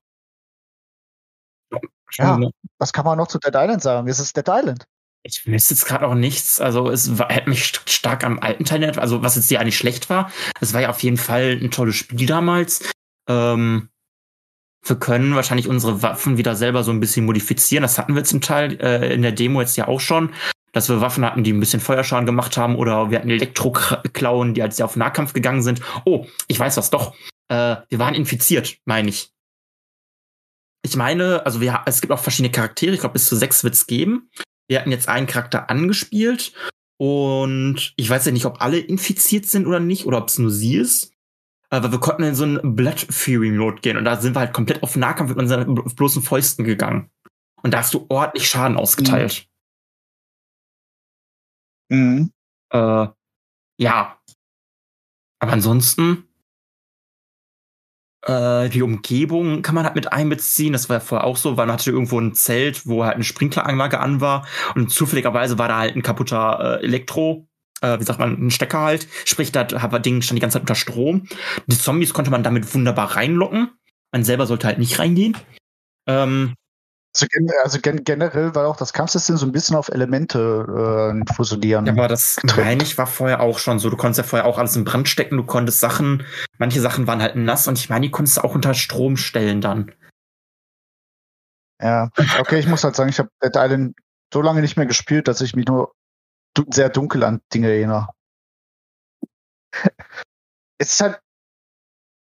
[2.18, 2.38] Ja.
[2.78, 4.08] Was kann man noch zu Dead Island sagen?
[4.08, 4.84] Es ist Dead Island.
[5.22, 6.60] Ich wüsste jetzt gerade auch nichts.
[6.60, 9.62] Also es war, hat mich st- stark am alten Teil erinnert, also was jetzt ja
[9.62, 10.32] nicht schlecht war.
[10.60, 12.90] Es war ja auf jeden Fall ein tolles Spiel damals.
[13.28, 13.90] Ähm,
[14.82, 17.82] wir können wahrscheinlich unsere Waffen wieder selber so ein bisschen modifizieren.
[17.82, 20.32] Das hatten wir zum Teil äh, in der Demo jetzt ja auch schon,
[20.72, 24.62] dass wir Waffen hatten, die ein bisschen Feuerschaden gemacht haben oder wir hatten Elektroklauen, die
[24.62, 25.82] halt sehr auf Nahkampf gegangen sind.
[26.06, 27.14] Oh, ich weiß was doch.
[27.50, 29.32] Äh, wir waren infiziert, meine ich.
[30.82, 32.94] Ich meine, also wir, es gibt auch verschiedene Charaktere.
[32.94, 34.30] Ich glaube, bis zu sechs wird's geben.
[34.68, 36.52] Wir hatten jetzt einen Charakter angespielt
[36.96, 40.50] und ich weiß ja nicht, ob alle infiziert sind oder nicht oder ob es nur
[40.50, 41.12] sie ist.
[41.70, 44.52] Aber wir konnten in so einen Blood Fury Mode gehen und da sind wir halt
[44.52, 47.10] komplett auf Nahkampf mit unseren bloßen Fäusten gegangen.
[47.62, 49.48] Und da hast du ordentlich Schaden ausgeteilt.
[51.88, 52.32] Mhm.
[52.72, 53.06] Äh,
[53.78, 54.20] ja.
[55.40, 56.29] Aber ansonsten,
[58.22, 60.72] äh, die Umgebung kann man halt mit einbeziehen.
[60.72, 63.24] Das war ja vorher auch so, weil man hatte irgendwo ein Zelt, wo halt eine
[63.24, 64.46] Sprinkleranlage an war.
[64.74, 67.48] Und zufälligerweise war da halt ein kaputter äh, Elektro,
[67.80, 69.08] äh, wie sagt man, ein Stecker halt.
[69.24, 71.28] Sprich, da hat Ding stand die ganze Zeit unter Strom.
[71.66, 73.70] Die Zombies konnte man damit wunderbar reinlocken.
[74.12, 75.36] Man selber sollte halt nicht reingehen.
[76.06, 76.54] Ähm,
[77.12, 77.26] Also,
[77.64, 81.86] also gen generell war auch das Kampfsystem so ein bisschen auf Elemente äh, fusionieren.
[81.86, 83.90] Ja, aber das meine ich war vorher auch schon so.
[83.90, 86.24] Du konntest ja vorher auch alles in Brand stecken, du konntest Sachen,
[86.58, 89.60] manche Sachen waren halt nass und ich meine, die konntest du auch unter Strom stellen
[89.60, 89.92] dann.
[91.82, 93.96] Ja, okay, ich muss halt sagen, ich habe Dead Island
[94.32, 95.94] so lange nicht mehr gespielt, dass ich mich nur
[96.54, 98.08] du sehr dunkel an Dinge erinnere.
[100.78, 101.20] es ist halt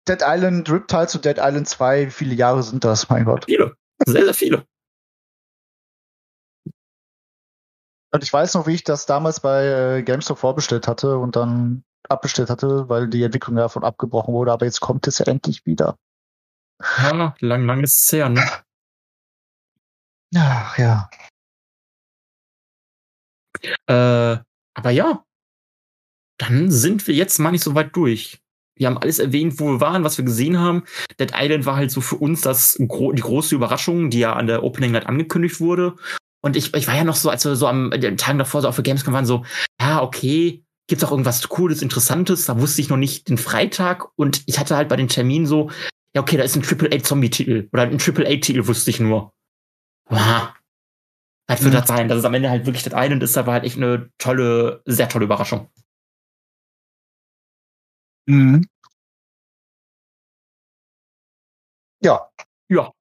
[0.09, 3.47] Dead Island Riptide zu Dead Island 2, wie viele Jahre sind das, mein Gott.
[3.47, 3.77] Viele.
[4.07, 4.67] Sehr, sehr viele.
[8.13, 9.65] Und ich weiß noch, wie ich das damals bei
[9.99, 14.65] äh, GameStop vorbestellt hatte und dann abbestellt hatte, weil die Entwicklung davon abgebrochen wurde, aber
[14.65, 15.97] jetzt kommt es ja endlich wieder.
[16.99, 18.45] Ja, lang, lang ist es her, ne?
[20.37, 21.09] Ach ja.
[23.87, 24.39] Äh,
[24.75, 25.25] aber ja.
[26.39, 28.41] Dann sind wir jetzt mal nicht so weit durch.
[28.79, 30.85] Wir haben alles erwähnt, wo wir waren, was wir gesehen haben.
[31.19, 34.63] Dead Island war halt so für uns das die große Überraschung, die ja an der
[34.63, 35.97] Opening Night angekündigt wurde.
[36.47, 38.69] Und ich, ich war ja noch so, als wir so am den Tagen davor so
[38.69, 39.45] auf der Gamescom waren, so,
[39.81, 42.45] ja, okay, gibt's auch irgendwas Cooles, Interessantes?
[42.47, 45.73] Da wusste ich noch nicht den Freitag und ich hatte halt bei den Terminen so,
[46.15, 49.33] ja, okay, da ist ein AAA-Zombie-Titel oder ein AAA-Titel wusste ich nur.
[50.09, 50.53] Wow.
[51.49, 51.79] Das wird Mhm.
[51.79, 52.09] das sein.
[52.09, 54.83] Das ist am Ende halt wirklich das eine und ist aber halt echt eine tolle,
[54.85, 55.69] sehr tolle Überraschung.
[58.29, 58.63] Mhm.
[62.05, 62.31] Ja.
[62.69, 62.93] Ja.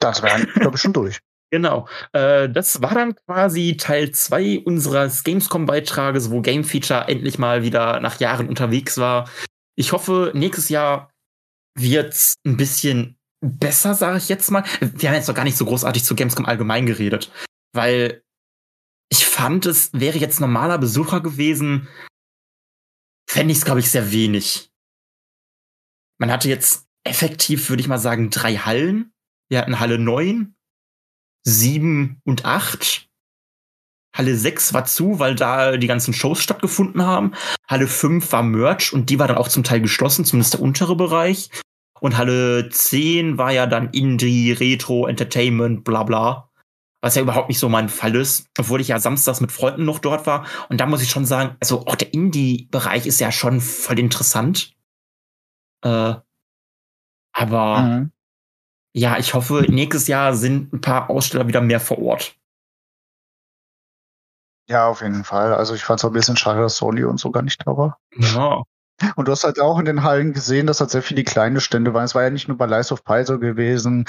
[0.00, 1.20] Das wäre, glaube ich, schon durch.
[1.50, 1.88] Genau.
[2.12, 8.00] Äh, das war dann quasi Teil 2 unseres Gamescom-Beitrages, wo Game Feature endlich mal wieder
[8.00, 9.30] nach Jahren unterwegs war.
[9.76, 11.10] Ich hoffe, nächstes Jahr
[11.74, 14.64] wird's ein bisschen besser, sage ich jetzt mal.
[14.80, 17.30] Wir haben jetzt noch gar nicht so großartig zu Gamescom allgemein geredet,
[17.72, 18.22] weil
[19.10, 21.88] ich fand, es wäre jetzt normaler Besucher gewesen,
[23.28, 24.70] fände ich es, glaube ich, sehr wenig.
[26.20, 29.12] Man hatte jetzt effektiv, würde ich mal sagen, drei Hallen.
[29.50, 30.54] Wir hatten Halle 9,
[31.48, 33.08] 7 und 8.
[34.14, 37.32] Halle 6 war zu, weil da die ganzen Shows stattgefunden haben.
[37.66, 40.96] Halle 5 war Merch und die war dann auch zum Teil geschlossen, zumindest der untere
[40.96, 41.50] Bereich.
[42.00, 46.50] Und Halle 10 war ja dann Indie, Retro, Entertainment, bla bla.
[47.00, 50.00] Was ja überhaupt nicht so mein Fall ist, obwohl ich ja samstags mit Freunden noch
[50.00, 50.46] dort war.
[50.68, 54.74] Und da muss ich schon sagen, also auch der Indie-Bereich ist ja schon voll interessant.
[55.84, 56.14] Äh,
[57.32, 58.12] aber Mhm.
[58.94, 62.34] Ja, ich hoffe, nächstes Jahr sind ein paar Aussteller wieder mehr vor Ort.
[64.68, 65.54] Ja, auf jeden Fall.
[65.54, 67.76] Also ich fand es auch ein bisschen schade, dass Sony und so gar nicht da
[67.76, 67.98] war.
[68.18, 68.62] Ja.
[69.16, 71.94] Und du hast halt auch in den Hallen gesehen, dass halt sehr viele kleine Stände
[71.94, 72.04] waren.
[72.04, 74.04] Es war ja nicht nur bei Lies of Pi so gewesen.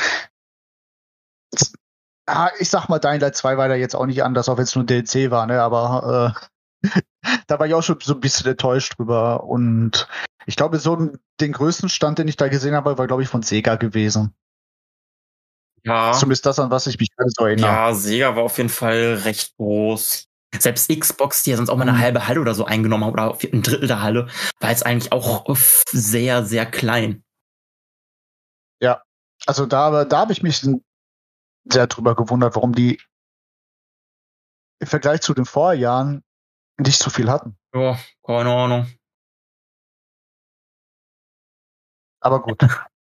[1.53, 1.73] Es-
[2.31, 4.63] Ah, ich sag mal, Dying Light 2 war da jetzt auch nicht anders, auch wenn
[4.65, 5.63] es nur DLC war, ne?
[5.63, 6.35] Aber
[6.83, 6.87] äh,
[7.47, 9.45] da war ich auch schon so ein bisschen enttäuscht drüber.
[9.45, 10.07] Und
[10.45, 13.41] ich glaube, so den größten Stand, den ich da gesehen habe, war, glaube ich, von
[13.41, 14.35] Sega gewesen.
[15.85, 16.13] Ja.
[16.13, 17.67] Zumindest das, an was ich mich gerade so erinnere.
[17.67, 20.25] Ja, Sega war auf jeden Fall recht groß.
[20.57, 21.99] Selbst Xbox, die ja sonst auch mal eine Mhm.
[22.01, 24.27] halbe Halle oder so eingenommen haben, oder ein Drittel der Halle,
[24.59, 25.45] war jetzt eigentlich auch
[25.91, 27.23] sehr, sehr klein.
[29.45, 30.67] Also da, da habe ich mich
[31.71, 33.01] sehr drüber gewundert, warum die
[34.81, 36.23] im Vergleich zu den Vorjahren
[36.77, 37.57] nicht so viel hatten.
[37.73, 38.87] Ja, keine Ahnung.
[42.21, 42.59] Aber gut.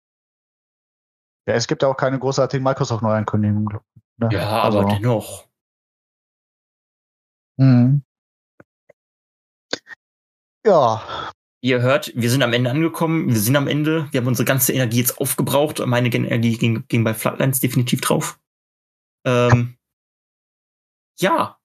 [1.47, 3.79] ja, es gibt ja auch keine großartigen Microsoft-Neuankündigungen.
[4.17, 4.29] Ne?
[4.31, 5.47] Ja, also, aber dennoch.
[7.57, 8.03] Mhm.
[10.65, 11.01] Ja,
[11.61, 14.73] Ihr hört, wir sind am Ende angekommen, wir sind am Ende, wir haben unsere ganze
[14.73, 15.83] Energie jetzt aufgebraucht.
[15.85, 18.39] Meine Energie ging, ging bei Flatlines definitiv drauf.
[19.25, 19.75] Ähm,
[21.19, 21.57] ja,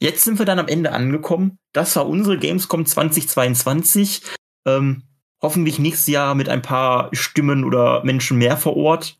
[0.00, 1.58] jetzt sind wir dann am Ende angekommen.
[1.72, 4.22] Das war unsere Gamescom 2022.
[4.64, 5.05] Ähm,
[5.42, 9.18] hoffentlich nächstes Jahr mit ein paar Stimmen oder Menschen mehr vor Ort.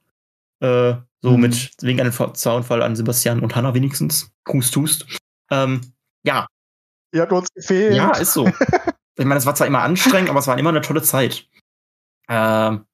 [0.60, 1.40] Äh, so Mhm.
[1.40, 4.30] mit wegen einem Zaunfall an Sebastian und Hanna wenigstens.
[4.48, 5.06] Hust, hust.
[5.50, 5.80] Ähm,
[6.24, 6.46] ja,
[7.12, 7.94] ihr habt uns gefehlt.
[7.96, 8.44] ja, ist so.
[9.18, 11.48] Ich meine, es war zwar immer anstrengend, aber es war immer eine tolle Zeit.
[12.28, 12.84] Ähm,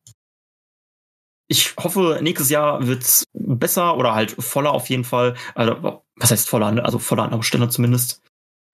[1.48, 5.34] ich hoffe, nächstes Jahr wird's besser oder halt voller auf jeden Fall.
[5.56, 6.70] Also, was heißt voller?
[6.70, 6.84] ne?
[6.84, 8.22] Also voller an zumindest.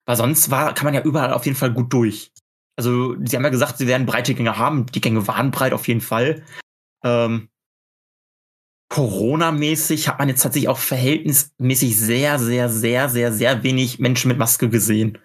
[0.05, 2.31] Weil sonst war, kann man ja überall auf jeden Fall gut durch.
[2.79, 4.85] Also, sie haben ja gesagt, sie werden breite Gänge haben.
[4.85, 6.43] Die Gänge waren breit auf jeden Fall.
[7.03, 7.49] Ähm,
[8.87, 14.37] Corona-mäßig hat man jetzt tatsächlich auch verhältnismäßig sehr, sehr, sehr, sehr, sehr wenig Menschen mit
[14.37, 15.17] Maske gesehen.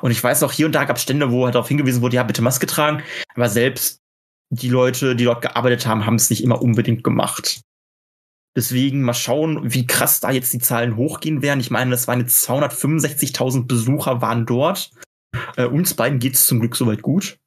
[0.00, 2.16] Und ich weiß auch, hier und da gab es Stände, wo halt darauf hingewiesen wurde,
[2.16, 3.02] ja, bitte Maske tragen.
[3.34, 4.00] Aber selbst
[4.48, 7.60] die Leute, die dort gearbeitet haben, haben es nicht immer unbedingt gemacht.
[8.56, 11.60] Deswegen mal schauen, wie krass da jetzt die Zahlen hochgehen werden.
[11.60, 14.92] Ich meine, das waren jetzt 265.000 Besucher waren dort.
[15.56, 17.38] Äh, uns beiden geht's zum Glück soweit gut.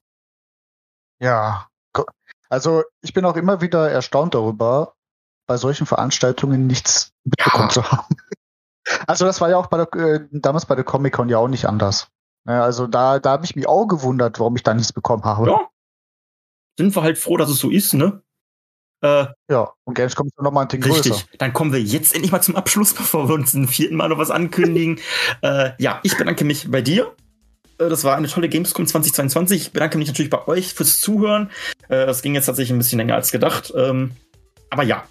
[1.19, 1.69] Ja.
[2.49, 4.95] Also ich bin auch immer wieder erstaunt darüber,
[5.47, 7.69] bei solchen Veranstaltungen nichts mitbekommen Ja.
[7.69, 8.15] zu haben.
[9.07, 11.65] Also das war ja auch bei der, äh, damals bei der Comic-Con ja auch nicht
[11.65, 12.07] anders.
[12.47, 15.49] Ja, also da, da habe ich mich auch gewundert, warum ich da nichts bekommen habe.
[15.49, 15.67] Ja.
[16.77, 18.21] Sind wir halt froh, dass es so ist, ne?
[19.01, 20.97] Äh, Ja, und Gamescom ist noch mal ein größer.
[21.15, 21.27] Richtig.
[21.39, 24.19] Dann kommen wir jetzt endlich mal zum Abschluss, bevor wir uns ein vierten Mal noch
[24.19, 24.99] was ankündigen.
[25.41, 27.15] äh, ja, ich bedanke mich bei dir.
[27.77, 29.61] Äh, Das war eine tolle Gamescom 2022.
[29.61, 31.49] Ich bedanke mich natürlich bei euch fürs Zuhören.
[31.89, 33.73] Äh, Das ging jetzt tatsächlich ein bisschen länger als gedacht.
[33.75, 34.11] Ähm,
[34.69, 35.03] Aber ja,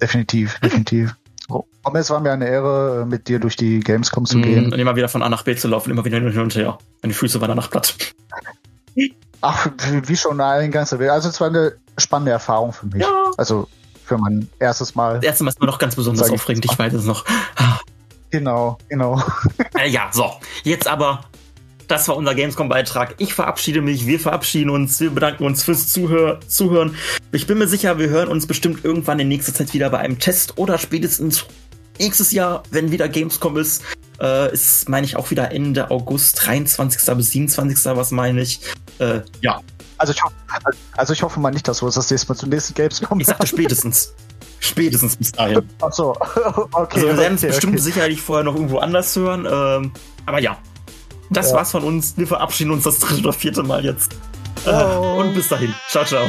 [0.00, 1.14] Definitiv, definitiv.
[1.82, 4.72] Aber es war mir eine Ehre, äh, mit dir durch die Gamescom zu mh, gehen.
[4.72, 6.78] und immer wieder von A nach B zu laufen, immer wieder hin und her.
[7.02, 7.94] Meine Füße waren danach platt.
[9.40, 9.68] Ach,
[10.06, 11.10] wie schon eingangs erwähnt.
[11.10, 13.02] Also es war eine spannende Erfahrung für mich.
[13.02, 13.08] Ja.
[13.38, 13.68] Also
[14.04, 15.14] für mein erstes Mal.
[15.16, 16.64] Das erste Mal ist mir noch ganz besonders aufregend.
[16.64, 17.24] Ich weiß es noch.
[18.30, 19.22] Genau, genau.
[19.78, 20.32] Äh, ja, so.
[20.64, 21.24] Jetzt aber,
[21.86, 23.14] das war unser Gamescom-Beitrag.
[23.18, 26.94] Ich verabschiede mich, wir verabschieden uns, wir bedanken uns fürs Zuhör Zuhören.
[27.32, 30.18] Ich bin mir sicher, wir hören uns bestimmt irgendwann in nächster Zeit wieder bei einem
[30.18, 31.46] Test oder spätestens
[31.98, 33.82] nächstes Jahr, wenn wieder Gamescom ist.
[34.20, 37.16] Äh, ist, meine ich, auch wieder Ende August, 23.
[37.16, 37.96] bis 27.
[37.96, 38.60] Was meine ich?
[38.98, 39.60] Äh, ja,
[39.96, 40.34] Also ich, hoffe,
[40.96, 43.26] also ich hoffe mal nicht, dass wir uns das nächste Mal zum nächsten Gamescom ich
[43.26, 44.14] sagte spätestens.
[44.60, 45.68] Spätestens bis dahin.
[45.80, 46.10] Ach so,
[46.72, 46.96] okay.
[46.96, 47.82] Also wir werden es okay, bestimmt okay.
[47.82, 49.46] sicherlich vorher noch irgendwo anders hören.
[49.50, 49.92] Ähm,
[50.26, 50.58] aber ja,
[51.30, 51.56] das Ja.
[51.56, 52.14] war's von uns.
[52.16, 54.12] Wir verabschieden uns das dritte oder vierte Mal jetzt.
[54.66, 55.20] Äh, Oh.
[55.20, 55.74] und bis dahin.
[55.88, 56.28] Ciao, ciao.